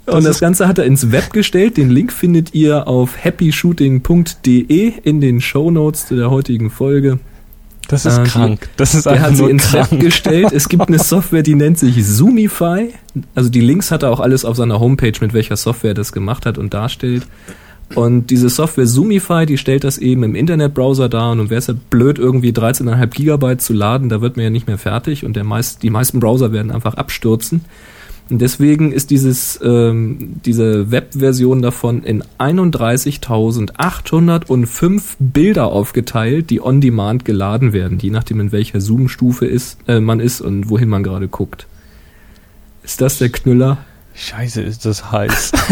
Das 0.07 0.15
und 0.15 0.25
das 0.25 0.41
Ganze 0.41 0.67
hat 0.67 0.79
er 0.79 0.85
ins 0.85 1.13
Web 1.13 1.35
gestellt. 1.35 1.77
Den 1.77 1.91
Link 1.91 2.13
findet 2.13 2.55
ihr 2.55 2.89
auf 2.89 3.23
happyshooting.de 3.23 4.93
in 5.03 5.21
den 5.21 5.43
Show 5.43 5.71
Notes 5.71 6.07
zu 6.07 6.17
der 6.17 6.31
heutigen 6.31 6.71
Folge. 6.71 7.19
Das 7.89 8.05
ist 8.05 8.19
äh, 8.19 8.25
krank. 8.25 8.69
Das 8.77 8.95
ist 8.95 9.09
einfach 9.09 9.29
hat 9.29 9.37
sie 9.37 9.45
ins 9.45 9.71
krank. 9.71 9.91
Web 9.93 10.01
gestellt. 10.01 10.53
Es 10.53 10.69
gibt 10.69 10.89
eine 10.89 10.99
Software, 11.01 11.43
die 11.43 11.55
nennt 11.55 11.79
sich 11.79 12.05
Zoomify. 12.05 12.91
Also 13.35 13.49
die 13.51 13.61
Links 13.61 13.91
hat 13.91 14.03
er 14.03 14.11
auch 14.11 14.21
alles 14.21 14.45
auf 14.45 14.57
seiner 14.57 14.79
Homepage, 14.79 15.15
mit 15.21 15.33
welcher 15.33 15.57
Software 15.57 15.93
er 15.93 15.95
das 15.95 16.13
gemacht 16.13 16.47
hat 16.47 16.59
und 16.59 16.75
darstellt. 16.75 17.27
Und 17.95 18.29
diese 18.29 18.51
Software 18.51 18.87
Zoomify, 18.87 19.47
die 19.47 19.57
stellt 19.57 19.85
das 19.85 19.97
eben 19.97 20.23
im 20.23 20.35
Internetbrowser 20.35 21.09
dar 21.09 21.33
und 21.33 21.49
wäre 21.49 21.59
es 21.59 21.69
ja 21.69 21.75
blöd, 21.89 22.19
irgendwie 22.19 22.51
13,5 22.51 23.07
Gigabyte 23.07 23.63
zu 23.63 23.73
laden, 23.73 24.11
da 24.11 24.21
wird 24.21 24.37
man 24.37 24.45
ja 24.45 24.51
nicht 24.51 24.67
mehr 24.67 24.77
fertig 24.77 25.25
und 25.25 25.37
der 25.37 25.45
meist, 25.45 25.83
die 25.83 25.89
meisten 25.89 26.21
Browser 26.21 26.53
werden 26.53 26.71
einfach 26.71 26.95
abstürzen. 26.95 27.65
Und 28.31 28.43
deswegen 28.43 28.93
ist 28.93 29.09
dieses, 29.11 29.59
ähm, 29.63 30.35
diese 30.45 30.91
Webversion 30.91 31.63
davon 31.63 32.03
in 32.03 32.23
31.805 32.39 35.03
Bilder 35.19 35.65
aufgeteilt, 35.67 36.51
die 36.51 36.61
on 36.61 36.83
demand 36.83 37.25
geladen 37.25 37.73
werden, 37.73 37.99
je 37.99 38.11
nachdem 38.11 38.41
in 38.41 38.53
welcher 38.53 38.83
Zoom-Stufe 38.83 39.47
ist, 39.47 39.79
äh, 39.89 40.01
man 40.01 40.21
ist 40.21 40.43
und 40.43 40.69
wohin 40.69 40.91
man 40.91 41.03
gerade 41.03 41.29
guckt. 41.29 41.67
Ist 42.83 43.01
das 43.01 43.17
der 43.19 43.31
Knüller? 43.31 43.79
Scheiße, 44.15 44.61
ist 44.63 44.85
das 44.85 45.11
heiß. 45.11 45.53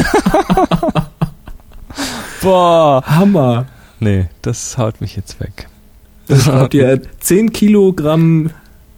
Boah. 2.43 3.03
Hammer. 3.05 3.67
Nee, 4.01 4.27
das 4.43 4.77
haut 4.79 5.01
mich 5.01 5.17
jetzt 5.17 5.41
weg. 5.41 5.69
Das 6.29 6.47
habt 6.47 6.75
ihr 6.75 7.01
10 7.21 7.53
Kilogramm, 7.53 8.51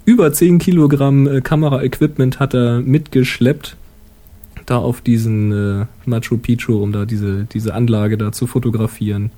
über 0.09 0.33
10 0.33 0.59
Kilogramm 0.59 1.27
äh, 1.27 1.43
Kamera-Equipment 1.43 2.41
hat 2.41 2.55
er 2.55 2.81
mitgeschleppt. 2.81 3.77
Da 4.65 4.79
auf 4.79 5.03
diesen 5.03 5.53
äh, 5.53 5.87
Machu 6.07 6.39
Picchu, 6.39 6.83
um 6.83 6.93
da 6.93 7.05
diese, 7.05 7.45
diese 7.45 7.75
Anlage 7.75 8.17
da 8.17 8.33
zu 8.33 8.47
fotografieren. 8.47 9.31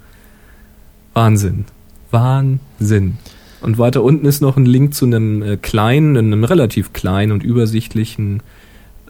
Wahnsinn. 1.12 1.64
Wahnsinn. 2.12 3.18
Und 3.60 3.78
weiter 3.78 4.04
unten 4.04 4.26
ist 4.26 4.42
noch 4.42 4.56
ein 4.56 4.64
Link 4.64 4.94
zu 4.94 5.06
einem 5.06 5.42
äh, 5.42 5.56
kleinen, 5.56 6.16
einem 6.16 6.44
relativ 6.44 6.92
kleinen 6.92 7.32
und 7.32 7.42
übersichtlichen 7.42 8.40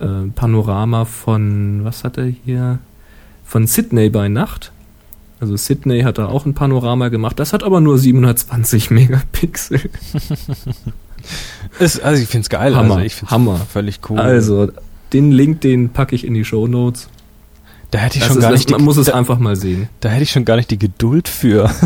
äh, 0.01 0.31
Panorama 0.35 1.05
von, 1.05 1.85
was 1.85 2.05
hat 2.05 2.17
er 2.17 2.25
hier? 2.25 2.79
Von 3.45 3.67
Sydney 3.67 4.09
bei 4.09 4.29
Nacht. 4.29 4.73
Also 5.41 5.59
Sydney 5.59 6.01
hat 6.03 6.17
da 6.17 6.27
auch 6.27 6.47
ein 6.47 6.55
Panorama 6.55 7.09
gemacht. 7.09 7.39
Das 7.39 7.53
hat 7.53 7.63
aber 7.63 7.83
nur 7.83 7.99
720 7.99 8.91
Megapixel. 8.91 9.81
Ist, 11.79 12.03
also 12.03 12.23
ich 12.23 12.29
finde 12.29 12.43
es 12.45 12.49
geil. 12.49 12.75
Hammer, 12.77 12.95
also 12.97 13.07
ich 13.07 13.15
find's 13.15 13.31
Hammer. 13.33 13.61
Völlig 13.73 14.01
cool. 14.09 14.19
Also 14.19 14.71
den 15.13 15.33
Link, 15.33 15.61
den 15.63 15.91
packe 15.91 16.15
ich 16.15 16.25
in 16.25 16.35
die 16.35 16.45
Show 16.45 16.67
Notes. 16.67 17.09
da 17.91 17.99
hätte 17.99 18.19
ich 18.19 18.21
Das 18.25 18.29
schon 18.29 18.39
ist, 18.39 18.43
gar 18.43 18.53
nicht 18.53 18.69
die, 18.69 18.73
man 18.75 18.83
muss 18.85 18.97
es 18.97 19.07
da, 19.07 19.15
einfach 19.15 19.39
mal 19.39 19.57
sehen. 19.57 19.89
da 20.01 20.09
hätte 20.09 20.23
ich 20.23 20.31
schon 20.31 20.45
gar 20.45 20.57
nicht 20.57 20.71
die 20.71 20.79
Geduld 20.79 21.29
für. 21.29 21.71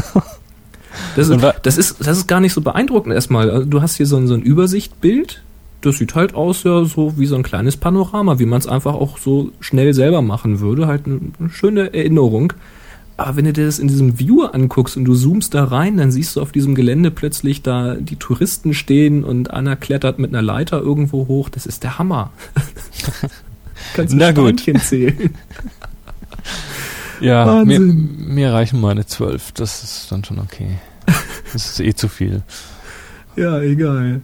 Das 1.17 1.29
ist, 1.29 1.41
das 1.63 1.77
ist, 1.77 1.97
das 2.07 2.19
ist 2.19 2.29
gar 2.29 2.39
nicht 2.41 2.53
so 2.53 2.61
beeindruckend 2.61 3.15
erstmal. 3.15 3.51
Also 3.51 3.67
du 3.67 3.83
hast 3.83 3.97
hier 3.97 4.07
so 4.07 4.17
ein, 4.17 4.29
so 4.29 4.35
ein 4.35 4.43
Übersichtbild. 4.43 5.43
Das 5.81 5.97
sieht 5.99 6.15
halt 6.15 6.35
aus 6.37 6.63
ja 6.63 6.85
so 6.85 7.19
wie 7.19 7.27
so 7.27 7.35
ein 7.35 7.43
kleines 7.43 7.77
Panorama, 7.77 8.39
wie 8.39 8.47
man 8.47 8.61
es 8.61 8.69
einfach 8.69 8.95
auch 8.95 9.19
so 9.19 9.51
schnell 9.59 9.93
selber 9.93 10.23
machen 10.23 10.61
würde. 10.61 10.87
Halt 10.87 11.03
eine 11.07 11.51
schöne 11.51 11.93
Erinnerung. 11.93 12.53
Aber 13.17 13.37
wenn 13.37 13.45
du 13.45 13.53
dir 13.53 13.67
das 13.67 13.79
in 13.79 13.87
diesem 13.87 14.19
Viewer 14.19 14.55
anguckst 14.55 14.97
und 14.97 15.05
du 15.05 15.15
zoomst 15.15 15.55
da 15.55 15.65
rein, 15.65 15.97
dann 15.97 16.11
siehst 16.11 16.35
du 16.35 16.43
auf 16.43 16.51
diesem 16.51 16.75
Gelände 16.75 17.13
plötzlich 17.13 17.63
da 17.63 17.95
die 17.95 18.17
Touristen 18.17 18.75
stehen 18.75 19.23
und 19.23 19.51
einer 19.53 19.77
klettert 19.77 20.19
mit 20.19 20.31
einer 20.31 20.43
Leiter 20.43 20.81
irgendwo 20.81 21.29
hoch. 21.29 21.49
Das 21.49 21.65
ist 21.65 21.85
der 21.85 21.99
Hammer. 21.99 22.33
Kannst 23.95 24.13
du 24.13 24.17
Na 24.17 24.33
gut. 24.33 24.61
Steinchen 24.61 24.81
zählen. 24.81 25.35
Ja, 27.21 27.65
mir, 27.65 27.79
mir 27.79 28.53
reichen 28.53 28.81
meine 28.81 29.07
zwölf. 29.07 29.53
Das 29.53 29.85
ist 29.85 30.11
dann 30.11 30.25
schon 30.25 30.41
okay. 30.41 30.79
Das 31.53 31.71
ist 31.71 31.81
eh 31.81 31.95
zu 31.95 32.09
viel. 32.09 32.43
Ja, 33.37 33.61
egal. 33.61 34.21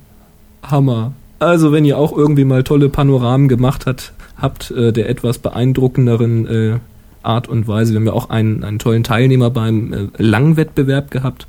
Hammer. 0.63 1.13
Also, 1.39 1.73
wenn 1.73 1.85
ihr 1.85 1.97
auch 1.97 2.13
irgendwie 2.17 2.45
mal 2.45 2.65
tolle 2.65 2.89
Panoramen 2.89 3.49
gemacht 3.49 3.87
hat, 3.87 4.13
habt, 4.37 4.73
äh, 4.73 4.93
der 4.93 5.09
etwas 5.09 5.39
beeindruckenderen 5.39 6.47
äh, 6.47 6.79
Art 7.23 7.49
und 7.49 7.69
Weise. 7.69 7.93
Wir 7.93 8.01
haben 8.01 8.07
ja 8.07 8.13
auch 8.13 8.31
einen, 8.31 8.65
einen 8.65 8.79
tollen 8.79 9.05
Teilnehmer 9.05 9.51
beim 9.51 9.93
äh, 9.93 10.09
Langwettbewerb 10.17 11.11
gehabt 11.11 11.47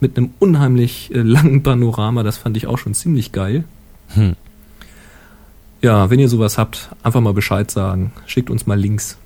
mit 0.00 0.16
einem 0.16 0.30
unheimlich 0.38 1.14
äh, 1.14 1.18
langen 1.18 1.62
Panorama. 1.62 2.22
Das 2.22 2.38
fand 2.38 2.56
ich 2.56 2.66
auch 2.66 2.78
schon 2.78 2.94
ziemlich 2.94 3.32
geil. 3.32 3.64
Hm. 4.14 4.34
Ja, 5.80 6.10
wenn 6.10 6.18
ihr 6.18 6.28
sowas 6.28 6.58
habt, 6.58 6.90
einfach 7.02 7.20
mal 7.20 7.34
Bescheid 7.34 7.70
sagen. 7.70 8.12
Schickt 8.26 8.50
uns 8.50 8.66
mal 8.66 8.78
Links. 8.78 9.16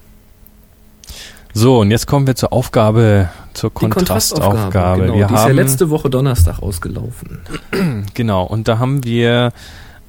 So, 1.52 1.80
und 1.80 1.90
jetzt 1.90 2.06
kommen 2.06 2.26
wir 2.26 2.36
zur 2.36 2.52
Aufgabe, 2.52 3.30
zur 3.54 3.70
Die 3.70 3.74
Kontrastaufgabe. 3.74 5.02
Genau, 5.02 5.14
wir 5.14 5.26
die 5.26 5.34
ist 5.34 5.40
haben, 5.40 5.48
ja 5.48 5.54
letzte 5.54 5.88
Woche 5.88 6.10
Donnerstag 6.10 6.62
ausgelaufen. 6.62 7.40
Genau, 8.14 8.44
und 8.44 8.68
da 8.68 8.78
haben 8.78 9.04
wir 9.04 9.52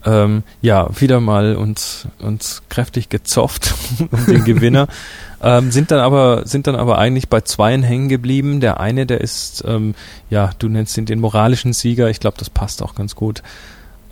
ähm, 0.06 0.44
ja 0.62 0.90
wieder 1.00 1.20
mal 1.22 1.56
uns, 1.56 2.08
uns 2.20 2.64
kräftig 2.70 3.10
gezofft 3.10 3.74
um 4.12 4.26
den 4.26 4.44
Gewinner. 4.44 4.88
ähm, 5.42 5.72
sind 5.72 5.92
dann 5.92 6.00
aber 6.00 6.46
sind 6.48 6.68
dann 6.68 6.76
aber 6.76 6.98
eigentlich 6.98 7.30
bei 7.30 7.42
zweien 7.42 7.84
hängen 7.84 8.10
geblieben. 8.10 8.60
Der 8.60 8.80
eine, 8.80 9.06
der 9.06 9.22
ist 9.22 9.64
ähm, 9.68 9.94
ja, 10.30 10.52
du 10.60 10.68
nennst 10.70 10.98
ihn 10.98 11.06
den 11.06 11.20
moralischen 11.20 11.74
Sieger. 11.74 12.10
Ich 12.10 12.20
glaube, 12.20 12.38
das 12.40 12.50
passt 12.50 12.82
auch 12.82 12.96
ganz 12.96 13.16
gut. 13.16 13.44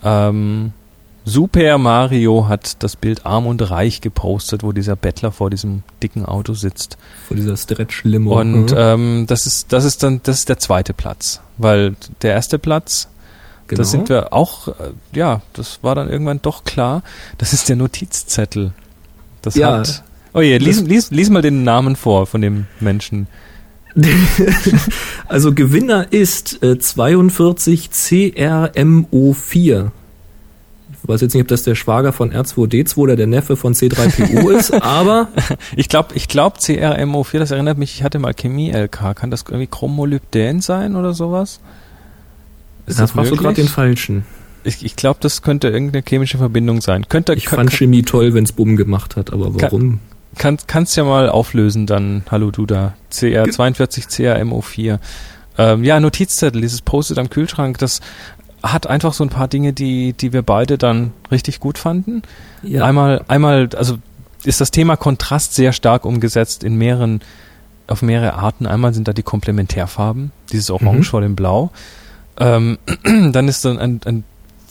Ähm, 0.04 0.72
Super 1.28 1.76
Mario 1.78 2.46
hat 2.46 2.84
das 2.84 2.94
Bild 2.94 3.26
Arm 3.26 3.48
und 3.48 3.60
Reich 3.68 4.00
gepostet, 4.00 4.62
wo 4.62 4.70
dieser 4.70 4.94
Bettler 4.94 5.32
vor 5.32 5.50
diesem 5.50 5.82
dicken 6.00 6.24
Auto 6.24 6.54
sitzt. 6.54 6.96
Vor 7.26 7.36
dieser 7.36 7.56
Stretch-Limo. 7.56 8.38
Und 8.38 8.70
Mhm. 8.70 8.76
ähm, 8.78 9.24
das 9.26 9.46
ist 9.46 9.72
das 9.72 9.84
ist 9.84 10.04
dann 10.04 10.20
das 10.22 10.38
ist 10.38 10.48
der 10.48 10.58
zweite 10.60 10.94
Platz, 10.94 11.40
weil 11.58 11.96
der 12.22 12.34
erste 12.34 12.60
Platz, 12.60 13.08
Genau. 13.66 13.78
da 13.80 13.84
sind 13.84 14.08
wir 14.08 14.32
auch 14.32 14.68
äh, 14.68 14.72
ja, 15.14 15.40
das 15.54 15.80
war 15.82 15.96
dann 15.96 16.08
irgendwann 16.08 16.40
doch 16.42 16.62
klar, 16.62 17.02
das 17.38 17.52
ist 17.52 17.68
der 17.68 17.74
Notizzettel. 17.74 18.70
Das 19.42 19.56
Ja. 19.56 19.78
hat 19.78 20.04
Oh 20.36 20.40
je, 20.42 20.58
lies, 20.58 20.78
Das- 20.80 20.86
lies, 20.86 21.10
lies 21.10 21.30
mal 21.30 21.42
den 21.42 21.64
Namen 21.64 21.96
vor 21.96 22.26
von 22.26 22.40
dem 22.40 22.66
Menschen. 22.78 23.26
Also 25.28 25.52
Gewinner 25.54 26.12
ist 26.12 26.62
äh, 26.62 26.78
42 26.78 27.88
CRMO4. 27.92 29.90
Ich 31.02 31.08
weiß 31.08 31.20
jetzt 31.20 31.34
nicht, 31.34 31.42
ob 31.42 31.48
das 31.48 31.62
der 31.64 31.74
Schwager 31.74 32.12
von 32.12 32.32
R2D2 32.32 32.96
oder 32.96 33.16
der 33.16 33.26
Neffe 33.26 33.56
von 33.56 33.74
C3PO 33.74 34.50
ist, 34.56 34.72
aber 34.72 35.28
Ich 35.76 35.88
glaube, 35.88 36.14
ich 36.14 36.28
glaube 36.28 36.58
CRMO4, 36.58 37.38
das 37.38 37.50
erinnert 37.50 37.78
mich, 37.78 37.94
ich 37.94 38.02
hatte 38.04 38.18
mal 38.18 38.34
Chemie 38.34 38.70
LK, 38.70 39.16
kann 39.16 39.30
das 39.30 39.44
irgendwie 39.48 39.66
Chromolybdän 39.66 40.60
sein 40.60 40.94
oder 40.96 41.12
sowas? 41.14 41.60
Ist 42.86 42.98
da 42.98 43.04
das 43.04 43.12
fragst 43.12 43.32
du 43.32 43.36
gerade 43.36 43.54
den 43.54 43.68
Falschen. 43.68 44.24
Ich, 44.62 44.84
ich 44.84 44.94
glaube, 44.96 45.18
das 45.22 45.42
könnte 45.42 45.68
irgendeine 45.68 46.04
chemische 46.06 46.38
Verbindung 46.38 46.80
sein. 46.80 47.08
Könnte 47.08 47.34
Ich 47.34 47.46
kann, 47.46 47.56
fand 47.60 47.72
Chemie 47.72 48.02
toll, 48.02 48.34
wenn's 48.34 48.52
Bumm 48.52 48.76
gemacht 48.76 49.16
hat, 49.16 49.32
aber 49.32 49.54
warum? 49.60 49.80
Kann, 49.80 50.00
kannst 50.38 50.96
ja 50.96 51.04
mal 51.04 51.28
auflösen 51.28 51.86
dann, 51.86 52.22
hallo 52.30 52.50
du 52.50 52.66
da, 52.66 52.94
CR42 53.12 54.08
CRMO4. 54.08 54.98
Ähm, 55.58 55.84
ja, 55.84 55.98
Notizzettel, 56.00 56.60
dieses 56.60 56.82
Post-it 56.82 57.18
am 57.18 57.30
Kühlschrank, 57.30 57.78
das 57.78 58.00
hat 58.62 58.86
einfach 58.86 59.12
so 59.12 59.24
ein 59.24 59.30
paar 59.30 59.48
Dinge, 59.48 59.72
die, 59.72 60.12
die 60.12 60.32
wir 60.32 60.42
beide 60.42 60.76
dann 60.78 61.12
richtig 61.30 61.60
gut 61.60 61.78
fanden. 61.78 62.22
Ja, 62.62 62.84
Einmal, 62.84 63.24
einmal, 63.28 63.68
also 63.76 63.98
ist 64.44 64.60
das 64.60 64.70
Thema 64.70 64.96
Kontrast 64.96 65.54
sehr 65.54 65.72
stark 65.72 66.04
umgesetzt 66.04 66.62
in 66.64 66.76
mehreren, 66.76 67.20
auf 67.86 68.02
mehrere 68.02 68.34
Arten. 68.34 68.66
Einmal 68.66 68.92
sind 68.94 69.08
da 69.08 69.12
die 69.12 69.22
Komplementärfarben, 69.22 70.32
dieses 70.52 70.70
Orange 70.70 70.98
Mhm. 70.98 71.04
vor 71.04 71.20
dem 71.20 71.36
Blau. 71.36 71.70
Ähm, 72.38 72.78
dann 73.32 73.48
ist 73.48 73.64
dann 73.64 73.78
ein, 73.78 74.00
ein 74.04 74.24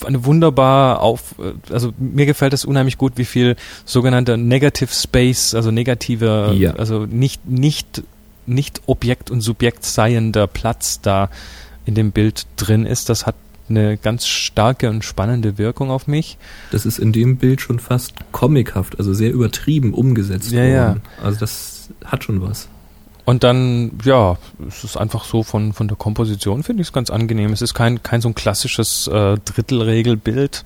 eine 0.06 0.26
wunderbar 0.26 1.02
auf, 1.02 1.36
äh, 1.40 1.54
also 1.74 1.94
mir 1.98 2.26
gefällt 2.26 2.54
es 2.54 2.66
unheimlich 2.66 2.98
gut, 2.98 3.14
wie 3.18 3.26
viel 3.26 3.56
sogenannter 3.86 4.38
Negative 4.38 4.94
Space, 4.94 5.54
also 5.56 5.72
negative, 5.72 6.54
Ja. 6.58 6.74
also 6.76 7.06
nicht, 7.06 7.48
nicht, 7.48 8.04
nicht 8.46 8.82
Objekt 8.88 9.32
und 9.32 9.42
Subjekt 9.42 9.86
seiender 9.86 10.48
Platz 10.48 11.02
da 11.02 11.30
in 11.86 11.96
dem 11.96 12.12
Bild 12.12 12.46
drin 12.58 12.86
ist. 12.86 13.10
Das 13.10 13.26
hat 13.26 13.36
eine 13.70 13.98
ganz 13.98 14.28
starke 14.28 14.90
und 14.90 15.04
spannende 15.04 15.58
Wirkung 15.58 15.90
auf 15.90 16.06
mich. 16.08 16.38
das 16.72 16.86
ist 16.86 17.00
in 17.00 17.12
dem 17.12 17.38
Bild 17.38 17.62
schon 17.62 17.80
fast 17.80 18.14
comichaft, 18.32 19.00
also 19.00 19.14
sehr 19.14 19.32
übertrieben 19.32 19.94
umgesetzt 19.94 20.52
Ja, 20.52 20.90
worden. 20.90 21.02
Also 21.24 21.40
das 21.40 21.90
hat 22.04 22.24
schon 22.24 22.42
was. 22.42 22.68
Und 23.26 23.44
dann, 23.44 23.92
ja, 24.04 24.38
es 24.68 24.84
ist 24.84 24.98
einfach 24.98 25.26
so 25.26 25.42
von, 25.42 25.74
von 25.74 25.88
der 25.88 25.98
Komposition 25.98 26.62
finde 26.62 26.82
ich 26.82 26.90
es 26.90 26.94
ganz 26.94 27.10
angenehm. 27.10 27.52
Es 27.52 27.62
ist 27.64 27.74
kein, 27.74 28.04
kein 28.04 28.22
so 28.22 28.30
ein 28.30 28.36
klassisches 28.36 29.08
äh, 29.08 29.38
Drittelregelbild, 29.44 30.64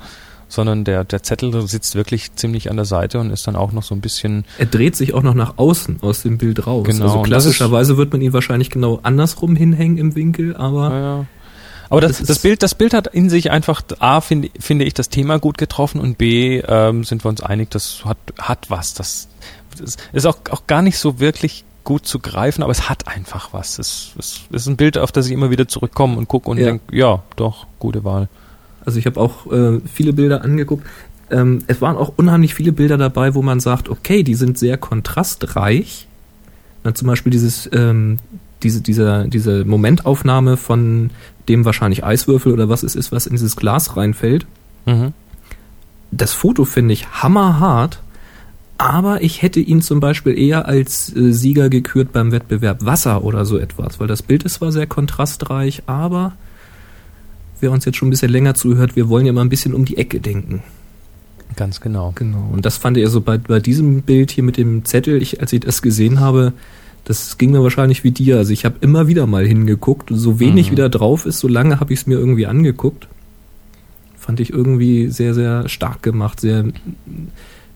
sondern 0.49 0.84
der, 0.84 1.05
der 1.05 1.24
Zettel 1.24 1.66
sitzt 1.68 1.95
wirklich 1.95 2.36
ziemlich 2.36 2.70
an 2.70 2.76
der 2.76 2.86
Seite 2.86 3.20
und 3.20 3.32
ist 3.32 3.47
dann 3.47 3.55
auch 3.55 3.72
noch 3.72 3.84
so 3.84 3.95
ein 3.95 4.01
bisschen, 4.01 4.43
Er 4.57 4.66
dreht 4.66 4.97
sich 4.97 5.14
auch 5.14 5.24
noch 5.24 5.36
nach 5.36 5.57
außen 5.57 5.99
aus 6.01 6.24
dem 6.24 6.38
Bild 6.38 6.68
raus. 6.68 6.86
Genau, 6.86 7.05
Also 7.05 7.22
klassischerweise 7.22 7.95
wird 7.97 8.12
man 8.12 8.22
ihn 8.22 8.34
wahrscheinlich 8.34 8.70
genau 8.70 8.99
andersrum 9.03 9.55
hinhängen 9.55 9.97
im 9.97 10.16
Winkel, 10.16 10.57
aber 10.57 10.89
naja. 10.89 11.26
Aber 11.91 12.01
das, 12.01 12.20
Das 12.20 12.28
das, 12.28 12.39
Bild, 12.39 12.62
das 12.62 12.76
Bild 12.76 12.93
hat 12.93 13.07
in 13.07 13.30
sich 13.30 13.49
einfach, 13.49 13.82
A, 13.97 14.22
finde 14.22 14.49
finde 14.60 14.86
ich 14.86 14.93
das 14.93 15.10
Thema 15.10 15.39
gut 15.39 15.57
getroffen 15.57 15.99
und 15.99 16.18
B, 16.18 16.60
ähm, 16.60 17.03
sind 17.03 17.24
wir 17.24 17.30
uns 17.30 17.41
einig, 17.41 17.72
das 17.72 18.05
hat, 18.05 18.18
hat 18.38 18.70
was. 18.70 18.93
Das, 18.93 19.28
das 19.76 19.97
ist 20.14 20.26
auch, 20.28 20.38
auch 20.51 20.68
gar 20.68 20.84
nicht 20.84 20.99
so 20.99 21.20
wirklich 21.20 21.66
gut 21.84 22.05
zu 22.05 22.19
greifen, 22.19 22.61
aber 22.63 22.71
es 22.71 22.89
hat 22.89 23.07
einfach 23.07 23.53
was. 23.53 23.80
Es, 23.80 24.13
es 24.17 24.41
ist 24.51 24.67
ein 24.67 24.77
Bild, 24.77 24.97
auf 24.97 25.11
das 25.11 25.25
ich 25.27 25.32
immer 25.32 25.49
wieder 25.49 25.67
zurückkomme 25.67 26.17
und 26.17 26.27
gucke 26.27 26.49
und 26.49 26.57
Ja. 26.57 26.65
denke, 26.65 26.95
ja, 26.95 27.23
doch, 27.36 27.65
gute 27.80 28.03
Wahl. 28.03 28.27
Also 28.86 28.99
ich 28.99 29.05
habe 29.05 29.19
auch 29.19 29.51
äh, 29.51 29.80
viele 29.91 30.13
Bilder 30.13 30.43
angeguckt. 30.43 30.86
Ähm, 31.32 31.63
es 31.67 31.82
waren 31.82 31.95
auch 31.97 32.13
unheimlich 32.15 32.53
viele 32.55 32.71
Bilder 32.71 32.97
dabei, 32.97 33.36
wo 33.36 33.41
man 33.41 33.59
sagt, 33.59 33.89
okay, 33.89 34.23
die 34.23 34.36
sind 34.36 34.57
sehr 34.57 34.77
kontrastreich. 34.77 36.07
Na, 36.84 36.93
zum 36.95 37.07
Beispiel 37.07 37.32
dieses, 37.32 37.69
ähm, 37.73 38.19
diese, 38.63 38.82
dieser, 38.82 39.25
diese 39.27 39.65
Momentaufnahme 39.65 40.57
von 40.57 41.11
dem 41.47 41.65
wahrscheinlich 41.65 42.03
Eiswürfel 42.03 42.51
oder 42.53 42.69
was 42.69 42.84
es 42.84 42.95
ist, 42.95 43.11
was 43.11 43.25
in 43.25 43.34
dieses 43.34 43.55
Glas 43.55 43.95
reinfällt. 43.97 44.45
Mhm. 44.86 45.13
Das 46.11 46.34
Foto 46.34 46.65
finde 46.65 46.93
ich 46.93 47.07
hammerhart, 47.09 48.01
aber 48.80 49.21
ich 49.21 49.41
hätte 49.41 49.59
ihn 49.59 49.82
zum 49.82 49.99
Beispiel 49.99 50.39
eher 50.39 50.65
als 50.65 51.13
äh, 51.15 51.32
Sieger 51.34 51.69
gekürt 51.69 52.13
beim 52.13 52.32
Wettbewerb 52.32 52.86
Wasser 52.86 53.23
oder 53.23 53.45
so 53.45 53.57
etwas, 53.57 53.99
weil 53.99 54.07
das 54.07 54.23
Bild 54.23 54.43
ist 54.43 54.55
zwar 54.55 54.71
sehr 54.71 54.88
kontrastreich, 54.88 55.84
aber 55.86 56.34
wer 57.59 57.71
uns 57.71 57.84
jetzt 57.86 57.97
schon 57.97 58.07
ein 58.07 58.11
bisschen 58.11 58.32
länger 58.32 58.55
zuhört, 58.55 58.95
wir 58.95 59.09
wollen 59.09 59.25
ja 59.25 59.34
mal 59.34 59.41
ein 59.41 59.49
bisschen 59.49 59.73
um 59.73 59.84
die 59.84 59.97
Ecke 59.97 60.21
denken. 60.21 60.63
Ganz 61.57 61.82
genau. 61.82 62.13
Genau. 62.15 62.49
Und 62.53 62.65
das 62.65 62.77
fand 62.77 62.95
ich 62.95 63.03
also 63.03 63.19
bei, 63.19 63.38
bei 63.38 63.59
diesem 63.59 64.01
Bild 64.03 64.32
hier 64.32 64.43
mit 64.45 64.55
dem 64.55 64.86
Zettel, 64.86 65.21
ich, 65.21 65.41
als 65.41 65.51
ich 65.51 65.59
das 65.59 65.82
gesehen 65.82 66.21
habe, 66.21 66.53
das 67.03 67.38
ging 67.38 67.51
mir 67.51 67.61
wahrscheinlich 67.63 68.03
wie 68.05 68.11
dir. 68.11 68.38
Also 68.38 68.53
ich 68.53 68.63
habe 68.63 68.75
immer 68.82 69.07
wieder 69.07 69.25
mal 69.27 69.45
hingeguckt. 69.45 70.09
So 70.13 70.39
wenig 70.39 70.67
Mhm. 70.67 70.71
wieder 70.71 70.89
drauf 70.89 71.25
ist, 71.25 71.39
so 71.39 71.47
lange 71.49 71.80
habe 71.82 71.91
ich 71.91 71.99
es 72.01 72.07
mir 72.07 72.17
irgendwie 72.17 72.45
angeguckt. 72.45 73.07
Fand 74.15 74.39
ich 74.39 74.51
irgendwie 74.53 75.07
sehr, 75.07 75.34
sehr 75.34 75.67
stark 75.67 76.01
gemacht. 76.03 76.39
Sehr, 76.39 76.65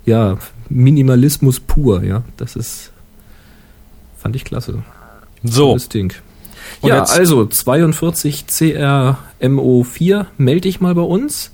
ja, 0.05 0.37
Minimalismus 0.73 1.59
pur, 1.59 2.03
ja. 2.03 2.23
Das 2.37 2.55
ist, 2.55 2.91
fand 4.17 4.35
ich 4.35 4.43
klasse. 4.43 4.83
So, 5.43 5.67
Tolles 5.67 5.89
Ding. 5.89 6.13
Und 6.81 6.89
ja, 6.89 6.99
jetzt- 6.99 7.17
also 7.17 7.45
42 7.45 8.45
CRMO4, 8.47 10.25
melde 10.37 10.61
dich 10.61 10.81
mal 10.81 10.95
bei 10.95 11.01
uns. 11.01 11.51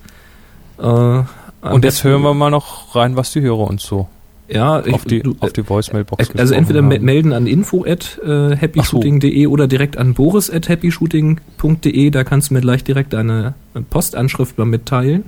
Äh, 0.78 0.84
und 0.84 1.84
jetzt 1.84 2.03
hören 2.03 2.22
wir 2.22 2.34
mal 2.34 2.51
noch 2.51 2.95
rein, 2.95 3.15
was 3.15 3.32
die 3.32 3.41
Hörer 3.41 3.67
uns 3.67 3.84
so 3.84 4.07
ja, 4.49 4.84
ich, 4.86 4.93
auf 4.93 5.05
die, 5.05 5.22
du, 5.22 5.36
auf 5.41 5.53
die 5.53 5.67
Voicemailbox 5.67 6.32
also 6.36 6.53
entweder 6.55 6.82
haben. 6.82 6.88
melden 7.05 7.34
an 7.34 7.45
info 7.45 7.86
at 7.86 8.20
äh, 8.26 8.55
happyshooting.de 8.55 9.45
oder 9.47 9.67
direkt 9.67 9.97
an 9.97 10.15
boris 10.15 10.49
at 10.49 10.70
happyshooting.de. 10.70 12.09
Da 12.09 12.24
kannst 12.24 12.49
du 12.49 12.55
mir 12.55 12.61
gleich 12.61 12.84
direkt 12.84 13.13
eine 13.13 13.53
Postanschrift 13.89 14.57
mal 14.57 14.65
mitteilen, 14.65 15.26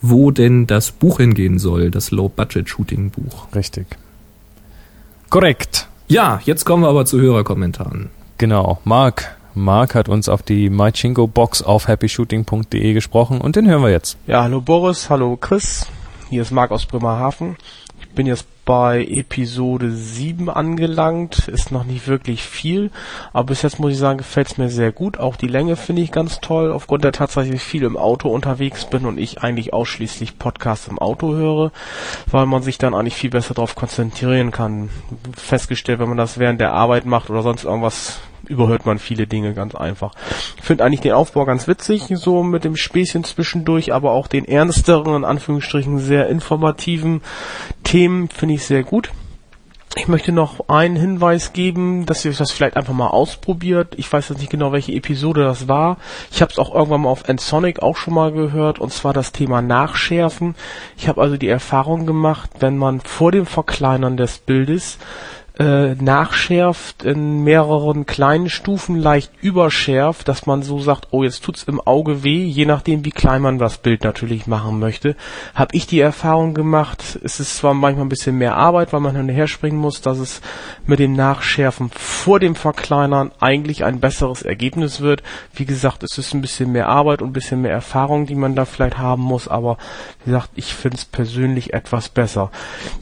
wo 0.00 0.30
denn 0.30 0.66
das 0.66 0.90
Buch 0.92 1.18
hingehen 1.18 1.58
soll, 1.58 1.90
das 1.90 2.10
Low-Budget-Shooting-Buch. 2.10 3.48
Richtig. 3.54 3.86
Korrekt. 5.30 5.88
Ja, 6.06 6.40
jetzt 6.44 6.64
kommen 6.64 6.82
wir 6.82 6.88
aber 6.88 7.04
zu 7.04 7.20
Hörerkommentaren. 7.20 8.10
Genau. 8.38 8.80
Marc. 8.84 9.36
Marc 9.54 9.94
hat 9.94 10.08
uns 10.08 10.28
auf 10.28 10.42
die 10.42 10.70
MyChingo-Box 10.70 11.62
auf 11.62 11.88
happyshooting.de 11.88 12.92
gesprochen 12.92 13.40
und 13.40 13.56
den 13.56 13.68
hören 13.68 13.82
wir 13.82 13.90
jetzt. 13.90 14.16
Ja, 14.26 14.44
hallo 14.44 14.60
Boris, 14.60 15.10
hallo 15.10 15.36
Chris. 15.36 15.86
Hier 16.30 16.42
ist 16.42 16.52
Marc 16.52 16.70
aus 16.70 16.86
Bremerhaven. 16.86 17.56
Ich 18.00 18.08
bin 18.10 18.26
jetzt 18.26 18.46
bei 18.68 19.02
Episode 19.02 19.90
7 19.92 20.50
angelangt. 20.50 21.48
Ist 21.48 21.72
noch 21.72 21.84
nicht 21.84 22.06
wirklich 22.06 22.42
viel, 22.42 22.90
aber 23.32 23.46
bis 23.46 23.62
jetzt 23.62 23.80
muss 23.80 23.92
ich 23.92 23.98
sagen, 23.98 24.18
gefällt 24.18 24.48
es 24.48 24.58
mir 24.58 24.68
sehr 24.68 24.92
gut. 24.92 25.16
Auch 25.16 25.36
die 25.36 25.48
Länge 25.48 25.74
finde 25.74 26.02
ich 26.02 26.12
ganz 26.12 26.40
toll, 26.42 26.70
aufgrund 26.70 27.02
der 27.02 27.12
Tatsache, 27.12 27.46
dass 27.46 27.54
ich 27.54 27.62
viel 27.62 27.82
im 27.82 27.96
Auto 27.96 28.28
unterwegs 28.28 28.84
bin 28.84 29.06
und 29.06 29.16
ich 29.16 29.40
eigentlich 29.40 29.72
ausschließlich 29.72 30.38
Podcasts 30.38 30.86
im 30.86 30.98
Auto 30.98 31.32
höre, 31.32 31.72
weil 32.30 32.44
man 32.44 32.60
sich 32.60 32.76
dann 32.76 32.92
eigentlich 32.92 33.14
viel 33.14 33.30
besser 33.30 33.54
darauf 33.54 33.74
konzentrieren 33.74 34.50
kann. 34.50 34.90
Festgestellt, 35.34 35.98
wenn 35.98 36.10
man 36.10 36.18
das 36.18 36.38
während 36.38 36.60
der 36.60 36.74
Arbeit 36.74 37.06
macht 37.06 37.30
oder 37.30 37.40
sonst 37.40 37.64
irgendwas 37.64 38.20
überhört 38.46 38.86
man 38.86 38.98
viele 38.98 39.26
Dinge 39.26 39.54
ganz 39.54 39.74
einfach. 39.74 40.12
Ich 40.56 40.62
finde 40.62 40.84
eigentlich 40.84 41.00
den 41.00 41.12
Aufbau 41.12 41.44
ganz 41.44 41.68
witzig, 41.68 42.04
so 42.14 42.42
mit 42.42 42.64
dem 42.64 42.76
Späßchen 42.76 43.24
zwischendurch, 43.24 43.92
aber 43.92 44.12
auch 44.12 44.26
den 44.26 44.44
ernsteren, 44.44 45.14
in 45.14 45.24
Anführungsstrichen 45.24 45.98
sehr 45.98 46.28
informativen 46.28 47.22
Themen 47.84 48.28
finde 48.28 48.54
ich 48.54 48.64
sehr 48.64 48.82
gut. 48.82 49.10
Ich 49.96 50.06
möchte 50.06 50.30
noch 50.30 50.68
einen 50.68 50.94
Hinweis 50.94 51.52
geben, 51.52 52.06
dass 52.06 52.24
ihr 52.24 52.30
euch 52.30 52.36
das 52.36 52.52
vielleicht 52.52 52.76
einfach 52.76 52.92
mal 52.92 53.08
ausprobiert. 53.08 53.94
Ich 53.96 54.12
weiß 54.12 54.28
jetzt 54.28 54.38
nicht 54.38 54.50
genau, 54.50 54.70
welche 54.70 54.92
Episode 54.92 55.42
das 55.42 55.66
war. 55.66 55.96
Ich 56.30 56.40
habe 56.40 56.52
es 56.52 56.58
auch 56.58 56.72
irgendwann 56.72 57.00
mal 57.00 57.08
auf 57.08 57.28
Ensonic 57.28 57.82
auch 57.82 57.96
schon 57.96 58.14
mal 58.14 58.30
gehört, 58.30 58.78
und 58.78 58.92
zwar 58.92 59.12
das 59.12 59.32
Thema 59.32 59.60
Nachschärfen. 59.60 60.54
Ich 60.96 61.08
habe 61.08 61.20
also 61.20 61.36
die 61.36 61.48
Erfahrung 61.48 62.06
gemacht, 62.06 62.50
wenn 62.60 62.76
man 62.78 63.00
vor 63.00 63.32
dem 63.32 63.46
Verkleinern 63.46 64.16
des 64.16 64.38
Bildes 64.38 64.98
äh, 65.58 65.94
nachschärft 65.96 67.02
in 67.02 67.42
mehreren 67.42 68.06
kleinen 68.06 68.48
Stufen 68.48 68.96
leicht 68.96 69.32
überschärft, 69.40 70.28
dass 70.28 70.46
man 70.46 70.62
so 70.62 70.78
sagt, 70.78 71.08
oh, 71.10 71.24
jetzt 71.24 71.42
tut's 71.42 71.64
im 71.64 71.80
Auge 71.80 72.22
weh, 72.22 72.44
je 72.44 72.64
nachdem, 72.64 73.04
wie 73.04 73.10
klein 73.10 73.42
man 73.42 73.58
das 73.58 73.78
Bild 73.78 74.04
natürlich 74.04 74.46
machen 74.46 74.78
möchte. 74.78 75.16
Habe 75.54 75.74
ich 75.74 75.88
die 75.88 75.98
Erfahrung 75.98 76.54
gemacht, 76.54 77.18
es 77.24 77.40
ist 77.40 77.56
zwar 77.56 77.74
manchmal 77.74 78.06
ein 78.06 78.08
bisschen 78.08 78.38
mehr 78.38 78.56
Arbeit, 78.56 78.92
weil 78.92 79.00
man 79.00 79.16
hinterher 79.16 79.48
springen 79.48 79.78
muss, 79.78 80.00
dass 80.00 80.18
es 80.18 80.40
mit 80.86 81.00
dem 81.00 81.14
Nachschärfen 81.14 81.90
vor 81.92 82.38
dem 82.38 82.54
Verkleinern 82.54 83.32
eigentlich 83.40 83.84
ein 83.84 83.98
besseres 83.98 84.42
Ergebnis 84.42 85.00
wird. 85.00 85.24
Wie 85.54 85.66
gesagt, 85.66 86.04
es 86.04 86.18
ist 86.18 86.34
ein 86.34 86.40
bisschen 86.40 86.70
mehr 86.70 86.88
Arbeit 86.88 87.20
und 87.20 87.30
ein 87.30 87.32
bisschen 87.32 87.62
mehr 87.62 87.72
Erfahrung, 87.72 88.26
die 88.26 88.36
man 88.36 88.54
da 88.54 88.64
vielleicht 88.64 88.98
haben 88.98 89.22
muss, 89.22 89.48
aber 89.48 89.76
wie 90.24 90.30
gesagt, 90.30 90.50
ich 90.54 90.72
finde 90.72 90.98
es 90.98 91.04
persönlich 91.04 91.74
etwas 91.74 92.08
besser. 92.08 92.52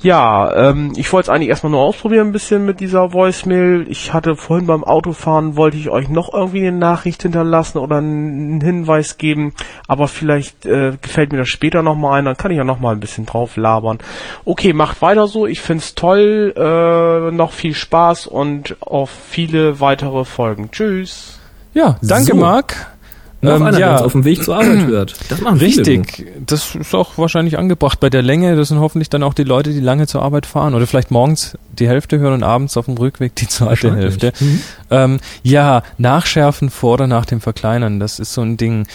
Ja, 0.02 0.70
ähm, 0.70 0.94
ich 0.96 1.12
wollte 1.12 1.30
es 1.30 1.34
eigentlich 1.34 1.50
erstmal 1.50 1.72
nur 1.72 1.82
ausprobieren, 1.82 2.28
ein 2.28 2.32
bisschen 2.32 2.45
mit 2.50 2.80
dieser 2.80 3.12
Voicemail. 3.12 3.86
Ich 3.88 4.12
hatte 4.12 4.36
vorhin 4.36 4.66
beim 4.66 4.84
Autofahren, 4.84 5.56
wollte 5.56 5.76
ich 5.76 5.90
euch 5.90 6.08
noch 6.08 6.32
irgendwie 6.32 6.66
eine 6.66 6.76
Nachricht 6.76 7.22
hinterlassen 7.22 7.78
oder 7.78 7.96
einen 7.96 8.60
Hinweis 8.60 9.18
geben, 9.18 9.54
aber 9.88 10.08
vielleicht 10.08 10.66
äh, 10.66 10.92
gefällt 11.00 11.32
mir 11.32 11.38
das 11.38 11.48
später 11.48 11.82
nochmal 11.82 12.18
ein, 12.18 12.24
dann 12.24 12.36
kann 12.36 12.50
ich 12.50 12.56
ja 12.56 12.64
nochmal 12.64 12.94
ein 12.94 13.00
bisschen 13.00 13.26
drauf 13.26 13.56
labern. 13.56 13.98
Okay, 14.44 14.72
macht 14.72 15.02
weiter 15.02 15.26
so, 15.26 15.46
ich 15.46 15.60
find's 15.60 15.94
toll, 15.94 16.54
äh, 16.56 17.30
noch 17.32 17.52
viel 17.52 17.74
Spaß 17.74 18.26
und 18.26 18.76
auf 18.80 19.10
viele 19.10 19.80
weitere 19.80 20.24
Folgen. 20.24 20.70
Tschüss! 20.70 21.38
Ja, 21.74 21.98
danke 22.00 22.32
So. 22.32 22.36
Marc. 22.36 22.95
Noch 23.42 23.56
Ähm, 23.56 23.62
einer, 23.62 23.76
der 23.76 23.86
ja. 23.86 24.04
auf 24.04 24.12
dem 24.12 24.24
Weg 24.24 24.42
zur 24.42 24.56
Arbeit 24.56 24.86
hört. 24.86 25.14
Das 25.28 25.40
machen 25.40 25.58
viele. 25.58 25.86
Richtig, 25.86 26.26
das 26.44 26.74
ist 26.74 26.94
auch 26.94 27.18
wahrscheinlich 27.18 27.58
angebracht 27.58 28.00
bei 28.00 28.08
der 28.10 28.22
Länge. 28.22 28.56
Das 28.56 28.68
sind 28.68 28.80
hoffentlich 28.80 29.10
dann 29.10 29.22
auch 29.22 29.34
die 29.34 29.44
Leute, 29.44 29.70
die 29.72 29.80
lange 29.80 30.06
zur 30.06 30.22
Arbeit 30.22 30.46
fahren 30.46 30.74
oder 30.74 30.86
vielleicht 30.86 31.10
morgens 31.10 31.56
die 31.78 31.86
Hälfte 31.88 32.18
hören 32.18 32.34
und 32.34 32.42
abends 32.42 32.76
auf 32.76 32.86
dem 32.86 32.96
Rückweg 32.96 33.34
die 33.34 33.48
zweite. 33.48 33.94
Hälfte. 33.94 34.32
Mhm. 34.40 34.60
Ähm, 34.90 35.20
ja, 35.42 35.82
nachschärfen 35.98 36.70
vor 36.70 36.94
oder 36.94 37.06
nach 37.06 37.26
dem 37.26 37.40
Verkleinern, 37.40 38.00
das 38.00 38.18
ist 38.18 38.32
so 38.32 38.40
ein 38.42 38.56
Ding. 38.56 38.86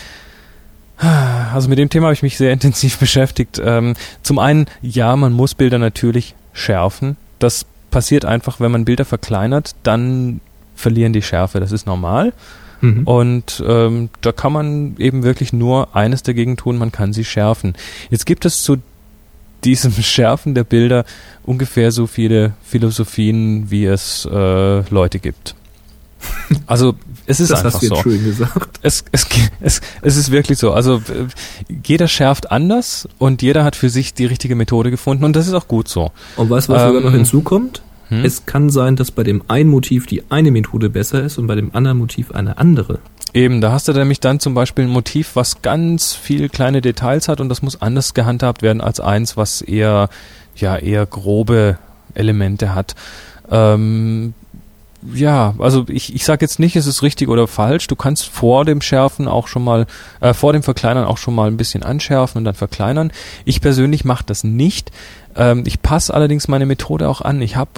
Also 1.53 1.67
mit 1.67 1.79
dem 1.79 1.89
Thema 1.89 2.07
habe 2.07 2.13
ich 2.13 2.21
mich 2.23 2.37
sehr 2.37 2.51
intensiv 2.51 2.97
beschäftigt. 2.99 3.61
Ähm, 3.63 3.95
zum 4.21 4.39
einen, 4.39 4.65
ja, 4.81 5.15
man 5.15 5.33
muss 5.33 5.55
Bilder 5.55 5.79
natürlich 5.79 6.35
schärfen. 6.53 7.17
Das 7.39 7.65
passiert 7.89 8.23
einfach, 8.25 8.59
wenn 8.59 8.71
man 8.71 8.85
Bilder 8.85 9.05
verkleinert, 9.05 9.75
dann 9.83 10.41
verlieren 10.75 11.13
die 11.13 11.21
Schärfe. 11.21 11.59
Das 11.59 11.71
ist 11.71 11.85
normal. 11.87 12.33
Mhm. 12.82 13.03
Und 13.05 13.63
ähm, 13.65 14.09
da 14.21 14.32
kann 14.32 14.53
man 14.53 14.95
eben 14.97 15.23
wirklich 15.23 15.53
nur 15.53 15.95
eines 15.95 16.23
dagegen 16.23 16.57
tun, 16.57 16.77
man 16.77 16.91
kann 16.91 17.13
sie 17.13 17.23
schärfen. 17.23 17.75
Jetzt 18.09 18.25
gibt 18.25 18.45
es 18.45 18.63
zu 18.63 18.77
diesem 19.63 19.91
Schärfen 20.01 20.55
der 20.55 20.63
Bilder 20.63 21.05
ungefähr 21.43 21.91
so 21.91 22.07
viele 22.07 22.53
Philosophien, 22.63 23.71
wie 23.71 23.86
es 23.86 24.27
äh, 24.32 24.82
Leute 24.89 25.19
gibt. 25.19 25.55
Also 26.67 26.95
es 27.25 27.39
ist 27.39 27.51
das 27.51 27.65
einfach 27.65 27.82
hast 27.82 27.84
du 27.84 27.95
so. 27.95 28.01
schön 28.03 28.23
gesagt. 28.23 28.79
Es, 28.84 29.03
es, 29.11 29.25
es, 29.59 29.82
es 30.01 30.17
ist 30.17 30.32
wirklich 30.32 30.59
so. 30.59 30.71
Also 30.71 31.01
jeder 31.86 32.07
schärft 32.07 32.51
anders 32.51 33.07
und 33.17 33.41
jeder 33.41 33.63
hat 33.63 33.75
für 33.75 33.89
sich 33.89 34.13
die 34.13 34.25
richtige 34.25 34.55
Methode 34.55 34.91
gefunden 34.91 35.23
und 35.23 35.36
das 35.36 35.47
ist 35.47 35.53
auch 35.53 35.67
gut 35.67 35.88
so. 35.88 36.11
Und 36.36 36.49
weißt 36.49 36.69
du, 36.69 36.73
was 36.73 36.84
Ähm, 36.84 36.88
sogar 36.89 37.01
noch 37.01 37.11
hinzukommt? 37.11 37.82
Hm? 38.12 38.26
Es 38.26 38.45
kann 38.45 38.70
sein, 38.70 38.97
dass 38.97 39.09
bei 39.09 39.24
dem 39.24 39.41
einen 39.47 39.70
Motiv 39.70 40.05
die 40.05 40.24
eine 40.30 40.51
Methode 40.51 40.89
besser 40.89 41.24
ist 41.24 41.38
und 41.38 41.47
bei 41.47 41.55
dem 41.55 41.74
anderen 41.74 41.97
Motiv 41.97 42.32
eine 42.32 42.57
andere. 42.57 42.99
Eben, 43.34 43.62
da 43.62 43.72
hast 43.72 43.88
du 43.88 43.93
nämlich 43.93 44.20
dann 44.20 44.41
zum 44.41 44.53
Beispiel 44.53 44.86
ein 44.86 44.91
Motiv, 44.91 45.36
was 45.36 45.62
ganz 45.62 46.14
viel 46.14 46.49
kleine 46.49 46.82
Details 46.82 47.30
hat 47.30 47.39
und 47.39 47.47
das 47.47 47.62
muss 47.62 47.82
anders 47.82 48.14
gehandhabt 48.14 48.62
werden 48.62 48.82
als 48.82 48.99
eins, 48.99 49.38
was 49.38 49.62
eher, 49.62 50.09
ja, 50.57 50.76
eher 50.76 51.05
grobe 51.05 51.78
Elemente 52.14 52.76
hat. 52.76 52.95
Ähm, 53.49 54.34
ja, 55.14 55.55
also 55.57 55.86
ich, 55.88 56.14
ich 56.14 56.26
sage 56.26 56.43
jetzt 56.43 56.59
nicht, 56.59 56.76
es 56.76 56.88
ist 56.88 57.01
richtig 57.01 57.30
oder 57.30 57.47
falsch. 57.47 57.88
Du 57.88 57.95
kannst 57.95 58.28
vor 58.28 58.66
dem 58.66 58.82
Schärfen 58.82 59.30
auch 59.30 59.47
schon 59.47 59.64
mal, 59.64 59.88
äh, 60.20 60.34
vor 60.34 60.51
dem 60.51 60.62
Verkleinern 60.62 61.05
auch 61.05 61.18
schon 61.18 61.34
mal 61.34 61.47
ein 61.47 61.57
bisschen 61.57 61.84
anschärfen 61.84 62.39
und 62.39 62.43
dann 62.43 62.53
verkleinern. 62.53 63.12
Ich 63.45 63.62
persönlich 63.62 64.03
mache 64.03 64.26
das 64.26 64.43
nicht. 64.43 64.91
Ähm, 65.36 65.64
ich 65.66 65.82
passe 65.82 66.14
allerdings 66.14 66.49
meine 66.49 66.66
Methode 66.66 67.07
auch 67.09 67.22
an. 67.22 67.41
Ich 67.41 67.55
habe 67.55 67.72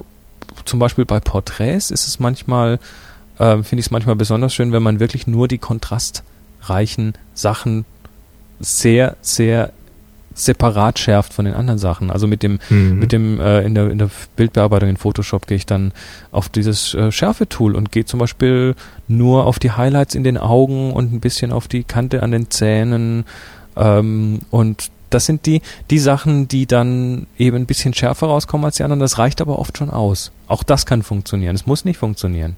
zum 0.66 0.80
Beispiel 0.80 1.06
bei 1.06 1.20
Porträts 1.20 1.92
ist 1.92 2.08
es 2.08 2.20
manchmal 2.20 2.80
ähm, 3.40 3.64
finde 3.64 3.80
ich 3.80 3.88
es 3.88 3.92
manchmal 3.92 4.16
besonders 4.16 4.54
schön, 4.54 4.72
wenn 4.72 4.84
man 4.84 5.00
wirklich 5.00 5.26
nur 5.26 5.48
die 5.48 5.58
kontrastreichen 5.58 7.14
Sachen 7.34 7.86
sehr, 8.60 9.16
sehr 9.22 9.72
separat 10.36 10.98
schärft 10.98 11.34
von 11.34 11.46
den 11.46 11.54
anderen 11.54 11.78
Sachen. 11.80 12.10
Also 12.10 12.28
mit 12.28 12.42
dem, 12.44 12.60
Mhm. 12.70 13.00
mit 13.00 13.12
dem 13.12 13.40
äh, 13.40 13.62
in 13.62 13.76
der 13.76 13.92
in 13.92 13.98
der 14.00 14.10
Bildbearbeitung 14.36 14.90
in 14.90 14.98
Photoshop 14.98 15.46
gehe 15.48 15.58
ich 15.58 15.66
dann 15.66 15.92
auf 16.32 16.50
dieses 16.50 16.94
äh, 16.96 17.12
Schärfetool 17.12 17.76
und 17.76 17.92
gehe 17.92 18.06
zum 18.06 18.20
Beispiel 18.20 18.76
nur 19.08 19.46
auf 19.46 19.60
die 19.60 19.72
Highlights 19.72 20.16
in 20.16 20.24
den 20.24 20.38
Augen 20.38 20.92
und 20.94 21.14
ein 21.14 21.20
bisschen 21.20 21.52
auf 21.52 21.68
die 21.68 21.84
Kante 21.84 22.24
an 22.24 22.32
den 22.32 22.50
Zähnen 22.50 23.26
ähm, 23.76 24.40
und 24.50 24.90
das 25.14 25.26
sind 25.26 25.46
die, 25.46 25.62
die 25.90 26.00
Sachen, 26.00 26.48
die 26.48 26.66
dann 26.66 27.28
eben 27.38 27.58
ein 27.58 27.66
bisschen 27.66 27.94
schärfer 27.94 28.28
rauskommen 28.28 28.66
als 28.66 28.78
die 28.78 28.84
anderen. 28.84 29.00
Das 29.00 29.18
reicht 29.18 29.42
aber 29.42 29.60
oft 29.60 29.78
schon 29.78 29.90
aus. 29.90 30.32
Auch 30.48 30.64
das 30.64 30.86
kann 30.86 31.04
funktionieren. 31.04 31.56
Es 31.56 31.66
muss 31.66 31.86
nicht 31.86 31.98
funktionieren. 31.98 32.58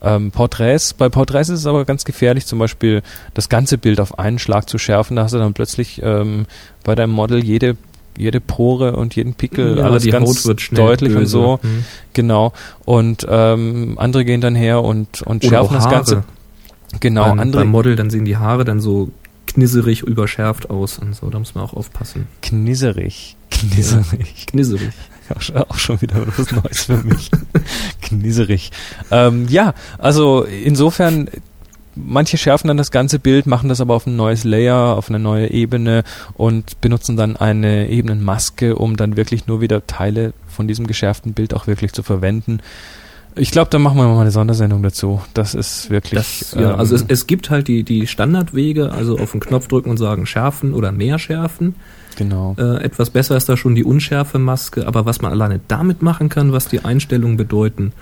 Ähm, 0.00 0.30
Porträts, 0.30 0.94
bei 0.94 1.08
Porträts 1.08 1.48
ist 1.48 1.60
es 1.60 1.66
aber 1.66 1.84
ganz 1.84 2.04
gefährlich, 2.04 2.46
zum 2.46 2.58
Beispiel 2.58 3.02
das 3.34 3.48
ganze 3.48 3.78
Bild 3.78 4.00
auf 4.00 4.18
einen 4.18 4.38
Schlag 4.38 4.68
zu 4.68 4.78
schärfen. 4.78 5.16
Da 5.16 5.24
hast 5.24 5.34
du 5.34 5.38
dann 5.38 5.54
plötzlich 5.54 6.00
ähm, 6.04 6.46
bei 6.84 6.94
deinem 6.94 7.10
Model 7.12 7.42
jede, 7.42 7.76
jede 8.16 8.40
Pore 8.40 8.94
und 8.94 9.16
jeden 9.16 9.34
Pickel, 9.34 9.78
Ja, 9.78 9.84
alles 9.84 10.04
die 10.04 10.10
ganz 10.10 10.44
deutlich 10.70 11.12
und 11.12 11.18
böse. 11.20 11.30
so. 11.30 11.60
Mhm. 11.62 11.84
Genau. 12.12 12.52
Und 12.84 13.26
ähm, 13.28 13.94
andere 13.98 14.24
gehen 14.24 14.40
dann 14.40 14.54
her 14.54 14.82
und, 14.84 15.22
und 15.22 15.42
Oder 15.44 15.48
schärfen 15.48 15.74
das 15.74 15.90
Ganze. 15.90 16.24
Genau, 17.00 17.24
beim, 17.24 17.40
andere 17.40 17.62
beim 17.62 17.70
Model, 17.70 17.96
dann 17.96 18.08
sehen 18.08 18.24
die 18.24 18.36
Haare 18.36 18.64
dann 18.64 18.80
so 18.80 19.10
knisserig, 19.48 20.02
überschärft 20.02 20.70
aus 20.70 20.98
und 20.98 21.14
so. 21.14 21.28
Da 21.30 21.38
muss 21.38 21.54
man 21.54 21.64
auch 21.64 21.74
aufpassen. 21.74 22.26
Knisserig. 22.42 23.36
Knisserig. 23.50 24.46
Knisserig. 24.46 24.92
Auch 25.54 25.78
schon 25.78 26.00
wieder 26.00 26.24
was 26.36 26.52
Neues 26.52 26.84
für 26.84 26.98
mich. 26.98 27.30
Knisserig. 28.02 28.70
Ähm, 29.10 29.46
ja, 29.48 29.74
also 29.98 30.44
insofern, 30.44 31.28
manche 31.94 32.38
schärfen 32.38 32.68
dann 32.68 32.76
das 32.76 32.90
ganze 32.90 33.18
Bild, 33.18 33.46
machen 33.46 33.68
das 33.68 33.80
aber 33.80 33.94
auf 33.94 34.06
ein 34.06 34.16
neues 34.16 34.44
Layer, 34.44 34.96
auf 34.96 35.08
eine 35.08 35.18
neue 35.18 35.50
Ebene 35.50 36.04
und 36.34 36.80
benutzen 36.80 37.16
dann 37.16 37.36
eine 37.36 37.88
Ebenenmaske, 37.88 38.76
um 38.76 38.96
dann 38.96 39.16
wirklich 39.16 39.46
nur 39.46 39.60
wieder 39.60 39.86
Teile 39.86 40.32
von 40.46 40.68
diesem 40.68 40.86
geschärften 40.86 41.34
Bild 41.34 41.52
auch 41.52 41.66
wirklich 41.66 41.92
zu 41.92 42.02
verwenden. 42.02 42.60
Ich 43.38 43.50
glaube, 43.50 43.70
da 43.70 43.78
machen 43.78 43.96
wir 43.96 44.06
mal 44.08 44.20
eine 44.20 44.30
Sondersendung 44.30 44.82
dazu. 44.82 45.20
Das 45.34 45.54
ist 45.54 45.90
wirklich. 45.90 46.18
Das, 46.18 46.52
ja, 46.58 46.72
ähm, 46.74 46.78
also 46.78 46.94
es, 46.94 47.04
es 47.08 47.26
gibt 47.26 47.50
halt 47.50 47.68
die, 47.68 47.84
die 47.84 48.06
Standardwege, 48.06 48.92
also 48.92 49.18
auf 49.18 49.32
den 49.32 49.40
Knopf 49.40 49.68
drücken 49.68 49.90
und 49.90 49.96
sagen 49.96 50.26
schärfen 50.26 50.74
oder 50.74 50.92
mehr 50.92 51.18
schärfen. 51.18 51.74
genau. 52.16 52.54
Äh, 52.58 52.82
etwas 52.82 53.10
besser 53.10 53.36
ist 53.36 53.48
da 53.48 53.56
schon 53.56 53.74
die 53.74 53.84
Unschärfe-Maske, 53.84 54.86
aber 54.86 55.06
was 55.06 55.20
man 55.22 55.32
alleine 55.32 55.60
damit 55.68 56.02
machen 56.02 56.28
kann, 56.28 56.52
was 56.52 56.68
die 56.68 56.84
Einstellungen 56.84 57.36
bedeuten 57.36 57.92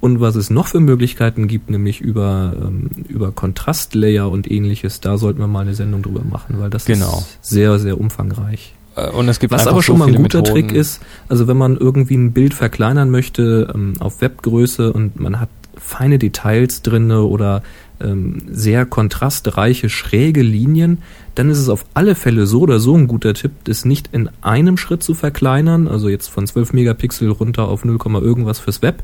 und 0.00 0.20
was 0.20 0.36
es 0.36 0.50
noch 0.50 0.66
für 0.68 0.80
Möglichkeiten 0.80 1.48
gibt, 1.48 1.70
nämlich 1.70 2.00
über, 2.00 2.54
ähm, 2.60 2.90
über 3.08 3.32
Kontrastlayer 3.32 4.30
und 4.30 4.50
ähnliches, 4.50 5.00
da 5.00 5.16
sollten 5.18 5.40
wir 5.40 5.46
mal 5.46 5.60
eine 5.60 5.74
Sendung 5.74 6.02
drüber 6.02 6.22
machen, 6.28 6.56
weil 6.60 6.70
das 6.70 6.84
Genau. 6.84 7.18
ist 7.18 7.38
sehr, 7.50 7.78
sehr 7.78 7.98
umfangreich. 8.00 8.74
Äh, 8.96 9.10
Und 9.10 9.28
es 9.28 9.40
gibt 9.40 9.52
Was 9.52 9.66
aber 9.66 9.82
schon 9.82 9.96
so 9.96 10.04
mal 10.04 10.08
ein 10.08 10.14
guter 10.14 10.38
Methoden. 10.38 10.68
Trick 10.68 10.72
ist, 10.72 11.00
also 11.28 11.46
wenn 11.46 11.56
man 11.56 11.76
irgendwie 11.76 12.16
ein 12.16 12.32
Bild 12.32 12.54
verkleinern 12.54 13.10
möchte 13.10 13.72
ähm, 13.74 13.94
auf 14.00 14.20
Webgröße 14.20 14.92
und 14.92 15.18
man 15.18 15.40
hat 15.40 15.48
feine 15.76 16.18
Details 16.18 16.82
drinne 16.82 17.22
oder 17.22 17.62
ähm, 18.00 18.42
sehr 18.50 18.86
kontrastreiche 18.86 19.88
schräge 19.88 20.42
Linien, 20.42 20.98
dann 21.34 21.50
ist 21.50 21.58
es 21.58 21.68
auf 21.68 21.84
alle 21.94 22.14
Fälle 22.14 22.46
so 22.46 22.60
oder 22.60 22.78
so 22.78 22.96
ein 22.96 23.08
guter 23.08 23.34
Tipp, 23.34 23.52
das 23.64 23.84
nicht 23.84 24.10
in 24.12 24.30
einem 24.40 24.76
Schritt 24.76 25.02
zu 25.02 25.14
verkleinern, 25.14 25.88
also 25.88 26.08
jetzt 26.08 26.28
von 26.28 26.46
12 26.46 26.72
Megapixel 26.72 27.30
runter 27.30 27.68
auf 27.68 27.84
0, 27.84 27.98
irgendwas 28.22 28.60
fürs 28.60 28.82
Web, 28.82 29.02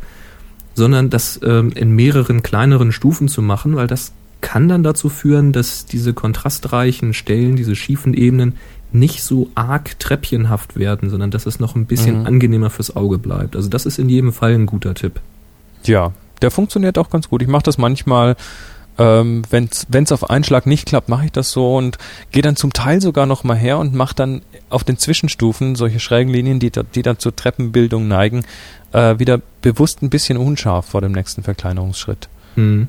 sondern 0.74 1.10
das 1.10 1.40
ähm, 1.42 1.72
in 1.74 1.90
mehreren 1.94 2.42
kleineren 2.42 2.92
Stufen 2.92 3.28
zu 3.28 3.42
machen, 3.42 3.76
weil 3.76 3.86
das 3.86 4.12
kann 4.40 4.68
dann 4.68 4.82
dazu 4.82 5.08
führen, 5.08 5.52
dass 5.52 5.84
diese 5.86 6.14
kontrastreichen 6.14 7.12
Stellen, 7.12 7.56
diese 7.56 7.76
schiefen 7.76 8.14
Ebenen 8.14 8.54
nicht 8.92 9.22
so 9.22 9.48
arg 9.54 9.98
treppchenhaft 9.98 10.76
werden, 10.76 11.10
sondern 11.10 11.30
dass 11.30 11.46
es 11.46 11.60
noch 11.60 11.76
ein 11.76 11.86
bisschen 11.86 12.20
Mhm. 12.20 12.26
angenehmer 12.26 12.70
fürs 12.70 12.96
Auge 12.96 13.18
bleibt. 13.18 13.56
Also 13.56 13.68
das 13.68 13.86
ist 13.86 13.98
in 13.98 14.08
jedem 14.08 14.32
Fall 14.32 14.52
ein 14.54 14.66
guter 14.66 14.94
Tipp. 14.94 15.20
Ja, 15.84 16.12
der 16.42 16.50
funktioniert 16.50 16.98
auch 16.98 17.10
ganz 17.10 17.28
gut. 17.28 17.42
Ich 17.42 17.48
mache 17.48 17.62
das 17.62 17.78
manchmal, 17.78 18.36
ähm, 18.98 19.42
wenn 19.50 19.68
es 20.04 20.12
auf 20.12 20.28
einen 20.28 20.44
Schlag 20.44 20.66
nicht 20.66 20.86
klappt, 20.86 21.08
mache 21.08 21.26
ich 21.26 21.32
das 21.32 21.50
so 21.50 21.76
und 21.76 21.98
gehe 22.32 22.42
dann 22.42 22.56
zum 22.56 22.72
Teil 22.72 23.00
sogar 23.00 23.26
noch 23.26 23.44
mal 23.44 23.56
her 23.56 23.78
und 23.78 23.94
mache 23.94 24.14
dann 24.14 24.42
auf 24.68 24.84
den 24.84 24.98
Zwischenstufen 24.98 25.74
solche 25.76 26.00
schrägen 26.00 26.32
Linien, 26.32 26.58
die, 26.60 26.70
die 26.94 27.02
dann 27.02 27.18
zur 27.18 27.34
Treppenbildung 27.34 28.08
neigen, 28.08 28.44
äh, 28.92 29.18
wieder 29.18 29.40
bewusst 29.62 30.02
ein 30.02 30.10
bisschen 30.10 30.36
unscharf 30.36 30.86
vor 30.86 31.00
dem 31.00 31.12
nächsten 31.12 31.42
Verkleinerungsschritt. 31.42 32.28
Hm. 32.56 32.88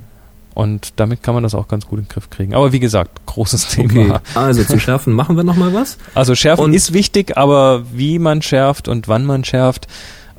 Und 0.53 0.93
damit 0.97 1.23
kann 1.23 1.33
man 1.33 1.43
das 1.43 1.55
auch 1.55 1.67
ganz 1.67 1.87
gut 1.87 1.99
in 1.99 2.05
den 2.05 2.09
Griff 2.09 2.29
kriegen. 2.29 2.53
Aber 2.53 2.73
wie 2.73 2.79
gesagt, 2.79 3.25
großes 3.25 3.77
Okay, 3.77 3.87
Thema. 3.87 4.21
also 4.35 4.63
zu 4.63 4.79
schärfen 4.79 5.13
machen 5.13 5.37
wir 5.37 5.43
noch 5.43 5.55
mal 5.55 5.73
was. 5.73 5.97
Also 6.13 6.35
schärfen 6.35 6.65
Und- 6.65 6.73
ist 6.73 6.93
wichtig, 6.93 7.37
aber 7.37 7.85
wie 7.93 8.19
man 8.19 8.41
schärft 8.41 8.87
und 8.87 9.07
wann 9.07 9.25
man 9.25 9.43
schärft, 9.45 9.87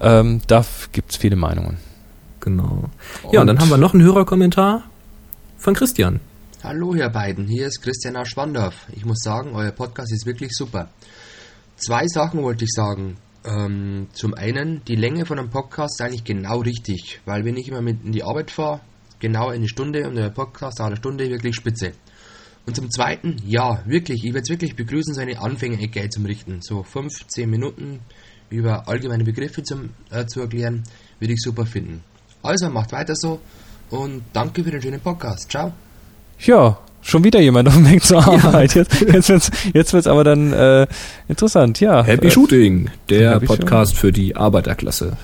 ähm, 0.00 0.42
da 0.48 0.64
gibt's 0.92 1.16
viele 1.16 1.36
Meinungen. 1.36 1.78
Genau. 2.40 2.90
Ja, 3.30 3.40
und 3.40 3.46
dann 3.46 3.58
haben 3.60 3.70
wir 3.70 3.76
noch 3.78 3.94
einen 3.94 4.02
Hörerkommentar 4.02 4.82
von 5.58 5.74
Christian. 5.74 6.20
Hallo 6.62 6.94
ihr 6.94 7.08
beiden, 7.08 7.46
hier 7.46 7.66
ist 7.66 7.80
Christian 7.82 8.16
aus 8.16 8.28
Schwandorf. 8.28 8.74
Ich 8.94 9.04
muss 9.04 9.18
sagen, 9.20 9.52
euer 9.54 9.70
Podcast 9.72 10.12
ist 10.12 10.26
wirklich 10.26 10.52
super. 10.52 10.88
Zwei 11.76 12.06
Sachen 12.06 12.42
wollte 12.42 12.64
ich 12.64 12.70
sagen. 12.72 13.16
Ähm, 13.44 14.06
zum 14.12 14.34
einen, 14.34 14.82
die 14.86 14.94
Länge 14.94 15.26
von 15.26 15.38
einem 15.38 15.50
Podcast 15.50 15.98
ist 16.00 16.04
eigentlich 16.06 16.22
genau 16.24 16.60
richtig, 16.60 17.20
weil 17.24 17.44
wenn 17.44 17.56
ich 17.56 17.68
immer 17.68 17.80
mit 17.82 18.04
in 18.04 18.12
die 18.12 18.22
Arbeit 18.22 18.50
fahre, 18.52 18.80
genau 19.22 19.48
eine 19.48 19.68
Stunde 19.68 20.06
und 20.06 20.16
der 20.16 20.28
Podcast 20.28 20.80
dauert 20.80 20.88
eine 20.88 20.96
Stunde, 20.98 21.30
wirklich 21.30 21.54
spitze. 21.54 21.92
Und 22.66 22.76
zum 22.76 22.90
zweiten, 22.90 23.36
ja, 23.46 23.80
wirklich, 23.86 24.24
ich 24.24 24.32
würde 24.32 24.42
es 24.42 24.50
wirklich 24.50 24.76
begrüßen, 24.76 25.14
so 25.14 25.20
eine 25.20 25.40
Anfänger-Ecke 25.40 26.10
zum 26.10 26.26
Richten. 26.26 26.58
So 26.60 26.82
5, 26.82 27.28
10 27.28 27.48
Minuten 27.48 28.00
über 28.50 28.86
allgemeine 28.86 29.24
Begriffe 29.24 29.62
zum, 29.62 29.90
äh, 30.10 30.26
zu 30.26 30.40
erklären, 30.40 30.82
würde 31.18 31.32
ich 31.32 31.40
super 31.40 31.64
finden. 31.64 32.02
Also 32.42 32.68
macht 32.68 32.92
weiter 32.92 33.14
so 33.16 33.40
und 33.90 34.22
danke 34.32 34.62
für 34.62 34.70
den 34.70 34.82
schönen 34.82 35.00
Podcast. 35.00 35.50
Ciao. 35.50 35.72
Ja, 36.40 36.78
schon 37.00 37.24
wieder 37.24 37.40
jemand 37.40 37.68
auf 37.68 37.74
dem 37.74 37.90
Weg 37.90 38.02
zur 38.02 38.26
Arbeit. 38.26 38.74
Jetzt, 38.74 39.00
jetzt 39.00 39.28
wird's, 39.28 39.50
jetzt 39.72 39.92
wird's 39.92 40.06
aber 40.06 40.24
dann 40.24 40.52
äh, 40.52 40.86
interessant. 41.28 41.80
Ja. 41.80 42.04
Happy 42.04 42.26
äh, 42.26 42.30
Shooting, 42.30 42.90
der 43.08 43.34
Happy 43.34 43.46
Podcast 43.46 43.96
für 43.96 44.12
die 44.12 44.36
Arbeiterklasse. 44.36 45.16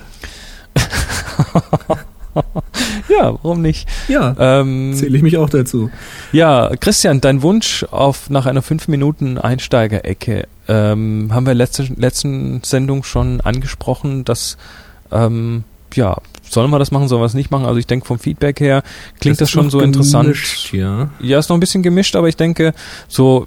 Ja, 3.08 3.32
warum 3.42 3.62
nicht? 3.62 3.88
Ja, 4.08 4.34
Ähm, 4.38 4.92
zähle 4.94 5.16
ich 5.16 5.22
mich 5.22 5.36
auch 5.38 5.48
dazu. 5.50 5.90
ja, 6.32 6.70
Christian, 6.78 7.20
dein 7.20 7.42
Wunsch 7.42 7.84
auf 7.90 8.30
nach 8.30 8.46
einer 8.46 8.62
5 8.62 8.88
Minuten 8.88 9.38
Einsteigerecke 9.38 10.46
ähm, 10.68 11.30
haben 11.32 11.46
wir 11.46 11.54
letzte 11.54 11.84
letzten 11.96 12.62
Sendung 12.64 13.02
schon 13.04 13.40
angesprochen, 13.40 14.24
dass 14.24 14.56
ähm, 15.10 15.64
ja, 15.94 16.16
sollen 16.48 16.70
wir 16.70 16.78
das 16.78 16.90
machen, 16.90 17.08
sollen 17.08 17.22
wir 17.22 17.26
es 17.26 17.34
nicht 17.34 17.50
machen? 17.50 17.64
Also 17.64 17.78
ich 17.78 17.86
denke 17.86 18.06
vom 18.06 18.18
Feedback 18.18 18.60
her 18.60 18.82
klingt 19.20 19.40
das, 19.40 19.48
ist 19.48 19.52
schon 19.52 19.70
so 19.70 19.80
interessant. 19.80 20.24
gemischt, 20.24 20.72
Ja. 20.74 21.10
Ja, 21.20 21.38
ist 21.38 21.48
noch 21.48 21.56
ein 21.56 21.60
bisschen 21.60 21.82
gemischt, 21.82 22.14
aber 22.16 22.28
ich 22.28 22.36
denke, 22.36 22.74
so 23.08 23.46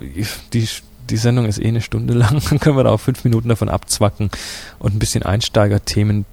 die, 0.54 0.68
die 1.10 1.18
Sendung 1.18 1.46
ist 1.46 1.60
eh 1.60 1.68
eine 1.68 1.82
Stunde 1.82 2.14
lang, 2.16 2.42
dann 2.50 2.60
können 2.60 2.78
wir 2.78 2.84
da 2.84 2.90
auch 2.92 3.00
fünf 3.00 3.24
Minuten 3.24 3.50
davon 3.50 3.70
abzwacken 3.70 4.32
und 4.80 4.96
ein 4.96 5.00
bisschen 5.00 5.24
Einsteigerthemen 5.24 6.26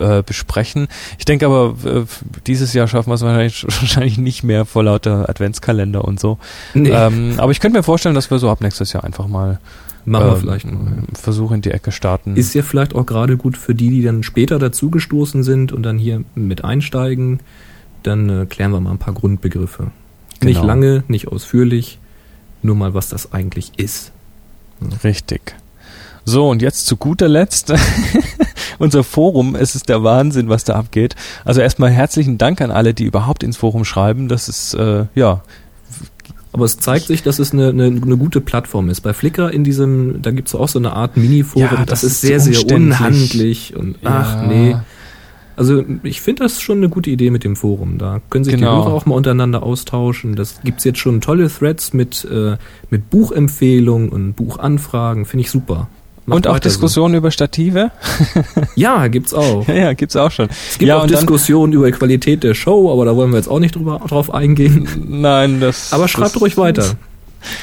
äh, 0.00 0.22
besprechen. 0.24 0.88
Ich 1.18 1.24
denke 1.24 1.46
aber, 1.46 1.74
äh, 1.84 2.04
dieses 2.46 2.72
Jahr 2.72 2.88
schaffen 2.88 3.10
wir 3.10 3.14
es 3.14 3.22
wahrscheinlich, 3.22 3.64
wahrscheinlich 3.80 4.18
nicht 4.18 4.42
mehr 4.44 4.64
vor 4.64 4.84
lauter 4.84 5.28
Adventskalender 5.28 6.04
und 6.04 6.18
so. 6.20 6.38
Nee, 6.74 6.90
Ähm, 6.90 7.34
aber 7.38 7.52
ich 7.52 7.60
könnte 7.60 7.78
mir 7.78 7.82
vorstellen, 7.82 8.14
dass 8.14 8.30
wir 8.30 8.38
so 8.38 8.50
ab 8.50 8.60
nächstes 8.60 8.92
Jahr 8.92 9.04
einfach 9.04 9.26
mal 9.28 9.58
machen 10.04 10.26
wir 10.26 10.32
ähm, 10.34 10.40
vielleicht 10.40 10.64
mal. 10.66 10.72
einen 10.72 11.08
Versuch 11.14 11.52
in 11.52 11.60
die 11.62 11.70
Ecke 11.70 11.92
starten. 11.92 12.36
Ist 12.36 12.54
ja 12.54 12.62
vielleicht 12.62 12.94
auch 12.94 13.04
gerade 13.04 13.36
gut 13.36 13.56
für 13.58 13.74
die, 13.74 13.90
die 13.90 14.02
dann 14.02 14.22
später 14.22 14.58
dazugestoßen 14.58 15.42
sind 15.42 15.72
und 15.72 15.82
dann 15.82 15.98
hier 15.98 16.24
mit 16.34 16.64
einsteigen. 16.64 17.40
Dann 18.04 18.28
äh, 18.30 18.46
klären 18.46 18.70
wir 18.70 18.80
mal 18.80 18.92
ein 18.92 18.98
paar 18.98 19.14
Grundbegriffe. 19.14 19.90
Nicht 20.42 20.56
Genau. 20.60 20.66
lange, 20.66 21.04
nicht 21.08 21.28
ausführlich, 21.28 21.98
nur 22.62 22.74
mal, 22.76 22.94
was 22.94 23.08
das 23.08 23.32
eigentlich 23.32 23.72
ist. 23.76 24.12
Richtig. 25.04 25.54
So, 26.28 26.50
und 26.50 26.60
jetzt 26.60 26.86
zu 26.86 26.96
guter 26.98 27.26
Letzt 27.26 27.72
unser 28.78 29.02
Forum. 29.02 29.56
Es 29.56 29.74
ist 29.74 29.88
der 29.88 30.04
Wahnsinn, 30.04 30.50
was 30.50 30.62
da 30.62 30.74
abgeht. 30.74 31.16
Also 31.46 31.62
erstmal 31.62 31.90
herzlichen 31.90 32.36
Dank 32.36 32.60
an 32.60 32.70
alle, 32.70 32.92
die 32.92 33.04
überhaupt 33.04 33.42
ins 33.42 33.56
Forum 33.56 33.86
schreiben. 33.86 34.28
Das 34.28 34.46
ist, 34.48 34.74
äh, 34.74 35.06
ja, 35.14 35.40
Aber 36.52 36.66
es 36.66 36.76
zeigt 36.78 37.06
sich, 37.06 37.22
dass 37.22 37.38
es 37.38 37.52
eine, 37.54 37.68
eine, 37.70 37.86
eine 37.86 38.16
gute 38.18 38.42
Plattform 38.42 38.90
ist. 38.90 39.00
Bei 39.00 39.14
Flickr 39.14 39.50
in 39.50 39.64
diesem, 39.64 40.20
da 40.20 40.30
gibt 40.30 40.48
es 40.48 40.54
auch 40.54 40.68
so 40.68 40.78
eine 40.78 40.92
Art 40.92 41.16
Mini-Forum, 41.16 41.62
Ja, 41.70 41.76
das, 41.86 42.02
das 42.02 42.04
ist 42.04 42.20
sehr, 42.20 42.40
sehr 42.40 42.62
unhandlich 42.76 43.74
und 43.74 43.96
ach 44.04 44.42
Ja. 44.42 44.46
nee. 44.46 44.76
Also 45.56 45.82
ich 46.02 46.20
finde 46.20 46.44
das 46.44 46.60
schon 46.60 46.76
eine 46.78 46.88
gute 46.90 47.08
Idee 47.10 47.30
mit 47.30 47.42
dem 47.42 47.56
Forum. 47.56 47.96
Da 47.98 48.20
können 48.30 48.44
sich 48.44 48.54
Genau. 48.54 48.82
die 48.82 48.84
Hörer 48.84 48.94
auch 48.94 49.06
mal 49.06 49.14
untereinander 49.16 49.62
austauschen. 49.62 50.36
Das 50.36 50.60
gibt's 50.62 50.84
jetzt 50.84 50.98
schon 51.00 51.20
tolle 51.20 51.48
Threads 51.50 51.94
mit, 51.94 52.24
äh, 52.30 52.58
mit 52.90 53.08
Buchempfehlungen 53.10 54.10
und 54.10 54.34
Buchanfragen. 54.34 55.24
Finde 55.24 55.40
ich 55.44 55.50
super. 55.50 55.88
Macht 56.28 56.36
und 56.36 56.46
auch 56.46 56.54
weiter 56.54 56.68
so. 56.68 56.74
Diskussionen 56.74 57.14
über 57.14 57.30
Stative. 57.30 57.90
Ja, 58.74 59.08
gibt's 59.08 59.32
auch. 59.34 59.66
Ja, 59.66 59.74
ja, 59.86 59.92
gibt's 59.94 60.14
auch 60.14 60.30
schon. 60.30 60.48
Es 60.50 60.78
gibt 60.78 60.88
ja, 60.88 60.98
auch 60.98 61.06
Diskussionen 61.06 61.72
über 61.72 61.86
die 61.86 61.92
Qualität 61.96 62.44
der 62.44 62.54
Show, 62.54 62.92
aber 62.92 63.04
da 63.06 63.16
wollen 63.16 63.30
wir 63.30 63.38
jetzt 63.38 63.48
auch 63.48 63.58
nicht 63.58 63.74
drüber, 63.74 64.00
drauf 64.06 64.32
eingehen. 64.32 64.88
Nein, 65.08 65.58
das. 65.60 65.92
Aber 65.92 66.06
schreibt 66.06 66.34
das, 66.34 66.42
ruhig 66.42 66.56
weiter. 66.56 66.84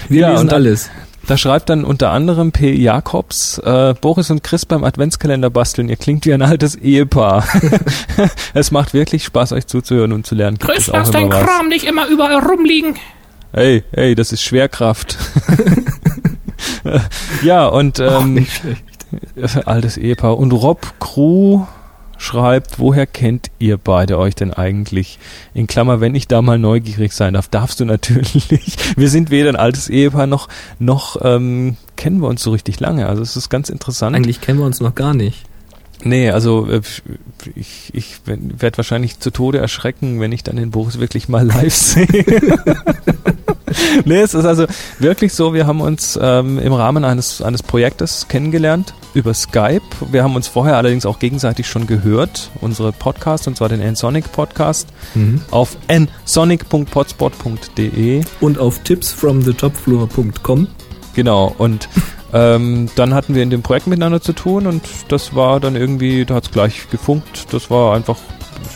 Wir 0.10 0.22
Ja, 0.22 0.32
lesen 0.32 0.50
alles. 0.50 0.90
Da 1.28 1.38
schreibt 1.38 1.70
dann 1.70 1.86
unter 1.86 2.12
anderem 2.12 2.52
P. 2.52 2.74
Jakobs, 2.74 3.58
äh, 3.60 3.94
Boris 4.00 4.30
und 4.30 4.44
Chris 4.44 4.66
beim 4.66 4.84
Adventskalender 4.84 5.50
basteln. 5.50 5.90
Ihr 5.90 5.96
klingt 5.96 6.26
wie 6.26 6.34
ein 6.34 6.42
altes 6.42 6.76
Ehepaar. 6.76 7.48
es 8.54 8.72
macht 8.72 8.94
wirklich 8.94 9.24
Spaß, 9.24 9.52
euch 9.54 9.68
zuzuhören 9.68 10.12
und 10.12 10.26
zu 10.28 10.36
lernen. 10.36 10.58
Gibt 10.58 10.72
Chris, 10.72 10.88
lass 10.88 11.12
dein. 11.12 11.30
Kram 11.30 11.68
nicht 11.70 11.86
immer 11.86 12.08
überall 12.08 12.40
rumliegen. 12.46 12.96
Hey, 13.54 13.84
hey, 13.92 14.16
das 14.16 14.32
ist 14.34 14.44
Schwerkraft. 14.44 15.18
ja, 17.44 17.66
und 17.68 18.00
ähm, 18.00 18.46
altes 19.66 19.98
Ehepaar. 19.98 20.38
Und 20.38 20.52
Rob 20.52 21.00
Crew 21.00 21.66
schreibt, 22.18 22.80
woher 22.80 23.06
kennt 23.06 23.52
ihr 23.60 23.78
beide 23.78 24.18
euch 24.18 24.36
denn 24.36 24.54
eigentlich? 24.54 25.20
In 25.54 25.68
Klammer, 25.68 26.00
wenn 26.00 26.16
ich 26.16 26.28
da 26.28 26.42
mal 26.42 26.58
neugierig 26.58 27.14
sein 27.14 27.34
darf, 27.34 27.48
darfst 27.48 27.80
du 27.80 27.86
natürlich. 27.86 28.48
Wir 28.96 29.10
sind 29.10 29.30
weder 29.30 29.50
ein 29.50 29.56
altes 29.56 29.90
Ehepaar 29.90 30.28
noch, 30.28 30.48
noch 30.80 31.18
ähm, 31.22 31.78
kennen 31.96 32.22
wir 32.22 32.28
uns 32.28 32.44
so 32.44 32.52
richtig 32.52 32.80
lange. 32.80 33.08
Also 33.08 33.22
es 33.22 33.36
ist 33.36 33.50
ganz 33.50 33.70
interessant. 33.70 34.16
Eigentlich 34.16 34.42
kennen 34.42 34.60
wir 34.60 34.66
uns 34.66 34.82
noch 34.82 34.96
gar 34.96 35.14
nicht. 35.14 35.46
Nee, 36.04 36.30
also 36.30 36.70
äh, 36.70 36.82
ich, 37.56 37.92
ich 37.94 38.18
werde 38.26 38.78
wahrscheinlich 38.78 39.20
zu 39.20 39.32
Tode 39.32 39.60
erschrecken, 39.60 40.20
wenn 40.20 40.32
ich 40.32 40.44
dann 40.44 40.58
den 40.58 40.72
Boris 40.72 41.00
wirklich 41.00 41.30
mal 41.30 41.46
live 41.46 41.74
sehe. 41.74 42.26
nee, 44.06 44.22
es 44.22 44.34
ist 44.34 44.46
also 44.46 44.66
wirklich 45.00 45.34
so, 45.34 45.54
wir 45.54 45.68
haben 45.68 45.82
uns 45.82 46.18
ähm, 46.22 46.60
im 46.60 46.74
Rahmen 46.74 47.04
eines, 47.06 47.42
eines 47.42 47.64
Projektes 47.64 48.28
kennengelernt 48.28 48.94
über 49.14 49.34
Skype. 49.34 49.82
Wir 50.12 50.24
haben 50.24 50.36
uns 50.36 50.48
vorher 50.48 50.78
allerdings 50.78 51.06
auch 51.06 51.20
gegenseitig 51.20 51.68
schon 51.68 51.88
gehört, 51.88 52.50
unsere 52.62 52.92
Podcast, 52.92 53.48
und 53.48 53.58
zwar 53.58 53.70
den 53.70 53.80
nsonic 53.82 54.32
Podcast 54.32 54.88
Mhm. 55.16 55.42
auf 55.52 55.78
nsonic.potspot.de. 55.88 58.24
Und 58.42 58.60
auf 58.60 58.80
tipsfromthetopfloor.com. 58.80 60.68
Genau, 61.14 61.54
und 61.58 61.88
ähm, 62.34 62.90
dann 62.96 63.14
hatten 63.14 63.36
wir 63.36 63.44
in 63.44 63.50
dem 63.50 63.62
Projekt 63.62 63.88
miteinander 63.88 64.22
zu 64.22 64.34
tun 64.34 64.68
und 64.68 64.84
das 65.08 65.36
war 65.36 65.60
dann 65.60 65.76
irgendwie, 65.76 66.26
da 66.26 66.36
hat 66.36 66.46
es 66.46 66.52
gleich 66.52 66.90
gefunkt, 66.90 67.48
das 67.54 67.70
war 67.72 67.96
einfach, 67.96 68.18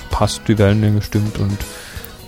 passt, 0.10 0.42
die 0.48 0.58
Wellenlänge 0.58 1.02
stimmt 1.02 1.38
und 1.40 1.58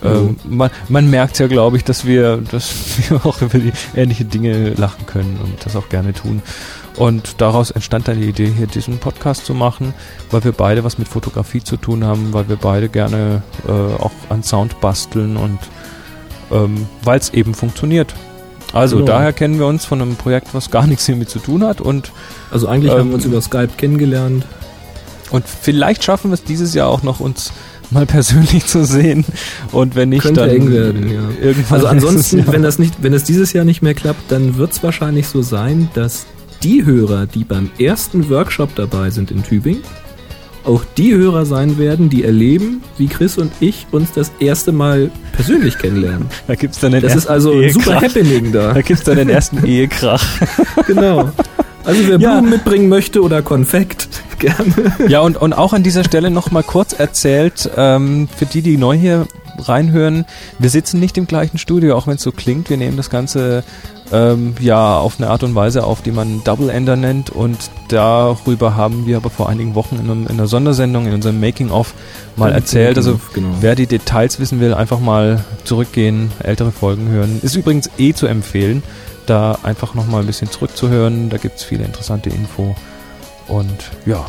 ähm, 0.04 0.36
man, 0.48 0.70
man 0.88 1.08
merkt 1.10 1.38
ja, 1.38 1.46
glaube 1.46 1.76
ich, 1.76 1.84
dass 1.84 2.04
wir, 2.04 2.38
dass 2.50 2.72
wir 3.10 3.24
auch 3.26 3.40
über 3.42 3.58
die 3.58 3.72
ähnliche 3.94 4.24
Dinge 4.24 4.70
lachen 4.74 5.06
können 5.06 5.38
und 5.42 5.64
das 5.64 5.76
auch 5.76 5.88
gerne 5.88 6.12
tun. 6.12 6.42
Und 6.96 7.40
daraus 7.40 7.70
entstand 7.70 8.06
dann 8.08 8.20
die 8.20 8.28
Idee, 8.28 8.52
hier 8.54 8.66
diesen 8.66 8.98
Podcast 8.98 9.46
zu 9.46 9.54
machen, 9.54 9.94
weil 10.30 10.44
wir 10.44 10.52
beide 10.52 10.84
was 10.84 10.98
mit 10.98 11.08
Fotografie 11.08 11.62
zu 11.64 11.76
tun 11.78 12.04
haben, 12.04 12.32
weil 12.32 12.48
wir 12.48 12.56
beide 12.56 12.88
gerne 12.90 13.42
äh, 13.66 13.70
auch 13.70 14.10
an 14.28 14.42
Sound 14.42 14.80
basteln 14.80 15.36
und 15.38 15.58
ähm, 16.50 16.86
weil 17.02 17.18
es 17.18 17.30
eben 17.30 17.54
funktioniert. 17.54 18.14
Also 18.74 18.96
Genau. 18.96 19.06
daher 19.08 19.32
kennen 19.32 19.58
wir 19.58 19.66
uns 19.66 19.84
von 19.86 20.02
einem 20.02 20.16
Projekt, 20.16 20.48
was 20.52 20.70
gar 20.70 20.86
nichts 20.92 21.06
hiermit 21.06 21.30
zu 21.30 21.38
tun 21.38 21.64
hat 21.64 21.80
und, 21.80 22.12
Also 22.50 22.68
eigentlich 22.68 22.92
haben 22.92 23.00
Ähm, 23.00 23.08
wir 23.08 23.14
uns 23.14 23.24
über 23.24 23.40
Skype 23.40 23.70
kennengelernt. 23.78 24.44
und 25.30 25.44
vielleicht 25.46 26.04
schaffen 26.04 26.30
wir 26.30 26.34
es 26.34 26.44
dieses 26.44 26.74
Jahr 26.74 26.88
auch 26.88 27.02
noch 27.02 27.20
uns 27.20 27.52
mal 27.92 28.06
persönlich 28.06 28.66
zu 28.66 28.84
sehen 28.84 29.24
und 29.72 29.94
wenn 29.94 30.10
nicht, 30.10 30.22
Könnte 30.22 30.40
dann 30.40 30.50
eng 30.50 30.70
werden, 30.70 31.10
ja. 31.10 31.20
irgendwann 31.40 31.78
Also 31.78 31.86
ansonsten, 31.88 32.38
Jahr. 32.38 32.52
wenn 32.52 32.62
das 32.62 32.78
nicht, 32.78 33.02
wenn 33.02 33.12
es 33.12 33.24
dieses 33.24 33.52
Jahr 33.52 33.64
nicht 33.64 33.82
mehr 33.82 33.94
klappt, 33.94 34.30
dann 34.30 34.56
wird 34.56 34.72
es 34.72 34.82
wahrscheinlich 34.82 35.26
so 35.28 35.42
sein, 35.42 35.88
dass 35.94 36.26
die 36.62 36.84
Hörer, 36.84 37.26
die 37.26 37.44
beim 37.44 37.70
ersten 37.78 38.30
Workshop 38.30 38.74
dabei 38.76 39.10
sind 39.10 39.30
in 39.30 39.42
Tübingen, 39.42 39.82
auch 40.64 40.84
die 40.96 41.14
Hörer 41.14 41.44
sein 41.44 41.78
werden, 41.78 42.08
die 42.08 42.24
erleben, 42.24 42.82
wie 42.98 43.08
Chris 43.08 43.36
und 43.36 43.50
ich 43.60 43.86
uns 43.90 44.12
das 44.12 44.30
erste 44.38 44.70
Mal 44.70 45.10
persönlich 45.32 45.78
kennenlernen. 45.78 46.26
da 46.46 46.54
gibt's 46.54 46.78
dann 46.80 46.92
den 46.92 47.02
Das 47.02 47.12
ist 47.12 47.24
ersten 47.24 47.32
also 47.32 47.52
ein 47.52 47.72
super 47.72 47.94
Ehekrach. 47.94 48.02
Happening 48.02 48.52
da. 48.52 48.72
Da 48.72 48.82
gibt's 48.82 49.02
dann 49.04 49.16
den 49.16 49.28
ersten 49.28 49.64
Ehekrach. 49.66 50.24
Genau. 50.86 51.32
Also 51.84 52.00
wer 52.06 52.18
Ja. 52.18 52.32
Blumen 52.34 52.50
mitbringen 52.50 52.88
möchte 52.88 53.22
oder 53.22 53.42
Konfekt, 53.42 54.08
gerne. 54.38 54.92
Ja, 55.08 55.20
und, 55.20 55.36
und 55.36 55.52
auch 55.52 55.72
an 55.72 55.82
dieser 55.82 56.04
Stelle 56.04 56.30
nochmal 56.30 56.62
kurz 56.62 56.92
erzählt, 56.92 57.70
ähm, 57.76 58.28
für 58.34 58.46
die, 58.46 58.62
die 58.62 58.76
neu 58.76 58.96
hier 58.96 59.26
reinhören, 59.58 60.24
wir 60.58 60.70
sitzen 60.70 60.98
nicht 61.00 61.18
im 61.18 61.26
gleichen 61.26 61.58
Studio, 61.58 61.96
auch 61.96 62.06
wenn 62.06 62.14
es 62.14 62.22
so 62.22 62.32
klingt. 62.32 62.70
Wir 62.70 62.76
nehmen 62.76 62.96
das 62.96 63.10
Ganze 63.10 63.64
ähm, 64.10 64.54
ja 64.60 64.98
auf 64.98 65.14
eine 65.18 65.30
Art 65.30 65.42
und 65.42 65.54
Weise 65.54 65.84
auf, 65.84 66.02
die 66.02 66.10
man 66.10 66.42
Double 66.44 66.70
Ender 66.70 66.96
nennt. 66.96 67.30
Und 67.30 67.58
darüber 67.88 68.76
haben 68.76 69.06
wir 69.06 69.16
aber 69.18 69.30
vor 69.30 69.48
einigen 69.48 69.74
Wochen 69.74 69.96
in, 69.96 70.10
einem, 70.10 70.22
in 70.26 70.32
einer 70.32 70.46
Sondersendung, 70.46 71.06
in 71.06 71.14
unserem 71.14 71.40
Making-of, 71.40 71.94
mal 72.36 72.52
erzählt. 72.52 72.96
Also 72.96 73.20
genau. 73.34 73.48
Wer 73.60 73.74
die 73.74 73.86
Details 73.86 74.40
wissen 74.40 74.60
will, 74.60 74.74
einfach 74.74 75.00
mal 75.00 75.44
zurückgehen, 75.64 76.30
ältere 76.42 76.72
Folgen 76.72 77.08
hören. 77.08 77.40
Ist 77.42 77.56
übrigens 77.56 77.90
eh 77.98 78.12
zu 78.12 78.26
empfehlen, 78.26 78.82
da 79.26 79.58
einfach 79.62 79.94
nochmal 79.94 80.20
ein 80.20 80.26
bisschen 80.26 80.50
zurückzuhören. 80.50 81.30
Da 81.30 81.36
gibt's 81.36 81.62
viele 81.62 81.84
interessante 81.84 82.30
Info. 82.30 82.74
Und 83.48 83.90
ja, 84.06 84.24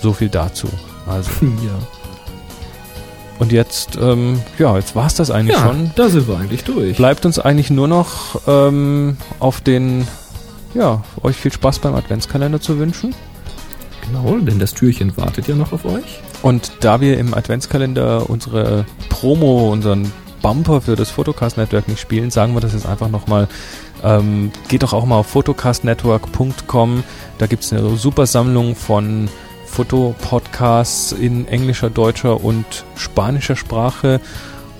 so 0.00 0.12
viel 0.12 0.28
dazu. 0.28 0.68
Also, 1.06 1.30
ja. 1.42 1.78
und 3.38 3.52
jetzt, 3.52 3.96
ähm, 4.00 4.40
ja, 4.58 4.76
jetzt 4.76 4.94
war's 4.94 5.14
das 5.14 5.30
eigentlich 5.30 5.56
ja, 5.56 5.66
schon. 5.66 5.90
da 5.96 6.08
sind 6.08 6.28
wir 6.28 6.38
eigentlich 6.38 6.64
durch. 6.64 6.96
Bleibt 6.96 7.24
uns 7.26 7.38
eigentlich 7.38 7.70
nur 7.70 7.88
noch 7.88 8.40
ähm, 8.46 9.16
auf 9.38 9.60
den, 9.60 10.06
ja, 10.74 11.02
euch 11.22 11.36
viel 11.36 11.52
Spaß 11.52 11.78
beim 11.78 11.94
Adventskalender 11.94 12.60
zu 12.60 12.78
wünschen. 12.78 13.14
Genau, 14.06 14.38
denn 14.38 14.58
das 14.58 14.72
Türchen 14.72 15.16
wartet 15.16 15.48
ja 15.48 15.54
noch 15.54 15.72
auf 15.72 15.84
euch. 15.84 16.20
Und 16.40 16.72
da 16.80 17.00
wir 17.00 17.18
im 17.18 17.34
Adventskalender 17.34 18.30
unsere 18.30 18.86
Promo, 19.10 19.70
unseren 19.70 20.10
Bumper 20.42 20.80
für 20.80 20.96
das 20.96 21.10
Photocast 21.10 21.56
Network 21.56 21.88
nicht 21.88 22.00
spielen, 22.00 22.30
sagen 22.30 22.54
wir 22.54 22.60
das 22.60 22.72
jetzt 22.72 22.86
einfach 22.86 23.08
nochmal. 23.08 23.48
Ähm, 24.02 24.52
geht 24.68 24.82
doch 24.82 24.92
auch 24.92 25.04
mal 25.04 25.16
auf 25.16 25.26
photocastnetwork.com. 25.28 27.02
Da 27.38 27.46
gibt's 27.46 27.72
eine 27.72 27.96
super 27.96 28.26
Sammlung 28.26 28.76
von 28.76 29.28
Fotopodcasts 29.66 31.12
in 31.12 31.46
englischer, 31.48 31.90
deutscher 31.90 32.42
und 32.42 32.84
spanischer 32.96 33.56
Sprache. 33.56 34.20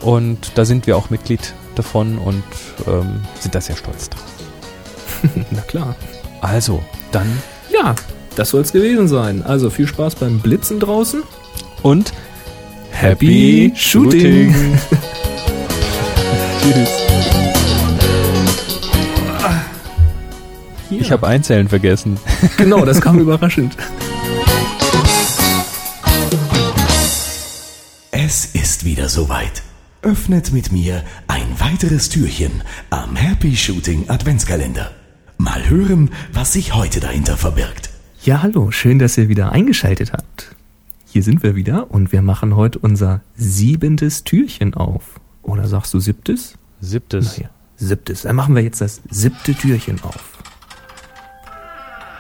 Und 0.01 0.53
da 0.55 0.65
sind 0.65 0.87
wir 0.87 0.97
auch 0.97 1.11
Mitglied 1.11 1.55
davon 1.75 2.19
und 2.19 2.45
ähm, 2.87 3.23
sind 3.41 3.55
da 3.55 3.61
sehr 3.61 3.77
stolz 3.77 4.09
drauf. 4.11 4.25
Na 5.51 5.61
klar. 5.63 5.97
Also, 6.41 6.83
dann 7.11 7.27
Ja, 7.73 7.95
das 8.37 8.51
soll 8.51 8.61
es 8.63 8.73
gewesen 8.73 9.09
sein. 9.09 9.43
Also 9.43 9.71
viel 9.71 9.89
Spaß 9.89 10.15
beim 10.17 10.39
Blitzen 10.39 10.79
draußen. 10.79 11.23
und 11.83 12.13
Happy 12.91 13.73
Shooting. 13.77 14.55
Tschüss. 16.69 16.91
Hier. 20.91 21.01
Ich 21.01 21.11
habe 21.11 21.27
Einzählen 21.27 21.67
vergessen. 21.67 22.19
genau, 22.59 22.85
das 22.85 23.01
kam 23.01 23.19
überraschend. 23.21 23.75
Es 28.11 28.47
ist 28.55 28.85
wieder 28.85 29.09
soweit. 29.09 29.63
Öffnet 30.03 30.53
mit 30.53 30.71
mir 30.71 31.05
ein 31.27 31.59
weiteres 31.59 32.11
Türchen 32.11 32.63
am 32.91 33.17
Happy 33.17 33.57
Shooting 33.57 34.11
Adventskalender. 34.11 34.91
Mal 35.39 35.71
hören, 35.71 36.11
was 36.35 36.53
sich 36.53 36.75
heute 36.75 37.01
dahinter 37.01 37.39
verbirgt. 37.39 37.89
Ja, 38.25 38.43
hallo, 38.43 38.71
schön, 38.73 38.99
dass 38.99 39.17
ihr 39.17 39.31
wieder 39.31 39.53
eingeschaltet 39.53 40.13
habt. 40.13 40.55
Hier 41.07 41.23
sind 41.23 41.43
wir 41.43 41.57
wieder 41.57 41.91
und 41.91 42.13
wir 42.13 42.21
machen 42.21 42.57
heute 42.57 42.79
unser 42.79 43.23
siebentes 43.37 44.25
Türchen 44.25 44.75
auf. 44.75 45.19
Oder 45.49 45.67
sagst 45.67 45.95
du 45.95 46.01
siebtes? 46.01 46.55
Siebtes. 46.81 47.39
Naja, 47.39 47.51
siebtes. 47.77 48.23
Dann 48.23 48.37
machen 48.37 48.55
wir 48.55 48.63
jetzt 48.63 48.81
das 48.81 49.01
siebte 49.11 49.55
Türchen 49.55 50.01
auf. 50.03 50.39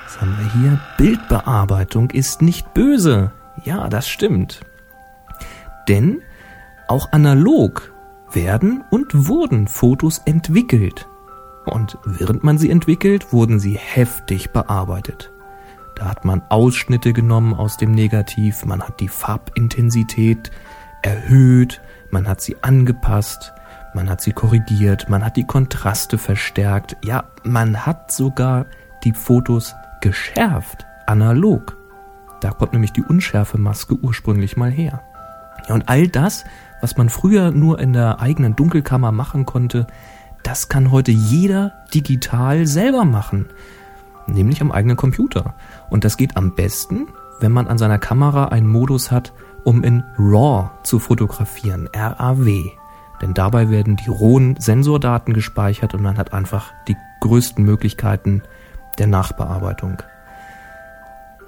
Was 0.05 0.20
haben 0.20 0.37
wir 0.39 0.53
hier? 0.55 0.81
Bildbearbeitung 0.97 2.11
ist 2.11 2.43
nicht 2.43 2.72
böse. 2.72 3.33
Ja, 3.64 3.89
das 3.89 4.09
stimmt. 4.09 4.62
Denn 5.89 6.22
auch 6.89 7.12
analog 7.12 7.93
werden 8.33 8.85
und 8.91 9.29
wurden 9.29 9.68
Fotos 9.68 10.18
entwickelt. 10.24 11.07
Und 11.66 11.99
während 12.05 12.45
man 12.45 12.57
sie 12.57 12.70
entwickelt, 12.70 13.33
wurden 13.33 13.61
sie 13.61 13.76
heftig 13.76 14.51
bearbeitet. 14.51 15.31
Da 15.97 16.07
hat 16.07 16.24
man 16.24 16.43
Ausschnitte 16.49 17.12
genommen 17.12 17.53
aus 17.53 17.76
dem 17.76 17.93
Negativ, 17.93 18.64
man 18.64 18.83
hat 18.83 19.01
die 19.01 19.09
Farbintensität 19.09 20.51
erhöht, 21.03 21.83
man 22.11 22.29
hat 22.29 22.41
sie 22.41 22.57
angepasst, 22.63 23.53
man 23.95 24.09
hat 24.09 24.21
sie 24.21 24.33
korrigiert, 24.33 25.09
man 25.09 25.25
hat 25.25 25.37
die 25.37 25.47
Kontraste 25.47 26.19
verstärkt, 26.19 26.97
ja, 27.05 27.25
man 27.43 27.87
hat 27.87 28.13
sogar 28.13 28.67
die 29.05 29.13
Fotos 29.13 29.75
geschärft, 30.01 30.87
analog. 31.07 31.77
Da 32.41 32.51
kommt 32.51 32.73
nämlich 32.73 32.93
die 32.93 33.03
Unschärfemaske 33.03 33.95
ursprünglich 33.95 34.57
mal 34.57 34.71
her. 34.71 35.03
Ja, 35.69 35.75
und 35.75 35.89
all 35.89 36.09
das, 36.09 36.45
was 36.81 36.97
man 36.97 37.09
früher 37.09 37.51
nur 37.51 37.81
in 37.81 37.93
der 37.93 38.21
eigenen 38.21 38.55
Dunkelkammer 38.55 39.13
machen 39.13 39.45
konnte, 39.45 39.87
das 40.43 40.69
kann 40.69 40.91
heute 40.91 41.11
jeder 41.11 41.73
digital 41.93 42.67
selber 42.67 43.05
machen. 43.05 43.47
Nämlich 44.27 44.61
am 44.61 44.71
eigenen 44.71 44.97
Computer. 44.97 45.55
Und 45.91 46.05
das 46.05 46.17
geht 46.17 46.37
am 46.37 46.55
besten, 46.55 47.09
wenn 47.41 47.53
man 47.53 47.67
an 47.67 47.79
seiner 47.79 47.99
Kamera 47.99 48.47
einen 48.47 48.69
Modus 48.69 49.11
hat, 49.11 49.33
um 49.69 49.85
in 49.85 50.03
RAW 50.16 50.71
zu 50.83 50.99
fotografieren, 50.99 51.91
RAW. 51.95 52.71
Denn 53.21 53.35
dabei 53.35 53.69
werden 53.69 53.97
die 53.97 54.09
rohen 54.09 54.59
Sensordaten 54.59 55.35
gespeichert 55.35 55.93
und 55.93 56.01
man 56.01 56.16
hat 56.16 56.33
einfach 56.33 56.73
die 56.89 56.97
größten 57.21 57.62
Möglichkeiten 57.62 58.43
der 58.97 59.09
Nachbearbeitung. 59.09 60.03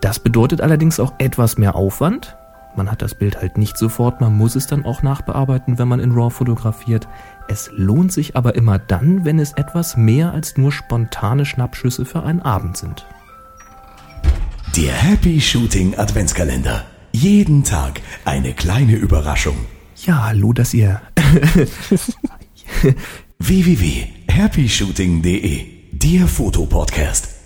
Das 0.02 0.18
bedeutet 0.18 0.60
allerdings 0.60 1.00
auch 1.00 1.14
etwas 1.16 1.56
mehr 1.56 1.74
Aufwand. 1.74 2.36
Man 2.76 2.90
hat 2.90 3.00
das 3.00 3.14
Bild 3.14 3.40
halt 3.40 3.56
nicht 3.56 3.78
sofort, 3.78 4.20
man 4.20 4.36
muss 4.36 4.54
es 4.54 4.66
dann 4.66 4.84
auch 4.84 5.02
nachbearbeiten, 5.02 5.78
wenn 5.78 5.88
man 5.88 6.00
in 6.00 6.12
RAW 6.12 6.28
fotografiert. 6.28 7.08
Es 7.48 7.70
lohnt 7.74 8.12
sich 8.12 8.36
aber 8.36 8.54
immer 8.54 8.78
dann, 8.78 9.24
wenn 9.24 9.38
es 9.38 9.54
etwas 9.54 9.96
mehr 9.96 10.32
als 10.32 10.58
nur 10.58 10.72
spontane 10.72 11.46
Schnappschüsse 11.46 12.04
für 12.04 12.22
einen 12.22 12.42
Abend 12.42 12.76
sind. 12.76 13.06
Der 14.76 14.92
Happy 14.92 15.40
Shooting 15.40 15.96
Adventskalender. 15.96 16.84
Jeden 17.12 17.64
Tag 17.64 18.00
eine 18.24 18.52
kleine 18.52 18.94
Überraschung. 18.94 19.56
Ja, 20.06 20.22
hallo, 20.24 20.52
dass 20.52 20.72
ihr. 20.74 21.00
www.happyshooting.de 23.38 25.66
Der 25.92 26.26
Fotopodcast. 26.28 27.39